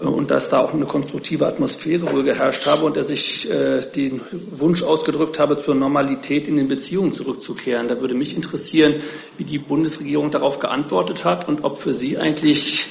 äh, 0.00 0.04
und 0.04 0.30
dass 0.30 0.48
da 0.48 0.60
auch 0.60 0.72
eine 0.72 0.86
konstruktive 0.86 1.46
Atmosphäre 1.46 2.12
wohl 2.12 2.22
geherrscht 2.22 2.66
habe 2.66 2.84
und 2.84 2.96
er 2.96 3.04
sich 3.04 3.50
äh, 3.50 3.82
den 3.82 4.20
Wunsch 4.50 4.82
ausgedrückt 4.82 5.38
habe, 5.38 5.58
zur 5.58 5.74
Normalität 5.74 6.46
in 6.46 6.56
den 6.56 6.68
Beziehungen 6.68 7.12
zurückzukehren. 7.12 7.88
Da 7.88 8.00
würde 8.00 8.14
mich 8.14 8.36
interessieren, 8.36 8.94
wie 9.38 9.44
die 9.44 9.58
Bundesregierung 9.58 10.30
darauf 10.30 10.60
geantwortet 10.60 11.24
hat 11.24 11.48
und 11.48 11.64
ob 11.64 11.80
für 11.80 11.94
Sie 11.94 12.16
eigentlich 12.18 12.86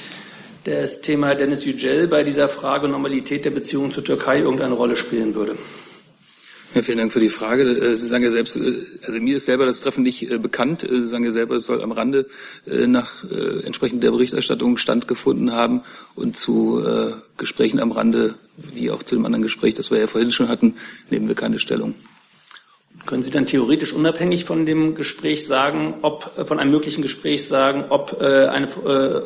das 0.64 1.00
Thema 1.00 1.34
Dennis 1.34 1.64
Yücel 1.64 2.06
bei 2.08 2.22
dieser 2.22 2.48
Frage 2.48 2.86
Normalität 2.88 3.46
der 3.46 3.50
Beziehungen 3.50 3.92
zur 3.92 4.04
Türkei 4.04 4.40
irgendeine 4.40 4.74
Rolle 4.74 4.96
spielen 4.96 5.34
würde. 5.34 5.56
Ja, 6.72 6.82
vielen 6.82 6.98
Dank 6.98 7.12
für 7.12 7.18
die 7.18 7.28
Frage. 7.28 7.64
Äh, 7.64 7.96
Sie 7.96 8.06
sagen 8.06 8.22
ja 8.22 8.30
selbst, 8.30 8.56
äh, 8.56 8.84
also 9.04 9.18
mir 9.18 9.38
ist 9.38 9.46
selber 9.46 9.66
das 9.66 9.80
Treffen 9.80 10.04
nicht 10.04 10.30
äh, 10.30 10.38
bekannt. 10.38 10.86
Sie 10.88 11.06
sagen 11.06 11.24
ja 11.24 11.32
selber, 11.32 11.56
es 11.56 11.64
soll 11.64 11.82
am 11.82 11.90
Rande 11.90 12.26
nach 12.66 13.24
entsprechend 13.64 14.02
der 14.02 14.10
Berichterstattung 14.10 14.76
stattgefunden 14.76 15.52
haben 15.52 15.82
und 16.14 16.36
zu 16.36 16.82
Gesprächen 17.36 17.80
am 17.80 17.90
Rande, 17.90 18.34
wie 18.74 18.90
auch 18.90 19.02
zu 19.02 19.14
dem 19.14 19.24
anderen 19.24 19.42
Gespräch, 19.42 19.74
das 19.74 19.90
wir 19.90 19.98
ja 19.98 20.06
vorhin 20.06 20.30
schon 20.30 20.48
hatten, 20.48 20.76
nehmen 21.10 21.26
wir 21.26 21.34
keine 21.34 21.58
Stellung. 21.58 21.94
Können 23.06 23.22
Sie 23.22 23.30
dann 23.30 23.46
theoretisch 23.46 23.92
unabhängig 23.92 24.44
von 24.44 24.66
dem 24.66 24.94
Gespräch 24.94 25.46
sagen, 25.46 25.94
ob 26.02 26.46
von 26.46 26.58
einem 26.58 26.70
möglichen 26.70 27.02
Gespräch 27.02 27.46
sagen, 27.46 27.86
ob, 27.88 28.20
eine, 28.20 28.68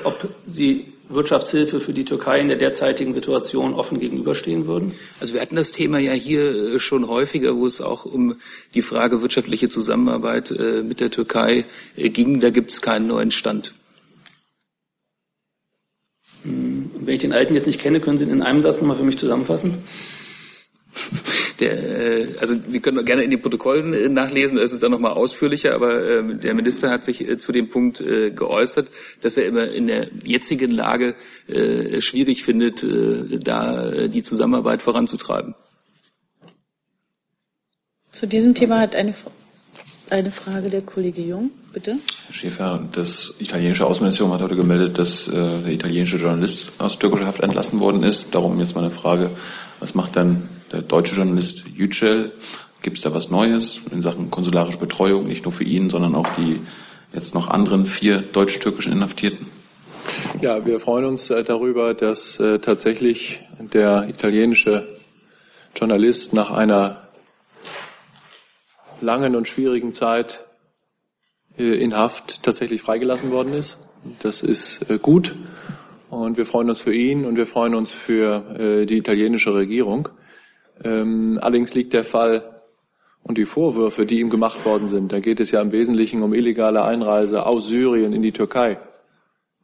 ob 0.04 0.28
Sie 0.46 0.93
Wirtschaftshilfe 1.08 1.80
für 1.80 1.92
die 1.92 2.04
Türkei 2.04 2.40
in 2.40 2.48
der 2.48 2.56
derzeitigen 2.56 3.12
Situation 3.12 3.74
offen 3.74 4.00
gegenüberstehen 4.00 4.66
würden? 4.66 4.94
Also 5.20 5.34
wir 5.34 5.40
hatten 5.40 5.56
das 5.56 5.72
Thema 5.72 5.98
ja 5.98 6.12
hier 6.12 6.74
äh, 6.74 6.78
schon 6.80 7.08
häufiger, 7.08 7.56
wo 7.56 7.66
es 7.66 7.80
auch 7.80 8.04
um 8.04 8.36
die 8.74 8.82
Frage 8.82 9.20
wirtschaftliche 9.20 9.68
Zusammenarbeit 9.68 10.50
äh, 10.50 10.82
mit 10.82 11.00
der 11.00 11.10
Türkei 11.10 11.64
äh, 11.96 12.08
ging. 12.08 12.40
Da 12.40 12.50
gibt 12.50 12.70
es 12.70 12.80
keinen 12.80 13.06
neuen 13.06 13.30
Stand. 13.30 13.74
Hm, 16.42 16.90
wenn 17.00 17.14
ich 17.14 17.20
den 17.20 17.32
alten 17.32 17.54
jetzt 17.54 17.66
nicht 17.66 17.80
kenne, 17.80 18.00
können 18.00 18.16
Sie 18.16 18.24
ihn 18.24 18.30
in 18.30 18.42
einem 18.42 18.62
Satz 18.62 18.80
nochmal 18.80 18.96
für 18.96 19.04
mich 19.04 19.18
zusammenfassen? 19.18 19.78
Der, 21.60 21.72
äh, 21.72 22.26
also 22.40 22.54
Sie 22.68 22.80
können 22.80 23.04
gerne 23.04 23.22
in 23.22 23.30
den 23.30 23.40
Protokollen 23.40 23.94
äh, 23.94 24.08
nachlesen, 24.08 24.58
es 24.58 24.72
ist 24.72 24.82
dann 24.82 24.90
nochmal 24.90 25.12
ausführlicher, 25.12 25.74
aber 25.74 26.02
äh, 26.02 26.34
der 26.36 26.54
Minister 26.54 26.90
hat 26.90 27.04
sich 27.04 27.28
äh, 27.28 27.38
zu 27.38 27.52
dem 27.52 27.68
Punkt 27.68 28.02
geäußert, 28.34 28.88
dass 29.20 29.36
er 29.36 29.46
immer 29.46 29.68
in 29.68 29.86
der 29.86 30.08
jetzigen 30.24 30.70
Lage 30.70 31.14
schwierig 32.00 32.44
findet, 32.44 32.84
da 32.84 34.06
die 34.06 34.22
Zusammenarbeit 34.22 34.82
voranzutreiben. 34.82 35.54
Zu 38.14 38.28
diesem 38.28 38.54
Thema 38.54 38.78
hat 38.78 38.94
eine, 38.94 39.12
eine 40.08 40.30
Frage 40.30 40.70
der 40.70 40.82
Kollege 40.82 41.20
Jung, 41.20 41.50
bitte. 41.72 41.98
Herr 42.26 42.32
Schäfer, 42.32 42.88
das 42.92 43.34
italienische 43.40 43.84
Außenministerium 43.86 44.32
hat 44.32 44.40
heute 44.40 44.54
gemeldet, 44.54 44.98
dass 44.98 45.26
äh, 45.26 45.32
der 45.32 45.72
italienische 45.72 46.16
Journalist 46.18 46.70
aus 46.78 46.98
türkischer 46.98 47.26
Haft 47.26 47.40
entlassen 47.40 47.80
worden 47.80 48.04
ist. 48.04 48.26
Darum 48.32 48.60
jetzt 48.60 48.76
meine 48.76 48.92
Frage, 48.92 49.30
was 49.80 49.96
macht 49.96 50.14
dann 50.14 50.48
der 50.74 50.82
deutsche 50.82 51.14
Journalist 51.14 51.64
Yücel. 51.72 52.32
Gibt 52.82 52.96
es 52.96 53.04
da 53.04 53.14
was 53.14 53.30
Neues 53.30 53.80
in 53.92 54.02
Sachen 54.02 54.30
konsularische 54.30 54.78
Betreuung, 54.78 55.24
nicht 55.24 55.44
nur 55.44 55.52
für 55.52 55.64
ihn, 55.64 55.88
sondern 55.88 56.14
auch 56.16 56.28
die 56.36 56.60
jetzt 57.12 57.32
noch 57.32 57.48
anderen 57.48 57.86
vier 57.86 58.22
deutsch-türkischen 58.22 58.92
Inhaftierten? 58.92 59.46
Ja, 60.42 60.66
wir 60.66 60.80
freuen 60.80 61.04
uns 61.04 61.30
äh, 61.30 61.44
darüber, 61.44 61.94
dass 61.94 62.40
äh, 62.40 62.58
tatsächlich 62.58 63.40
der 63.58 64.08
italienische 64.08 64.98
Journalist 65.76 66.32
nach 66.32 66.50
einer 66.50 67.08
langen 69.00 69.36
und 69.36 69.46
schwierigen 69.46 69.94
Zeit 69.94 70.44
äh, 71.56 71.62
in 71.62 71.96
Haft 71.96 72.42
tatsächlich 72.42 72.82
freigelassen 72.82 73.30
worden 73.30 73.54
ist. 73.54 73.78
Das 74.18 74.42
ist 74.42 74.84
gut 75.00 75.34
und 76.10 76.36
wir 76.36 76.44
freuen 76.44 76.68
uns 76.68 76.80
für 76.80 76.92
ihn 76.92 77.24
und 77.24 77.36
wir 77.36 77.46
freuen 77.46 77.74
uns 77.74 77.90
für 77.90 78.84
die 78.84 78.98
italienische 78.98 79.54
Regierung. 79.54 80.10
Ähm, 80.82 81.38
allerdings 81.40 81.74
liegt 81.74 81.92
der 81.92 82.04
Fall 82.04 82.62
und 83.22 83.38
die 83.38 83.46
Vorwürfe, 83.46 84.06
die 84.06 84.20
ihm 84.20 84.30
gemacht 84.30 84.64
worden 84.64 84.88
sind, 84.88 85.12
da 85.12 85.20
geht 85.20 85.40
es 85.40 85.50
ja 85.50 85.60
im 85.60 85.72
Wesentlichen 85.72 86.22
um 86.22 86.34
illegale 86.34 86.84
Einreise 86.84 87.46
aus 87.46 87.68
Syrien 87.68 88.12
in 88.12 88.22
die 88.22 88.32
Türkei. 88.32 88.78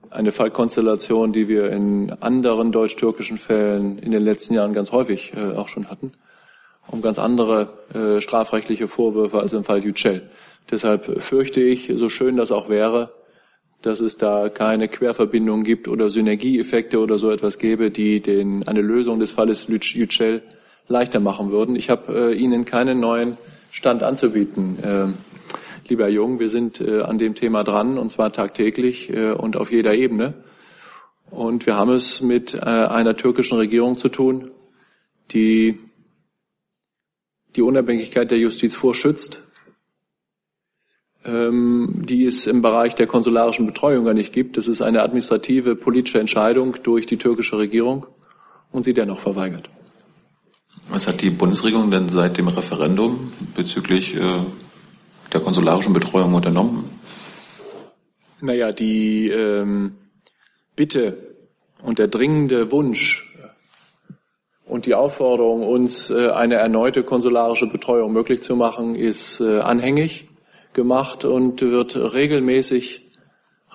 Eine 0.09 0.33
Fallkonstellation, 0.33 1.33
die 1.33 1.47
wir 1.47 1.71
in 1.71 2.11
anderen 2.21 2.73
deutsch-türkischen 2.73 3.39
Fällen 3.39 3.99
in 3.99 4.13
den 4.13 4.25
letzten 4.25 4.55
Jahren 4.55 4.73
ganz 4.73 4.93
häufig 4.93 5.35
äh, 5.37 5.57
auch 5.57 5.69
schon 5.69 5.91
hatten, 5.91 6.13
um 6.89 7.03
ganz 7.03 7.19
andere 7.19 7.79
äh, 7.95 8.21
strafrechtliche 8.21 8.89
Vorwürfe 8.89 9.41
als 9.41 9.53
im 9.53 9.63
Fall 9.63 9.85
Yücel. 9.85 10.31
Deshalb 10.71 11.23
fürchte 11.23 11.61
ich, 11.61 11.93
so 11.95 12.09
schön 12.09 12.37
das 12.37 12.53
auch 12.53 12.69
wäre, 12.69 13.13
dass 13.83 14.01
es 14.01 14.17
da 14.17 14.49
keine 14.49 14.89
Querverbindung 14.89 15.65
gibt 15.65 15.89
oder 15.89 16.11
Synergieeffekte 16.11 16.99
oder 16.99 17.19
so 17.19 17.31
etwas 17.31 17.59
gäbe, 17.59 17.91
die 17.91 18.21
den, 18.21 18.67
eine 18.67 18.81
Lösung 18.81 19.21
des 19.21 19.31
Falles 19.31 19.67
Yücel 19.69 20.43
leichter 20.91 21.21
machen 21.21 21.51
würden. 21.51 21.77
Ich 21.77 21.89
habe 21.89 22.33
äh, 22.33 22.35
Ihnen 22.35 22.65
keinen 22.65 23.01
neuen 23.01 23.39
Stand 23.71 24.03
anzubieten. 24.03 24.79
Äh, 24.83 25.07
lieber 25.89 26.09
Jung, 26.09 26.41
wir 26.41 26.49
sind 26.49 26.81
äh, 26.81 27.03
an 27.03 27.17
dem 27.17 27.35
Thema 27.35 27.65
dran 27.65 27.97
und 27.97 28.11
zwar 28.11 28.33
tagtäglich 28.33 29.09
äh, 29.11 29.31
und 29.31 29.57
auf 29.57 29.71
jeder 29.71 29.95
Ebene. 29.95 30.35
Und 31.31 31.65
wir 31.67 31.77
haben 31.77 31.93
es 31.93 32.21
mit 32.21 32.55
äh, 32.55 32.59
einer 32.59 33.17
türkischen 33.17 33.57
Regierung 33.57 33.97
zu 33.97 34.09
tun, 34.09 34.51
die 35.31 35.79
die 37.55 37.63
Unabhängigkeit 37.63 38.31
der 38.31 38.39
Justiz 38.39 38.75
vorschützt, 38.75 39.43
ähm, 41.25 42.03
die 42.05 42.27
es 42.27 42.49
im 42.49 42.63
Bereich 42.63 42.97
der 42.97 43.07
konsularischen 43.07 43.67
Betreuung 43.67 44.05
gar 44.05 44.15
nicht 44.15 44.33
gibt. 44.33 44.57
Das 44.57 44.67
ist 44.67 44.83
eine 44.83 45.03
administrative 45.03 45.77
politische 45.77 46.19
Entscheidung 46.19 46.77
durch 46.83 47.07
die 47.07 47.17
türkische 47.17 47.59
Regierung 47.59 48.07
und 48.73 48.85
sie 48.85 48.95
dennoch 48.95 49.21
verweigert. 49.21 49.71
Was 50.91 51.07
hat 51.07 51.21
die 51.23 51.31
Bundesregierung 51.31 51.93
denn 51.93 52.09
seit 52.09 52.37
dem 52.37 52.49
Referendum 52.49 53.33
bezüglich 53.55 54.17
äh, 54.17 54.41
der 55.33 55.41
konsularischen 55.41 55.93
Betreuung 55.93 56.35
unternommen? 56.35 56.85
Naja, 58.41 58.73
die 58.73 59.29
ähm, 59.29 59.95
Bitte 60.75 61.17
und 61.83 62.01
der 62.01 62.09
dringende 62.09 62.73
Wunsch 62.73 63.33
und 64.65 64.87
die 64.87 64.95
Aufforderung, 64.95 65.63
uns 65.63 66.11
äh, 66.11 66.31
eine 66.31 66.57
erneute 66.57 67.05
konsularische 67.05 67.69
Betreuung 67.69 68.13
möglich 68.13 68.43
zu 68.43 68.57
machen, 68.57 68.97
ist 68.97 69.41
äh, 69.41 69.61
anhängig 69.61 70.29
gemacht 70.73 71.25
und 71.25 71.61
wird 71.61 71.97
regelmäßig 71.97 73.07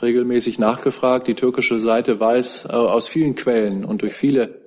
regelmäßig 0.01 0.59
nachgefragt. 0.59 1.27
Die 1.27 1.35
türkische 1.35 1.79
Seite 1.79 2.19
weiß 2.19 2.65
äh, 2.65 2.73
aus 2.73 3.07
vielen 3.07 3.35
Quellen 3.35 3.85
und 3.85 4.01
durch 4.01 4.13
viele 4.13 4.64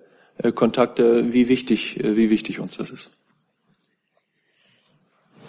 Kontakte, 0.55 1.33
wie 1.33 1.49
wichtig, 1.49 1.99
wie 2.03 2.31
wichtig 2.31 2.61
uns 2.61 2.77
das 2.77 2.91
ist. 2.91 3.11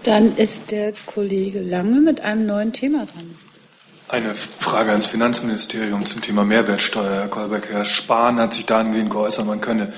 Dann 0.04 0.36
ist 0.38 0.72
der 0.72 0.94
Kollege 1.06 1.62
Lange 1.62 2.02
mit 2.02 2.22
einem 2.22 2.46
neuen 2.46 2.74
Thema 2.74 3.06
dran. 3.06 3.36
Eine 4.08 4.34
Frage 4.34 4.92
ans 4.92 5.06
Finanzministerium 5.06 6.06
zum 6.06 6.22
Thema 6.22 6.44
Mehrwertsteuer. 6.44 7.12
Herr 7.12 7.28
Kolbeck, 7.28 7.70
Herr 7.70 7.86
Spahn 7.86 8.40
hat 8.40 8.54
sich 8.54 8.66
dahingehend 8.66 9.12
geäußert, 9.12 9.46
man 9.46 9.62
könne 9.62 9.94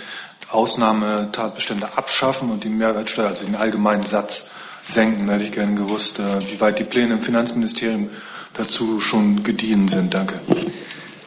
Ausnahmetatbestände 0.49 1.87
abschaffen 1.95 2.51
und 2.51 2.63
die 2.65 2.69
Mehrwertsteuer, 2.69 3.29
also 3.29 3.45
den 3.45 3.55
allgemeinen 3.55 4.03
Satz, 4.03 4.49
senken. 4.85 5.27
Da 5.27 5.33
hätte 5.33 5.45
ich 5.45 5.51
gerne 5.51 5.75
gewusst, 5.75 6.19
äh, 6.19 6.51
wie 6.51 6.59
weit 6.59 6.79
die 6.79 6.83
Pläne 6.83 7.13
im 7.13 7.21
Finanzministerium 7.21 8.09
dazu 8.53 8.99
schon 8.99 9.43
gediehen 9.43 9.87
sind. 9.87 10.13
Danke. 10.13 10.39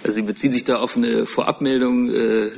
Also 0.04 0.16
Sie 0.16 0.22
beziehen 0.22 0.52
sich 0.52 0.64
da 0.64 0.76
auf 0.76 0.98
eine 0.98 1.24
Vorabmeldung 1.24 2.10
äh, 2.10 2.50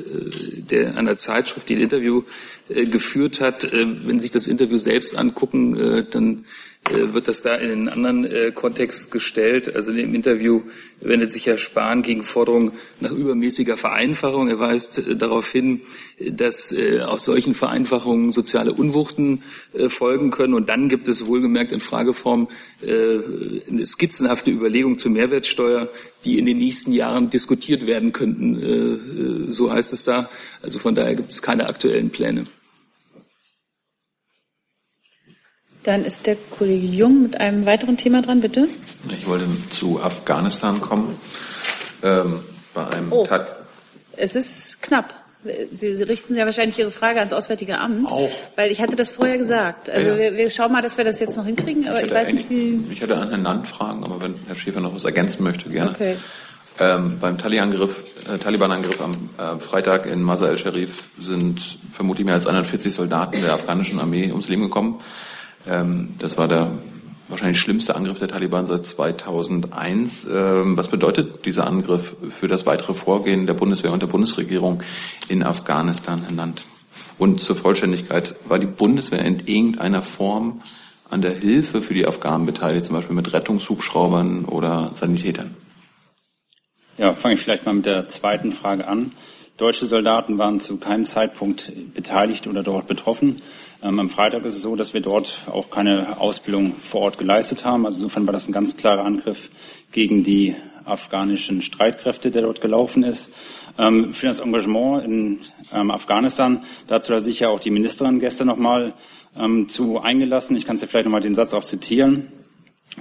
der, 0.68 0.97
einer 0.97 1.16
Zeitschrift, 1.16 1.68
die 1.68 1.76
ein 1.76 1.80
Interview 1.80 2.24
äh, 2.68 2.86
geführt 2.86 3.40
hat. 3.40 3.62
Äh, 3.62 3.86
wenn 4.05 4.18
Sie 4.18 4.24
sich 4.24 4.32
das 4.32 4.49
Interview 4.49 4.78
selbst 4.78 5.16
angucken, 5.16 5.78
äh, 5.78 6.05
dann 6.11 6.44
wird 6.91 7.28
das 7.28 7.43
da 7.43 7.55
in 7.55 7.70
einen 7.70 7.89
anderen 7.89 8.24
äh, 8.24 8.53
Kontext 8.53 9.11
gestellt. 9.11 9.74
Also 9.74 9.91
in 9.91 9.97
dem 9.97 10.14
Interview 10.14 10.62
wendet 11.01 11.32
sich 11.32 11.47
Herr 11.47 11.59
Spahn 11.59 12.03
gegen 12.03 12.22
Forderungen 12.22 12.72
nach 13.01 13.11
übermäßiger 13.11 13.76
Vereinfachung. 13.76 14.49
Er 14.49 14.59
weist 14.59 14.99
äh, 14.99 15.16
darauf 15.16 15.51
hin, 15.51 15.80
dass 16.18 16.74
aus 17.07 17.24
solchen 17.24 17.55
Vereinfachungen 17.55 18.32
soziale 18.32 18.72
Unwuchten 18.72 19.43
folgen 19.89 20.30
können. 20.30 20.55
Und 20.55 20.68
dann 20.68 20.89
gibt 20.89 21.09
es 21.09 21.26
wohlgemerkt 21.26 21.72
in 21.72 21.80
Frageform 21.80 22.49
eine 22.82 23.84
skizzenhafte 23.84 24.51
Überlegung 24.51 24.99
zur 24.99 25.12
Mehrwertsteuer, 25.12 25.89
die 26.24 26.39
in 26.39 26.47
den 26.47 26.59
nächsten 26.59 26.93
Jahren 26.93 27.28
diskutiert 27.28 27.87
werden 27.87 28.12
könnten. 28.12 29.53
So 29.53 29.70
heißt 29.70 29.93
es 29.93 30.05
da. 30.05 30.30
Also 30.62 30.78
von 30.78 30.95
daher 30.95 31.14
gibt 31.16 31.30
es 31.30 31.43
keine 31.43 31.68
aktuellen 31.68 32.11
Pläne. 32.11 32.45
Dann 35.87 36.05
ist 36.05 36.26
der 36.26 36.34
Kollege 36.34 36.84
Jung 36.84 37.22
mit 37.22 37.41
einem 37.41 37.64
weiteren 37.64 37.97
Thema 37.97 38.20
dran, 38.20 38.41
bitte. 38.41 38.66
Ich 39.09 39.24
wollte 39.28 39.47
zu 39.70 40.03
Afghanistan 40.03 40.80
kommen. 40.80 41.16
Ähm, 42.03 42.41
bei 42.74 42.89
einem 42.89 43.12
oh, 43.12 43.24
es 44.16 44.34
ist 44.34 44.82
knapp. 44.82 45.14
Sie, 45.72 45.97
Sie, 45.97 46.03
richten 46.03 46.34
ja 46.34 46.45
wahrscheinlich 46.45 46.76
Ihre 46.80 46.91
Frage 46.91 47.20
ans 47.20 47.32
Auswärtige 47.32 47.78
Amt. 47.78 48.11
Auch. 48.11 48.28
Weil 48.57 48.72
ich 48.72 48.82
hatte 48.82 48.97
das 48.97 49.12
vorher 49.12 49.39
gesagt. 49.39 49.89
Also 49.89 50.09
ja. 50.09 50.18
wir, 50.18 50.37
wir, 50.37 50.51
schauen 50.51 50.72
mal, 50.72 50.82
dass 50.82 50.99
wir 50.99 51.05
das 51.05 51.20
jetzt 51.20 51.37
noch 51.37 51.47
hinkriegen, 51.47 51.87
aber 51.87 52.01
ich, 52.01 52.09
ich 52.09 52.12
weiß 52.12 52.32
nicht, 52.32 52.51
wie. 52.51 52.80
Ich 52.91 53.01
hatte 53.01 53.16
an 53.16 53.28
Herrn 53.28 53.45
Land 53.45 53.68
Fragen, 53.68 54.03
aber 54.03 54.20
wenn 54.20 54.34
Herr 54.49 54.57
Schäfer 54.57 54.80
noch 54.80 54.93
was 54.93 55.05
ergänzen 55.05 55.45
möchte, 55.45 55.70
gerne. 55.70 55.91
Okay. 55.91 56.16
Ähm, 56.80 57.18
beim 57.20 57.39
Taliban-Angriff 57.39 58.03
äh, 58.28 58.39
Taliban 58.39 58.72
am 58.72 58.82
äh, 58.82 59.59
Freitag 59.61 60.07
in 60.07 60.20
Masar 60.20 60.51
el-Sharif 60.51 61.05
sind 61.20 61.78
vermutlich 61.93 62.26
mehr 62.26 62.34
als 62.34 62.47
140 62.47 62.93
Soldaten 62.93 63.41
der 63.41 63.55
afghanischen 63.55 64.01
Armee 64.01 64.30
ums 64.32 64.49
Leben 64.49 64.62
gekommen. 64.62 65.01
Ähm, 65.69 66.14
das 66.19 66.39
war 66.39 66.49
der 66.49 66.71
wahrscheinlich 67.29 67.61
schlimmste 67.61 67.97
Angriff 67.97 68.19
der 68.19 68.29
Taliban 68.29 68.67
seit 68.67 68.87
2001. 68.87 70.27
Ähm, 70.31 70.77
was 70.77 70.89
bedeutet 70.89 71.45
dieser 71.45 71.67
Angriff 71.67 72.17
für 72.31 72.49
das 72.49 72.67
weitere 72.67 72.95
Vorgehen 72.95 73.47
der 73.47 73.55
Bundeswehr 73.55 73.93
und 73.93 74.01
der 74.01 74.07
Bundesregierung 74.07 74.83
in 75.29 75.43
Afghanistan, 75.43 76.25
Land? 76.35 76.67
Und 77.19 77.41
zur 77.41 77.57
Vollständigkeit, 77.57 78.37
war 78.47 78.59
die 78.59 78.67
Bundeswehr 78.67 79.25
in 79.25 79.41
irgendeiner 79.47 80.03
Form 80.03 80.62
an 81.09 81.23
der 81.23 81.33
Hilfe 81.33 81.83
für 81.83 81.95
die 81.95 82.07
Afghanen 82.07 82.47
beteiligt, 82.47 82.87
zum 82.87 82.97
Beispiel 82.97 83.17
mit 83.17 83.33
Rettungshubschraubern 83.33 84.45
oder 84.45 84.91
Sanitätern? 84.95 85.55
Ja, 86.99 87.14
fange 87.14 87.35
ich 87.35 87.41
vielleicht 87.41 87.67
mal 87.67 87.75
mit 87.75 87.87
der 87.87 88.09
zweiten 88.09 88.53
Frage 88.53 88.89
an. 88.89 89.12
Deutsche 89.57 89.87
Soldaten 89.87 90.37
waren 90.39 90.61
zu 90.61 90.77
keinem 90.77 91.07
Zeitpunkt 91.07 91.73
beteiligt 91.95 92.47
oder 92.47 92.62
dort 92.62 92.87
betroffen. 92.87 93.41
Ähm, 93.83 93.99
am 93.99 94.11
Freitag 94.11 94.45
ist 94.45 94.57
es 94.57 94.62
so, 94.62 94.77
dass 94.77 94.95
wir 94.95 95.01
dort 95.01 95.41
auch 95.51 95.70
keine 95.70 96.18
Ausbildung 96.20 96.74
vor 96.77 97.03
Ort 97.03 97.18
geleistet 97.18 97.64
haben. 97.64 97.87
Also 97.87 97.99
insofern 97.99 98.27
war 98.27 98.33
das 98.33 98.49
ein 98.49 98.53
ganz 98.53 98.77
klarer 98.77 99.05
Angriff 99.05 99.51
gegen 99.93 100.24
die 100.24 100.55
afghanischen 100.85 101.62
Streitkräfte, 101.62 102.31
der 102.31 102.43
dort 102.43 102.61
gelaufen 102.61 103.03
ist. 103.03 103.33
Ähm, 103.79 104.14
für 104.14 104.27
das 104.27 104.41
Engagement 104.41 105.05
in 105.05 105.41
ähm, 105.72 105.91
Afghanistan, 105.91 106.61
dazu 106.87 107.14
hat 107.14 107.24
sich 107.24 107.41
ja 107.41 107.49
auch 107.49 107.61
die 107.61 107.70
Ministerin 107.70 108.20
gestern 108.20 108.47
nochmal 108.47 108.95
ähm, 109.39 109.68
zu 109.68 110.01
eingelassen. 110.01 110.57
Ich 110.57 110.64
kann 110.64 110.77
Sie 110.77 110.87
vielleicht 110.87 111.05
nochmal 111.05 111.20
den 111.20 111.35
Satz 111.35 111.53
auch 111.53 111.64
zitieren. 111.64 112.29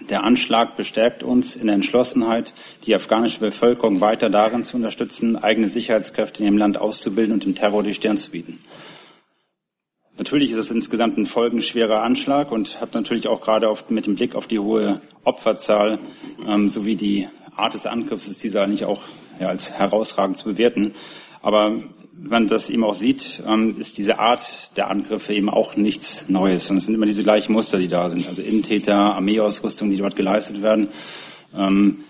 Der 0.09 0.23
Anschlag 0.23 0.75
bestärkt 0.75 1.23
uns 1.23 1.55
in 1.55 1.67
der 1.67 1.75
Entschlossenheit, 1.75 2.53
die 2.85 2.93
afghanische 2.93 3.39
Bevölkerung 3.39 4.01
weiter 4.01 4.29
darin 4.29 4.61
zu 4.61 4.75
unterstützen, 4.75 5.37
eigene 5.37 5.69
Sicherheitskräfte 5.69 6.39
in 6.39 6.47
ihrem 6.47 6.57
Land 6.57 6.77
auszubilden 6.77 7.33
und 7.33 7.45
dem 7.45 7.55
Terror 7.55 7.81
die 7.81 7.93
Stirn 7.93 8.17
zu 8.17 8.31
bieten. 8.31 8.59
Natürlich 10.17 10.51
ist 10.51 10.57
es 10.57 10.71
insgesamt 10.71 11.17
ein 11.17 11.25
folgenschwerer 11.25 12.01
Anschlag 12.01 12.51
und 12.51 12.79
hat 12.79 12.93
natürlich 12.93 13.27
auch 13.27 13.41
gerade 13.41 13.67
auf, 13.69 13.89
mit 13.89 14.05
dem 14.05 14.15
Blick 14.15 14.33
auf 14.35 14.47
die 14.47 14.59
hohe 14.59 15.01
Opferzahl 15.25 15.99
ähm, 16.47 16.69
sowie 16.69 16.95
die 16.95 17.27
Art 17.55 17.73
des 17.73 17.85
Angriffs 17.85 18.27
ist 18.27 18.43
dieser 18.43 18.67
nicht 18.67 18.85
auch 18.85 19.03
ja, 19.39 19.49
als 19.49 19.71
herausragend 19.71 20.37
zu 20.37 20.45
bewerten. 20.45 20.93
Aber 21.41 21.81
wenn 22.17 22.29
man 22.29 22.47
das 22.47 22.69
eben 22.69 22.85
auch 22.85 22.93
sieht, 22.93 23.43
ähm, 23.45 23.75
ist 23.77 23.97
diese 23.97 24.19
Art 24.19 24.77
der 24.77 24.89
Angriffe 24.89 25.33
eben 25.33 25.49
auch 25.49 25.75
nichts 25.75 26.29
Neues. 26.29 26.69
Und 26.69 26.77
es 26.77 26.85
sind 26.85 26.95
immer 26.95 27.05
diese 27.05 27.23
gleichen 27.23 27.51
Muster, 27.51 27.77
die 27.77 27.89
da 27.89 28.09
sind. 28.09 28.27
Also 28.27 28.41
Innentäter, 28.41 29.15
Armeeausrüstung, 29.15 29.89
die 29.89 29.97
dort 29.97 30.15
geleistet 30.15 30.61
werden. 30.61 30.87
Ähm, 31.53 32.05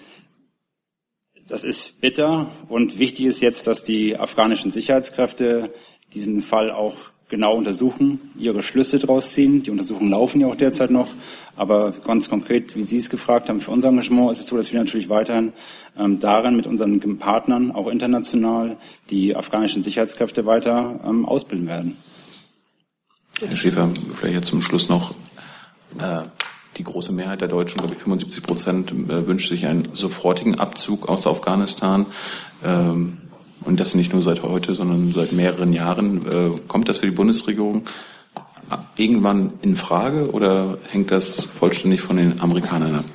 das 1.47 1.63
ist 1.63 2.01
bitter 2.01 2.51
und 2.69 2.97
wichtig 2.97 3.25
ist 3.25 3.41
jetzt, 3.41 3.67
dass 3.67 3.83
die 3.83 4.17
afghanischen 4.17 4.71
Sicherheitskräfte 4.71 5.73
diesen 6.13 6.41
Fall 6.41 6.71
auch 6.71 6.95
genau 7.29 7.55
untersuchen, 7.55 8.31
ihre 8.37 8.61
Schlüsse 8.61 8.99
daraus 8.99 9.33
ziehen. 9.33 9.63
Die 9.63 9.71
Untersuchungen 9.71 10.11
laufen 10.11 10.41
ja 10.41 10.47
auch 10.47 10.55
derzeit 10.55 10.91
noch. 10.91 11.09
Aber 11.55 11.91
ganz 11.91 12.29
konkret, 12.29 12.75
wie 12.75 12.83
Sie 12.83 12.97
es 12.97 13.09
gefragt 13.09 13.49
haben, 13.49 13.61
für 13.61 13.71
unser 13.71 13.89
Engagement 13.89 14.31
ist 14.31 14.41
es 14.41 14.47
so, 14.47 14.57
dass 14.57 14.71
wir 14.71 14.79
natürlich 14.79 15.09
weiterhin 15.09 15.53
ähm, 15.97 16.19
darin 16.19 16.55
mit 16.55 16.67
unseren 16.67 16.99
Partnern, 17.17 17.71
auch 17.71 17.87
international, 17.87 18.77
die 19.09 19.35
afghanischen 19.35 19.81
Sicherheitskräfte 19.81 20.45
weiter 20.45 20.99
ähm, 21.05 21.25
ausbilden 21.25 21.67
werden. 21.67 21.97
Herr 23.39 23.55
Schäfer, 23.55 23.89
vielleicht 24.15 24.35
jetzt 24.35 24.47
zum 24.47 24.61
Schluss 24.61 24.89
noch. 24.89 25.15
Äh, 25.99 26.23
die 26.77 26.83
große 26.83 27.13
Mehrheit 27.13 27.41
der 27.41 27.47
Deutschen, 27.47 27.77
glaube 27.77 27.93
ich 27.93 27.99
75 27.99 28.43
Prozent, 28.43 28.91
äh, 28.91 29.27
wünscht 29.27 29.49
sich 29.49 29.65
einen 29.65 29.89
sofortigen 29.93 30.59
Abzug 30.59 31.07
aus 31.07 31.25
Afghanistan. 31.25 32.05
Ähm, 32.63 33.17
und 33.65 33.79
das 33.79 33.95
nicht 33.95 34.13
nur 34.13 34.23
seit 34.23 34.43
heute, 34.43 34.75
sondern 34.75 35.11
seit 35.13 35.31
mehreren 35.31 35.73
Jahren. 35.73 36.25
Äh, 36.27 36.59
kommt 36.67 36.87
das 36.87 36.97
für 36.97 37.07
die 37.07 37.11
Bundesregierung 37.11 37.83
irgendwann 38.95 39.53
in 39.61 39.75
Frage 39.75 40.31
oder 40.31 40.77
hängt 40.89 41.11
das 41.11 41.45
vollständig 41.45 42.01
von 42.01 42.17
den 42.17 42.41
Amerikanern 42.41 42.95
ab? 42.95 43.05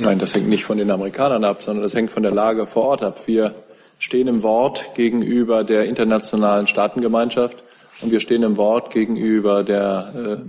Nein, 0.00 0.18
das 0.18 0.34
hängt 0.34 0.48
nicht 0.48 0.64
von 0.64 0.78
den 0.78 0.90
Amerikanern 0.90 1.44
ab, 1.44 1.62
sondern 1.62 1.82
das 1.82 1.94
hängt 1.94 2.12
von 2.12 2.22
der 2.22 2.32
Lage 2.32 2.66
vor 2.66 2.84
Ort 2.84 3.02
ab. 3.02 3.22
Wir 3.26 3.54
stehen 3.98 4.28
im 4.28 4.42
Wort 4.42 4.94
gegenüber 4.94 5.64
der 5.64 5.84
internationalen 5.84 6.66
Staatengemeinschaft 6.66 7.62
und 8.00 8.10
wir 8.10 8.20
stehen 8.20 8.42
im 8.42 8.56
Wort 8.56 8.92
gegenüber 8.92 9.64
der, 9.64 10.46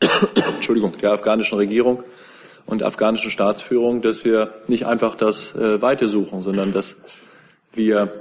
äh, 0.00 0.06
Entschuldigung, 0.54 0.92
der 1.00 1.12
afghanischen 1.12 1.58
Regierung 1.58 2.02
und 2.66 2.82
afghanischen 2.82 3.30
Staatsführung, 3.30 4.02
dass 4.02 4.24
wir 4.24 4.54
nicht 4.68 4.86
einfach 4.86 5.16
das 5.16 5.54
äh, 5.54 5.82
Weite 5.82 6.08
suchen, 6.08 6.42
sondern 6.42 6.72
dass 6.72 6.96
wir 7.74 8.12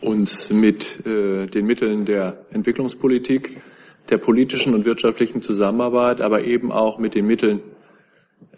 uns 0.00 0.50
mit 0.50 1.06
äh, 1.06 1.46
den 1.46 1.66
Mitteln 1.66 2.04
der 2.04 2.44
Entwicklungspolitik, 2.50 3.60
der 4.10 4.18
politischen 4.18 4.74
und 4.74 4.84
wirtschaftlichen 4.84 5.42
Zusammenarbeit, 5.42 6.20
aber 6.20 6.42
eben 6.44 6.72
auch 6.72 6.98
mit 6.98 7.14
den 7.14 7.26
Mitteln 7.26 7.60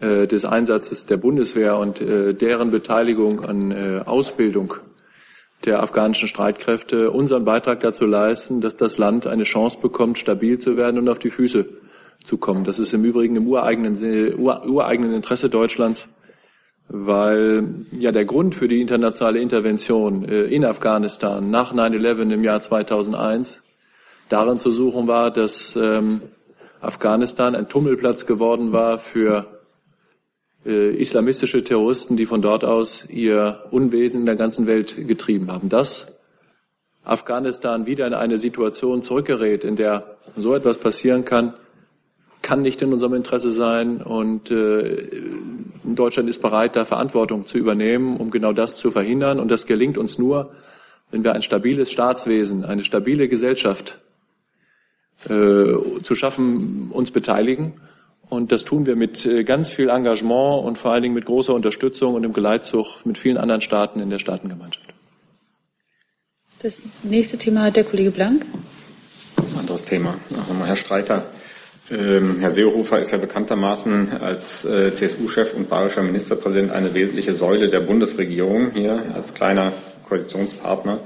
äh, 0.00 0.26
des 0.26 0.44
Einsatzes 0.44 1.07
der 1.07 1.16
Bundeswehr 1.16 1.76
und 1.76 2.00
äh, 2.00 2.34
deren 2.34 2.70
Beteiligung 2.70 3.44
an 3.44 3.70
äh, 3.70 4.02
Ausbildung 4.04 4.74
der 5.64 5.82
afghanischen 5.82 6.28
Streitkräfte 6.28 7.11
unseren 7.11 7.44
Beitrag 7.44 7.80
dazu 7.80 8.04
leisten, 8.07 8.61
dass 8.61 8.76
das 8.76 8.98
Land 8.98 9.26
eine 9.26 9.44
Chance 9.44 9.78
bekommt, 9.80 10.18
stabil 10.18 10.59
zu 10.59 10.76
werden 10.76 10.98
und 10.98 11.09
auf 11.09 11.18
die 11.18 11.30
Füße 11.30 11.66
zu 12.24 12.38
kommen. 12.38 12.64
Das 12.64 12.78
ist 12.78 12.92
im 12.92 13.04
Übrigen 13.04 13.36
im 13.36 13.46
ureigenen, 13.46 13.96
ureigenen 14.38 15.14
Interesse 15.14 15.48
Deutschlands, 15.48 16.09
weil 16.89 17.87
ja 17.99 18.12
der 18.12 18.24
Grund 18.24 18.55
für 18.55 18.68
die 18.68 18.80
internationale 18.80 19.41
Intervention 19.41 20.24
in 20.24 20.64
Afghanistan 20.64 21.51
nach 21.51 21.74
9-11 21.74 22.32
im 22.32 22.45
Jahr 22.45 22.61
2001 22.61 23.62
darin 24.28 24.59
zu 24.59 24.70
suchen 24.70 25.07
war, 25.07 25.30
dass 25.30 25.76
ähm, 25.76 26.20
Afghanistan 26.80 27.55
ein 27.55 27.68
Tummelplatz 27.68 28.26
geworden 28.26 28.72
war 28.72 28.99
für 28.99 29.47
äh, 30.64 30.95
islamistische 30.97 31.62
Terroristen, 31.62 32.16
die 32.16 32.26
von 32.26 32.43
dort 32.43 32.64
aus 32.64 33.05
ihr 33.09 33.64
Unwesen 33.70 34.20
in 34.20 34.26
der 34.26 34.37
ganzen 34.37 34.66
Welt 34.66 35.09
getrieben 35.09 35.53
haben. 35.53 35.68
Dass 35.68 36.16
Afghanistan 37.05 37.87
wieder 37.87 38.07
in 38.07 38.14
eine 38.14 38.39
Situation 38.39 39.03
zurückgerät, 39.03 39.64
in 39.64 39.76
der 39.76 40.16
so 40.37 40.55
etwas 40.55 40.78
passieren 40.78 41.24
kann, 41.24 41.55
kann 42.47 42.62
nicht 42.62 42.80
in 42.80 42.92
unserem 42.92 43.14
Interesse 43.14 43.51
sein. 43.51 44.01
Und 44.01 44.53
äh, 44.53 45.09
Deutschland 45.82 46.30
ist 46.30 46.40
bereit, 46.40 46.76
da 46.76 46.84
Verantwortung 46.84 47.44
zu 47.44 47.59
übernehmen, 47.59 48.16
um 48.18 48.30
genau 48.30 48.53
das 48.53 48.76
zu 48.78 48.92
verhindern. 48.92 49.40
Und 49.40 49.51
das 49.51 49.66
gelingt 49.66 49.99
uns 49.99 50.16
nur, 50.16 50.53
wenn 51.11 51.24
wir 51.24 51.32
ein 51.32 51.42
stabiles 51.42 51.90
Staatswesen, 51.90 52.64
eine 52.64 52.84
stabile 52.84 53.26
Gesellschaft 53.26 53.99
äh, 55.24 55.74
zu 56.03 56.14
schaffen, 56.14 56.92
uns 56.92 57.11
beteiligen. 57.11 57.80
Und 58.28 58.53
das 58.53 58.62
tun 58.62 58.86
wir 58.86 58.94
mit 58.94 59.26
äh, 59.26 59.42
ganz 59.42 59.68
viel 59.68 59.88
Engagement 59.88 60.64
und 60.64 60.78
vor 60.78 60.92
allen 60.92 61.03
Dingen 61.03 61.14
mit 61.16 61.24
großer 61.24 61.53
Unterstützung 61.53 62.14
und 62.14 62.22
im 62.22 62.32
Geleitzug 62.32 63.05
mit 63.05 63.18
vielen 63.18 63.38
anderen 63.38 63.61
Staaten 63.61 63.99
in 63.99 64.09
der 64.09 64.20
Staatengemeinschaft. 64.20 64.94
Das 66.61 66.80
nächste 67.03 67.38
Thema 67.38 67.64
hat 67.64 67.74
der 67.74 67.84
Kollege 67.84 68.12
Blank. 68.12 68.47
Anderes 69.59 69.84
Thema. 69.84 70.14
Nochmal 70.30 70.68
Herr 70.68 70.76
Streiter. 70.76 71.26
Ähm, 71.91 72.41
Herr 72.41 72.51
Seehofer 72.51 73.01
ist 73.01 73.12
ja 73.12 73.18
bekanntermaßen 73.18 74.12
als 74.20 74.64
äh, 74.64 74.93
CSU-Chef 74.93 75.55
und 75.55 75.68
bayerischer 75.68 76.03
Ministerpräsident 76.03 76.72
eine 76.72 76.93
wesentliche 76.95 77.32
Säule 77.32 77.68
der 77.68 77.80
Bundesregierung 77.80 78.72
hier 78.72 79.05
als 79.14 79.34
kleiner 79.34 79.72
Koalitionspartner. 80.09 81.01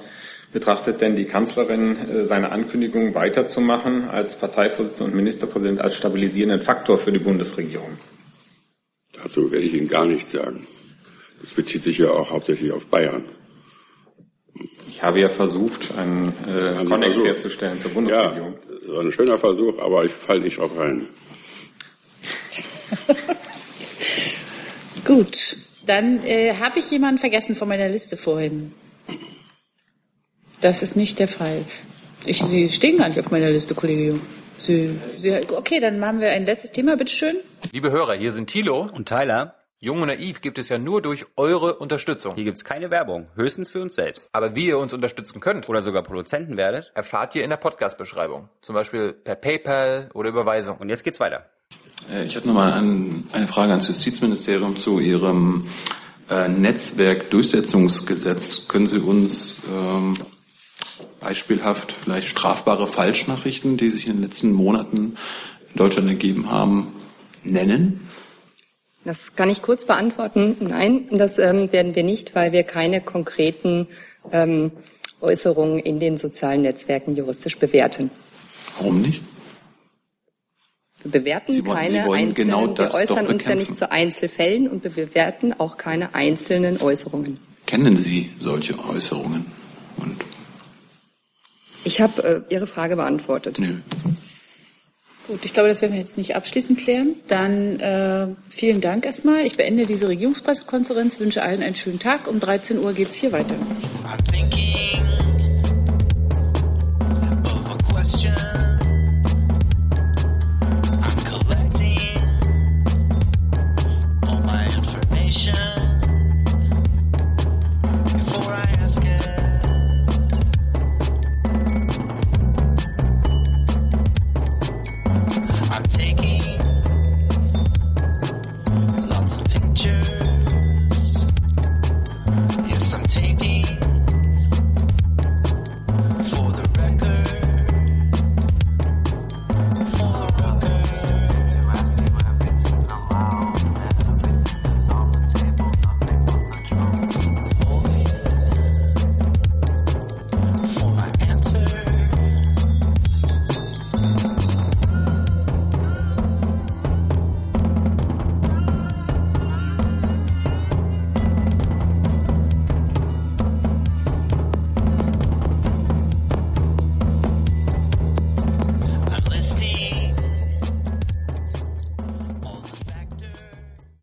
Betrachtet 0.52 1.00
denn 1.00 1.16
die 1.16 1.26
Kanzlerin 1.26 1.96
äh, 2.08 2.24
seine 2.24 2.50
Ankündigung 2.52 3.14
weiterzumachen 3.14 4.08
als 4.08 4.36
Parteivorsitzende 4.36 5.12
und 5.12 5.16
Ministerpräsident 5.16 5.80
als 5.80 5.96
stabilisierenden 5.96 6.62
Faktor 6.62 6.96
für 6.98 7.12
die 7.12 7.18
Bundesregierung? 7.18 7.98
Dazu 9.12 9.52
werde 9.52 9.66
ich 9.66 9.74
Ihnen 9.74 9.88
gar 9.88 10.06
nichts 10.06 10.32
sagen. 10.32 10.66
Das 11.42 11.52
bezieht 11.52 11.82
sich 11.82 11.98
ja 11.98 12.08
auch 12.10 12.30
hauptsächlich 12.30 12.72
auf 12.72 12.86
Bayern. 12.86 13.26
Ich 14.88 15.02
habe 15.02 15.20
ja 15.20 15.28
versucht, 15.28 15.96
einen 15.96 16.32
äh, 16.46 16.84
Konnex 16.84 17.22
herzustellen 17.22 17.78
zur 17.78 17.92
Bundesregierung. 17.92 18.54
Ja, 18.54 18.69
das 18.80 18.88
war 18.88 19.00
ein 19.00 19.12
schöner 19.12 19.38
Versuch, 19.38 19.78
aber 19.78 20.04
ich 20.04 20.12
falle 20.12 20.40
nicht 20.40 20.58
drauf 20.58 20.70
rein. 20.76 21.08
Gut, 25.04 25.56
dann 25.86 26.24
äh, 26.24 26.54
habe 26.54 26.78
ich 26.78 26.90
jemanden 26.90 27.18
vergessen 27.18 27.56
von 27.56 27.68
meiner 27.68 27.88
Liste 27.88 28.16
vorhin. 28.16 28.72
Das 30.60 30.82
ist 30.82 30.96
nicht 30.96 31.18
der 31.18 31.28
Fall. 31.28 31.64
Ich, 32.26 32.42
Sie 32.42 32.68
stehen 32.68 32.98
gar 32.98 33.08
nicht 33.08 33.18
auf 33.18 33.30
meiner 33.30 33.50
Liste, 33.50 33.74
Kollege 33.74 34.08
Jung. 34.08 34.20
Sie, 34.56 34.98
Sie, 35.16 35.34
okay, 35.56 35.80
dann 35.80 35.98
machen 35.98 36.20
wir 36.20 36.30
ein 36.30 36.44
letztes 36.44 36.70
Thema, 36.72 36.96
bitteschön. 36.96 37.36
Liebe 37.72 37.90
Hörer, 37.90 38.14
hier 38.14 38.30
sind 38.30 38.48
Thilo 38.48 38.86
und 38.94 39.08
Tyler. 39.08 39.54
Jung 39.82 40.02
und 40.02 40.08
Naiv 40.08 40.42
gibt 40.42 40.58
es 40.58 40.68
ja 40.68 40.76
nur 40.76 41.00
durch 41.00 41.24
eure 41.36 41.76
Unterstützung. 41.76 42.34
Hier 42.34 42.44
gibt's 42.44 42.66
keine 42.66 42.90
Werbung, 42.90 43.28
höchstens 43.34 43.70
für 43.70 43.80
uns 43.80 43.94
selbst. 43.94 44.28
Aber 44.34 44.54
wie 44.54 44.66
ihr 44.66 44.76
uns 44.76 44.92
unterstützen 44.92 45.40
könnt 45.40 45.70
oder 45.70 45.80
sogar 45.80 46.02
Produzenten 46.02 46.58
werdet, 46.58 46.92
erfahrt 46.94 47.34
ihr 47.34 47.44
in 47.44 47.48
der 47.48 47.56
Podcast-Beschreibung. 47.56 48.50
Zum 48.60 48.74
Beispiel 48.74 49.14
per 49.14 49.36
PayPal 49.36 50.10
oder 50.12 50.28
Überweisung. 50.28 50.76
Und 50.76 50.90
jetzt 50.90 51.02
geht's 51.02 51.18
weiter. 51.18 51.46
Äh, 52.12 52.26
ich 52.26 52.36
habe 52.36 52.46
nochmal 52.46 52.74
ein, 52.74 53.24
eine 53.32 53.48
Frage 53.48 53.70
ans 53.70 53.88
Justizministerium 53.88 54.76
zu 54.76 55.00
Ihrem 55.00 55.66
äh, 56.28 56.46
Netzwerkdurchsetzungsgesetz. 56.46 58.68
Können 58.68 58.86
Sie 58.86 58.98
uns 58.98 59.60
ähm, 59.74 60.18
beispielhaft 61.20 61.90
vielleicht 61.90 62.28
strafbare 62.28 62.86
Falschnachrichten, 62.86 63.78
die 63.78 63.88
sich 63.88 64.08
in 64.08 64.16
den 64.16 64.24
letzten 64.24 64.52
Monaten 64.52 65.16
in 65.70 65.76
Deutschland 65.76 66.06
ergeben 66.06 66.50
haben, 66.50 66.88
nennen? 67.44 68.09
Das 69.04 69.34
kann 69.34 69.48
ich 69.48 69.62
kurz 69.62 69.86
beantworten. 69.86 70.56
Nein, 70.60 71.06
das 71.10 71.38
ähm, 71.38 71.72
werden 71.72 71.94
wir 71.94 72.02
nicht, 72.02 72.34
weil 72.34 72.52
wir 72.52 72.64
keine 72.64 73.00
konkreten 73.00 73.88
ähm, 74.30 74.72
Äußerungen 75.20 75.78
in 75.78 75.98
den 76.00 76.16
sozialen 76.16 76.62
Netzwerken 76.62 77.16
juristisch 77.16 77.58
bewerten. 77.58 78.10
Warum 78.78 79.02
nicht? 79.02 79.22
Wir 81.02 81.12
bewerten 81.12 81.52
Sie 81.52 81.64
wollen, 81.64 81.78
keine 81.78 81.90
Sie 81.90 81.98
einzelnen, 81.98 82.34
genau 82.34 82.66
das 82.66 82.92
wir 82.92 83.00
äußern 83.00 83.26
uns 83.26 83.44
ja 83.46 83.54
nicht 83.54 83.76
zu 83.76 83.90
Einzelfällen 83.90 84.68
und 84.68 84.84
wir 84.84 84.90
bewerten 84.90 85.54
auch 85.54 85.78
keine 85.78 86.14
einzelnen 86.14 86.80
Äußerungen. 86.80 87.38
Kennen 87.64 87.96
Sie 87.96 88.30
solche 88.38 88.78
Äußerungen? 88.78 89.46
Und 89.96 90.16
ich 91.84 92.02
habe 92.02 92.44
äh, 92.50 92.54
Ihre 92.54 92.66
Frage 92.66 92.96
beantwortet. 92.96 93.58
Nö. 93.58 93.76
Gut, 95.30 95.44
ich 95.44 95.54
glaube, 95.54 95.68
das 95.68 95.80
werden 95.80 95.92
wir 95.92 96.00
jetzt 96.00 96.18
nicht 96.18 96.34
abschließend 96.34 96.76
klären. 96.76 97.14
Dann 97.28 97.78
äh, 97.78 98.26
vielen 98.48 98.80
Dank 98.80 99.06
erstmal. 99.06 99.46
Ich 99.46 99.56
beende 99.56 99.86
diese 99.86 100.08
Regierungspressekonferenz, 100.08 101.20
wünsche 101.20 101.44
allen 101.44 101.62
einen 101.62 101.76
schönen 101.76 102.00
Tag. 102.00 102.26
Um 102.26 102.40
13 102.40 102.80
Uhr 102.80 102.92
geht 102.94 103.10
es 103.10 103.14
hier 103.14 103.30
weiter. 103.30 103.54